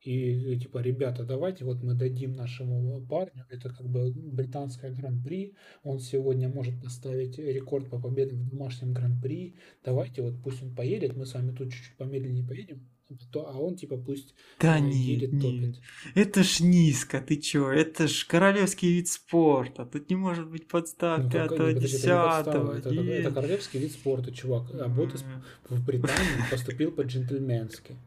и 0.00 0.58
типа, 0.58 0.78
ребята, 0.78 1.24
давайте 1.24 1.66
вот 1.66 1.82
мы 1.82 1.94
дадим 1.94 2.32
нашему 2.32 3.06
парню, 3.06 3.44
это 3.50 3.68
как 3.68 3.86
бы 3.86 4.10
британское 4.10 4.90
гран-при, 4.90 5.54
он 5.84 6.00
сегодня 6.00 6.48
может 6.48 6.82
поставить 6.82 7.38
рекорд 7.38 7.90
по 7.90 8.00
победам 8.00 8.40
в 8.40 8.48
домашнем 8.48 8.94
гран-при, 8.94 9.54
давайте 9.84 10.22
вот 10.22 10.42
пусть 10.42 10.62
он 10.62 10.74
поедет, 10.74 11.14
мы 11.14 11.26
с 11.26 11.34
вами 11.34 11.54
тут 11.54 11.72
чуть-чуть 11.72 11.96
помедленнее 11.98 12.44
поедем, 12.44 12.88
то, 13.32 13.48
а 13.48 13.58
он 13.58 13.76
типа 13.76 13.96
пусть 13.96 14.34
да 14.60 14.78
э, 14.78 14.80
нет, 14.80 15.32
нет. 15.32 15.76
Это 16.14 16.42
ж 16.42 16.60
низко, 16.60 17.20
ты 17.20 17.36
чё? 17.36 17.70
Это 17.70 18.08
ж 18.08 18.26
королевский 18.26 18.92
вид 18.92 19.08
спорта. 19.08 19.84
Тут 19.84 20.10
не 20.10 20.16
может 20.16 20.48
быть 20.48 20.68
подстав 20.68 21.24
ну, 21.24 21.30
пятого, 21.30 21.72
десятого. 21.72 22.78
Это, 22.78 22.88
это, 22.88 23.00
это 23.00 23.30
королевский 23.30 23.80
вид 23.80 23.92
спорта, 23.92 24.32
чувак. 24.32 24.70
А 24.74 24.88
Ботас 24.88 25.24
в 25.68 25.84
Британии 25.84 26.50
поступил 26.50 26.92
по-джентльменски. 26.92 27.96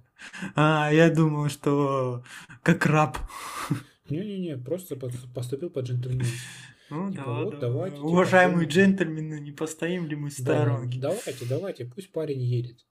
А, 0.56 0.92
я 0.94 1.10
думал, 1.10 1.50
что 1.50 2.24
как 2.64 2.86
раб. 2.86 3.18
Не-не-не, 4.10 4.58
просто 4.58 4.96
поступил 4.96 5.70
по-джентльменски. 5.70 6.40
Ну 6.90 7.12
типа, 7.12 7.24
да, 7.26 7.34
вот, 7.34 7.50
да. 7.52 7.60
давайте. 7.60 7.98
Уважаемые 7.98 8.68
типа, 8.68 8.74
джентльмены, 8.74 9.40
не 9.40 9.52
постоим 9.52 10.06
ли 10.06 10.16
мы 10.16 10.30
в 10.30 10.34
сторонке? 10.34 11.00
Да, 11.00 11.10
давайте, 11.10 11.46
давайте, 11.46 11.86
пусть 11.86 12.12
парень 12.12 12.42
едет. 12.42 12.86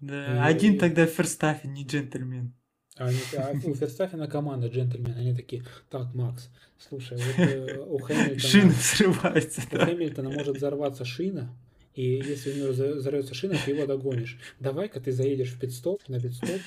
Да, 0.00 0.48
и... 0.48 0.52
один 0.52 0.78
тогда 0.78 1.06
Ферстаффин, 1.06 1.72
не 1.72 1.84
джентльмен. 1.84 2.54
А, 2.96 3.06
они, 3.06 3.18
а 3.36 3.52
у 3.64 3.74
Ферстаффина 3.74 4.28
команда 4.28 4.68
джентльмен. 4.68 5.14
Они 5.16 5.34
такие, 5.34 5.64
так, 5.90 6.14
Макс, 6.14 6.50
слушай, 6.78 7.16
вот 7.16 7.38
э, 7.38 7.84
у 7.86 7.98
Хэмилтона... 8.02 8.38
Шина 8.38 8.70
взрывается, 8.72 9.62
У 9.70 9.76
да. 9.76 9.86
Хэмилтона 9.86 10.30
может 10.30 10.56
взорваться 10.56 11.04
шина, 11.04 11.54
и 11.94 12.02
если 12.02 12.52
у 12.52 12.56
него 12.56 12.68
взорвется 12.70 13.34
шина, 13.34 13.56
ты 13.64 13.72
его 13.72 13.86
догонишь. 13.86 14.38
Давай-ка 14.60 15.00
ты 15.00 15.12
заедешь 15.12 15.52
в 15.52 15.58
пидстоп, 15.58 16.02
на 16.08 16.20
пидстоп, 16.20 16.60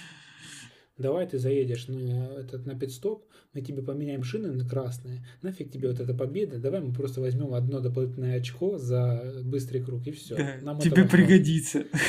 давай 1.02 1.28
ты 1.28 1.40
заедешь 1.40 1.88
на, 1.88 2.40
этот, 2.40 2.66
на 2.66 2.80
пидстоп, 2.80 3.26
мы 3.54 3.62
тебе 3.62 3.82
поменяем 3.82 4.24
шины 4.24 4.52
на 4.52 4.68
красные, 4.68 5.26
нафиг 5.42 5.72
тебе 5.72 5.90
вот 5.90 6.00
эта 6.00 6.14
победа, 6.14 6.60
давай 6.60 6.82
мы 6.82 6.94
просто 6.94 7.20
возьмем 7.20 7.54
одно 7.54 7.80
дополнительное 7.80 8.38
очко 8.38 8.78
за 8.78 9.42
быстрый 9.44 9.84
круг, 9.84 10.08
и 10.08 10.12
все. 10.12 10.38
Да, 10.38 10.58
Нам 10.62 10.80
тебе 10.80 11.04
пригодится. 11.06 11.84
Да, 11.92 12.00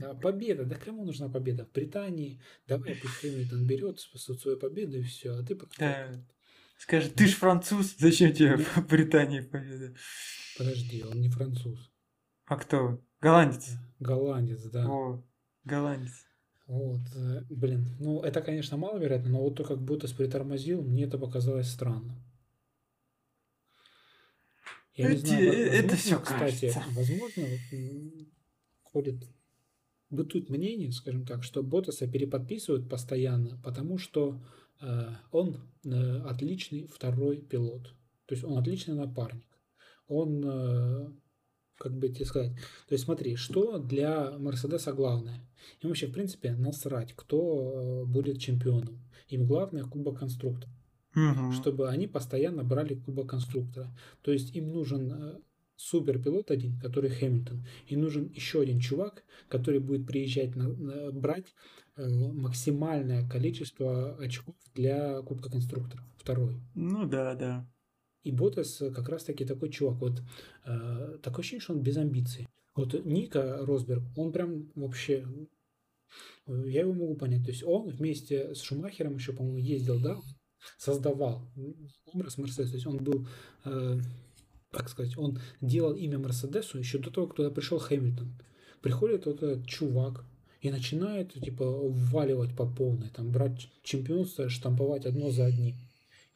да, 0.00 0.08
да, 0.08 0.14
победа, 0.14 0.64
да 0.64 0.76
кому 0.76 1.04
нужна 1.04 1.28
победа? 1.28 1.64
В 1.64 1.72
Британии, 1.72 2.40
давай 2.66 2.94
пусть 2.96 3.14
Хэмилтон 3.14 3.66
берет 3.66 4.00
свою 4.00 4.58
победу, 4.58 4.98
и 4.98 5.02
все, 5.02 5.30
а 5.30 5.42
ты 5.42 5.54
просто... 5.54 5.76
Да. 5.78 6.26
Скажет, 6.78 7.14
ты 7.14 7.26
ж 7.26 7.32
француз, 7.32 7.96
зачем 7.98 8.32
тебе 8.32 8.56
в 8.58 8.86
Британии 8.86 9.40
победа? 9.40 9.94
Подожди, 10.58 11.02
он 11.02 11.20
не 11.20 11.30
француз. 11.30 11.90
А 12.46 12.56
кто? 12.56 13.02
Голландец. 13.20 13.72
Голландец, 13.98 14.62
да. 14.64 14.86
О, 14.86 15.24
голландец. 15.64 16.25
Вот, 16.66 17.00
э, 17.14 17.42
блин, 17.48 17.86
ну 18.00 18.22
это, 18.22 18.42
конечно, 18.42 18.76
маловероятно, 18.76 19.30
но 19.30 19.40
вот 19.40 19.56
то, 19.56 19.64
как 19.64 19.80
Ботас 19.80 20.12
притормозил, 20.12 20.82
мне 20.82 21.04
это 21.04 21.16
показалось 21.16 21.68
странно. 21.68 22.20
Я 24.94 25.10
не 25.10 25.16
знаю, 25.18 25.52
это 25.52 25.94
все 25.94 26.18
кстати, 26.18 26.72
кажется. 26.72 26.82
возможно, 26.94 27.44
ходит, 28.82 29.28
бытует 30.10 30.48
мнение, 30.48 30.90
скажем 30.90 31.24
так, 31.24 31.44
что 31.44 31.62
Ботаса 31.62 32.08
переподписывают 32.08 32.88
постоянно, 32.88 33.60
потому 33.62 33.98
что 33.98 34.42
э, 34.80 35.08
он 35.30 35.70
э, 35.84 36.18
отличный 36.22 36.86
второй 36.88 37.42
пилот. 37.42 37.94
То 38.24 38.34
есть 38.34 38.42
он 38.42 38.58
отличный 38.58 38.94
напарник. 38.94 39.46
Он 40.08 40.42
э, 40.44 41.12
как 41.78 41.92
бы 41.96 42.08
тебе 42.08 42.24
сказать. 42.24 42.52
То 42.88 42.94
есть 42.94 43.04
смотри, 43.04 43.36
что 43.36 43.78
для 43.78 44.36
Мерседеса 44.38 44.92
главное? 44.92 45.40
Им 45.80 45.88
вообще, 45.90 46.06
в 46.06 46.12
принципе, 46.12 46.52
насрать, 46.52 47.12
кто 47.14 48.04
э, 48.04 48.04
будет 48.06 48.38
чемпионом. 48.40 49.00
Им 49.28 49.46
главное 49.46 49.84
Кубок 49.84 50.18
конструктора. 50.18 50.72
Угу. 51.14 51.52
Чтобы 51.52 51.88
они 51.88 52.06
постоянно 52.06 52.62
брали 52.62 52.94
Кубок 52.94 53.30
конструктора. 53.30 53.88
То 54.22 54.32
есть 54.32 54.54
им 54.54 54.72
нужен 54.72 55.12
э, 55.12 55.38
суперпилот 55.76 56.50
один, 56.50 56.78
который 56.78 57.10
Хэмилтон, 57.10 57.64
и 57.86 57.96
нужен 57.96 58.30
еще 58.34 58.62
один 58.62 58.80
чувак, 58.80 59.24
который 59.48 59.80
будет 59.80 60.06
приезжать 60.06 60.56
на, 60.56 60.68
на, 60.68 61.12
брать 61.12 61.54
э, 61.96 62.08
максимальное 62.08 63.28
количество 63.28 64.16
очков 64.16 64.54
для 64.74 65.20
Кубка 65.22 65.50
конструктора. 65.50 66.02
Второй. 66.18 66.56
Ну 66.74 67.06
да, 67.06 67.34
да. 67.34 67.68
И 68.26 68.32
Ботас 68.32 68.78
как 68.78 69.08
раз-таки 69.08 69.44
такой 69.44 69.70
чувак. 69.70 70.00
Вот 70.00 70.22
э, 70.64 71.18
такое 71.22 71.40
ощущение, 71.40 71.60
что 71.60 71.74
он 71.74 71.80
без 71.80 71.96
амбиций. 71.96 72.48
Вот 72.74 73.04
Ника 73.04 73.58
Росберг, 73.64 74.02
он 74.16 74.32
прям 74.32 74.72
вообще... 74.74 75.24
Я 76.48 76.80
его 76.80 76.92
могу 76.92 77.14
понять. 77.14 77.44
То 77.44 77.52
есть 77.52 77.62
он 77.62 77.88
вместе 77.88 78.52
с 78.52 78.62
Шумахером 78.62 79.14
еще, 79.14 79.32
по-моему, 79.32 79.58
ездил, 79.58 80.00
да, 80.00 80.16
создавал 80.76 81.42
образ 82.06 82.36
Мерседес. 82.36 82.70
То 82.70 82.74
есть 82.74 82.86
он 82.88 82.96
был, 82.96 83.28
э, 83.64 84.00
как 84.72 84.88
сказать, 84.88 85.16
он 85.16 85.38
делал 85.60 85.94
имя 85.94 86.18
Мерседесу 86.18 86.78
еще 86.78 86.98
до 86.98 87.12
того, 87.12 87.28
как 87.28 87.36
туда 87.36 87.50
пришел 87.50 87.78
Хэмилтон. 87.78 88.34
Приходит 88.82 89.26
вот 89.26 89.40
этот 89.40 89.66
чувак 89.66 90.24
и 90.62 90.70
начинает, 90.72 91.32
типа, 91.32 91.64
вваливать 91.64 92.56
по 92.56 92.66
полной, 92.66 93.08
там, 93.10 93.30
брать 93.30 93.68
чемпионство, 93.84 94.48
штамповать 94.48 95.06
одно 95.06 95.30
за 95.30 95.46
одним. 95.46 95.76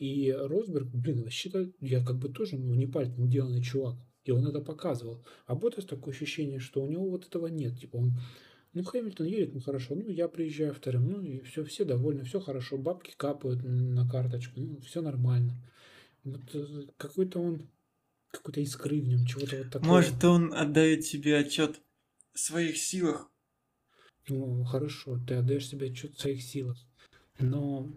И 0.01 0.33
Росберг, 0.33 0.89
блин, 0.95 1.25
вообще-то 1.25 1.71
я 1.81 2.03
как 2.03 2.17
бы 2.17 2.31
тоже 2.31 2.57
ну, 2.57 2.75
не 2.75 2.87
пальцем 2.87 3.29
деланный 3.29 3.63
чувак. 3.63 3.97
И 4.25 4.31
он 4.31 4.47
это 4.47 4.61
показывал. 4.63 5.23
А 5.45 5.55
Ботас 5.55 5.85
такое 5.85 6.15
ощущение, 6.15 6.59
что 6.59 6.83
у 6.83 6.89
него 6.89 7.11
вот 7.11 7.27
этого 7.27 7.49
нет. 7.49 7.79
Типа 7.79 7.99
он, 7.99 8.19
ну, 8.73 8.83
Хэмилтон 8.83 9.27
едет, 9.27 9.53
ну, 9.53 9.61
хорошо, 9.61 9.95
ну, 9.97 10.09
я 10.09 10.29
приезжаю 10.29 10.73
вторым, 10.73 11.13
ну, 11.13 11.23
и 11.23 11.41
все, 11.41 11.65
все 11.65 11.85
довольны, 11.85 12.25
все 12.25 12.41
хорошо, 12.41 12.79
бабки 12.79 13.13
капают 13.15 13.61
на 13.63 14.09
карточку, 14.09 14.59
ну, 14.59 14.81
все 14.81 15.03
нормально. 15.03 15.63
Вот 16.25 16.55
э, 16.55 16.87
какой-то 16.97 17.39
он, 17.39 17.69
какой-то 18.31 18.63
искры 18.63 19.03
в 19.03 19.07
нем, 19.07 19.27
чего-то 19.27 19.59
вот 19.59 19.71
такого. 19.71 19.87
Может, 19.91 20.25
он 20.25 20.55
отдает 20.55 21.05
себе 21.05 21.37
отчет 21.37 21.79
в 22.33 22.41
своих 22.41 22.79
силах? 22.79 23.31
Ну, 24.29 24.65
хорошо, 24.65 25.19
ты 25.29 25.35
отдаешь 25.35 25.69
себе 25.69 25.89
отчет 25.89 26.15
в 26.15 26.21
своих 26.21 26.43
силах. 26.43 26.79
Но 27.39 27.93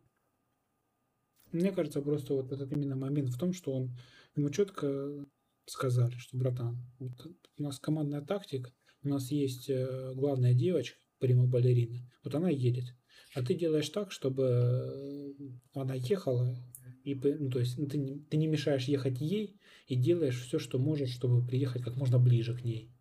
мне 1.53 1.71
кажется, 1.71 2.01
просто 2.01 2.33
вот 2.33 2.51
этот 2.51 2.71
именно 2.71 2.95
момент 2.95 3.29
в 3.29 3.37
том, 3.37 3.53
что 3.53 3.73
он 3.73 3.97
ему 4.35 4.49
четко 4.49 5.25
сказали, 5.65 6.15
что, 6.17 6.37
братан, 6.37 6.77
вот 6.99 7.27
у 7.57 7.63
нас 7.63 7.79
командная 7.79 8.21
тактика, 8.21 8.71
у 9.03 9.09
нас 9.09 9.31
есть 9.31 9.69
э, 9.69 10.13
главная 10.15 10.53
девочка, 10.53 10.97
прима 11.19 11.45
балерина, 11.45 11.99
вот 12.23 12.35
она 12.35 12.49
едет. 12.49 12.85
А 13.33 13.43
ты 13.43 13.53
делаешь 13.53 13.89
так, 13.89 14.11
чтобы 14.11 14.43
э, 14.43 15.33
она 15.73 15.93
ехала, 15.93 16.55
и, 17.03 17.15
ну, 17.15 17.49
то 17.49 17.59
есть 17.59 17.77
ну, 17.77 17.87
ты, 17.87 17.97
не, 17.97 18.19
ты 18.19 18.37
не 18.37 18.47
мешаешь 18.47 18.85
ехать 18.85 19.19
ей 19.19 19.59
и 19.87 19.95
делаешь 19.95 20.41
все, 20.41 20.59
что 20.59 20.79
можешь, 20.79 21.11
чтобы 21.11 21.45
приехать 21.45 21.83
как 21.83 21.95
можно 21.95 22.17
ближе 22.17 22.55
к 22.57 22.63
ней. 22.63 22.91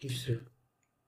И 0.00 0.08
все. 0.08 0.40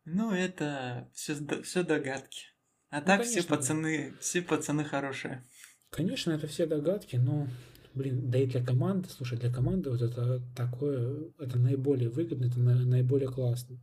Ну, 0.05 0.33
это 0.33 1.11
все, 1.15 1.35
все 1.63 1.83
догадки. 1.83 2.47
А 2.91 3.01
ну, 3.01 3.07
так 3.07 3.21
конечно, 3.21 3.41
все 3.41 3.49
пацаны, 3.49 4.11
да. 4.11 4.17
все 4.21 4.43
пацаны 4.43 4.85
хорошие. 4.85 5.45
Конечно, 5.95 6.32
это 6.32 6.49
все 6.49 6.66
догадки, 6.66 7.14
но, 7.14 7.47
блин, 7.95 8.28
да 8.28 8.38
и 8.38 8.47
для 8.47 8.64
команды, 8.64 9.09
слушай, 9.09 9.38
для 9.38 9.53
команды 9.53 9.90
вот 9.90 10.03
это 10.03 10.42
такое, 10.57 11.30
это 11.38 11.57
наиболее 11.57 12.11
выгодно, 12.11 12.47
это 12.47 12.59
наиболее 12.59 13.28
классно. 13.28 13.78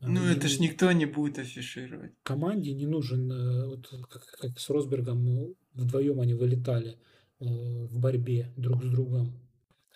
Ну, 0.00 0.22
это 0.26 0.46
ж 0.46 0.58
никто 0.58 0.92
не 0.92 1.06
будет 1.06 1.38
афишировать. 1.38 2.12
Команде 2.22 2.74
не 2.74 2.84
нужен, 2.84 3.32
э, 3.32 3.66
вот 3.66 3.88
как, 4.10 4.26
как 4.38 4.58
с 4.58 4.68
Росбергом 4.68 5.24
ну, 5.24 5.56
вдвоем 5.72 6.20
они 6.20 6.34
вылетали 6.34 6.98
э, 7.40 7.44
в 7.46 7.98
борьбе 7.98 8.52
друг 8.58 8.84
с 8.84 8.90
другом. 8.90 9.32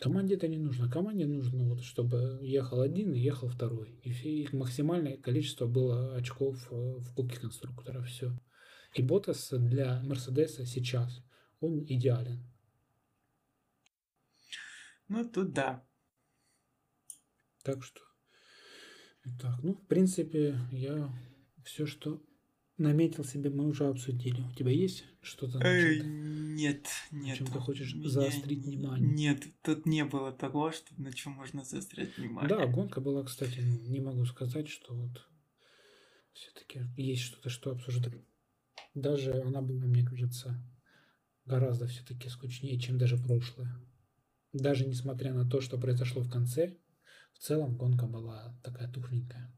Команде 0.00 0.36
это 0.36 0.48
не 0.48 0.56
нужно. 0.56 0.88
Команде 0.88 1.26
нужно, 1.26 1.64
вот, 1.64 1.82
чтобы 1.82 2.38
ехал 2.40 2.80
один 2.80 3.12
и 3.12 3.20
ехал 3.20 3.48
второй. 3.48 3.90
И 4.04 4.10
их 4.10 4.54
максимальное 4.54 5.18
количество 5.18 5.66
было 5.66 6.16
очков 6.16 6.66
э, 6.70 6.74
в 6.74 7.12
Кубке 7.14 7.38
конструктора. 7.38 8.00
Все. 8.04 8.32
И 8.94 9.02
Ботас 9.02 9.50
для 9.52 10.00
Мерседеса 10.02 10.64
сейчас, 10.64 11.22
он 11.61 11.84
идеален. 11.84 12.44
Ну, 15.09 15.28
тут 15.28 15.52
да. 15.52 15.86
Так 17.62 17.82
что 17.82 18.00
так, 19.40 19.62
ну, 19.62 19.74
в 19.74 19.86
принципе, 19.86 20.59
я 20.72 21.12
все, 21.64 21.86
что 21.86 22.22
наметил 22.78 23.24
себе, 23.24 23.50
мы 23.50 23.66
уже 23.66 23.86
обсудили. 23.86 24.40
У 24.40 24.52
тебя 24.52 24.70
есть 24.70 25.04
что-то? 25.20 25.59
Эй, 25.62 26.00
нет, 26.02 26.86
нет. 27.11 27.36
Чем 27.36 27.46
ты 27.48 27.59
хочешь 27.59 27.94
меня... 27.94 28.09
заострить 28.09 28.64
внимание? 28.64 29.09
Нет, 29.09 29.44
тут 29.62 29.84
не 29.84 30.04
было 30.04 30.32
того, 30.32 30.70
что 30.70 30.86
на 31.00 31.12
чем 31.12 31.32
можно 31.32 31.64
заострять 31.64 32.16
внимание. 32.16 32.48
Да, 32.48 32.66
гонка 32.66 33.00
была, 33.00 33.24
кстати, 33.24 33.61
ну, 33.61 33.80
не 33.90 34.00
могу 34.00 34.24
сказать, 34.24 34.68
что 34.68 34.94
вот 34.94 35.26
все-таки 36.32 36.82
есть 36.96 37.22
что-то, 37.22 37.50
что 37.50 37.72
обсуждать. 37.72 38.14
Даже 38.94 39.32
она 39.42 39.61
была, 39.61 39.84
мне 39.84 40.04
кажется, 40.04 40.56
гораздо 41.49 41.86
все-таки 41.86 42.28
скучнее, 42.28 42.78
чем 42.78 42.99
даже 42.99 43.16
прошлое. 43.16 43.74
Даже 44.53 44.86
несмотря 44.86 45.32
на 45.34 45.49
то, 45.49 45.61
что 45.61 45.78
произошло 45.78 46.22
в 46.22 46.30
конце, 46.30 46.76
в 47.32 47.38
целом 47.38 47.76
гонка 47.76 48.07
была 48.07 48.57
такая 48.62 48.90
тухленькая. 48.90 49.53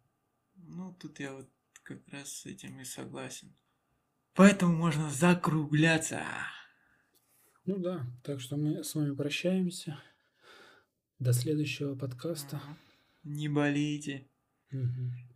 Ну, 0.55 0.95
тут 0.95 1.21
я 1.21 1.35
вот 1.35 1.49
как 1.83 2.07
раз 2.09 2.33
с 2.33 2.47
этим 2.47 2.81
и 2.81 2.85
согласен. 2.85 3.55
Поэтому 4.35 4.77
можно 4.77 5.11
закругляться. 5.11 6.23
Ну 7.65 7.79
да, 7.79 8.07
так 8.25 8.41
что 8.41 8.57
мы 8.57 8.83
с 8.83 8.95
вами 8.95 9.15
прощаемся. 9.15 9.99
До 11.19 11.33
следующего 11.33 11.95
подкаста. 11.95 12.61
Не 13.23 13.49
болейте. 13.49 14.29
Угу. 14.73 15.30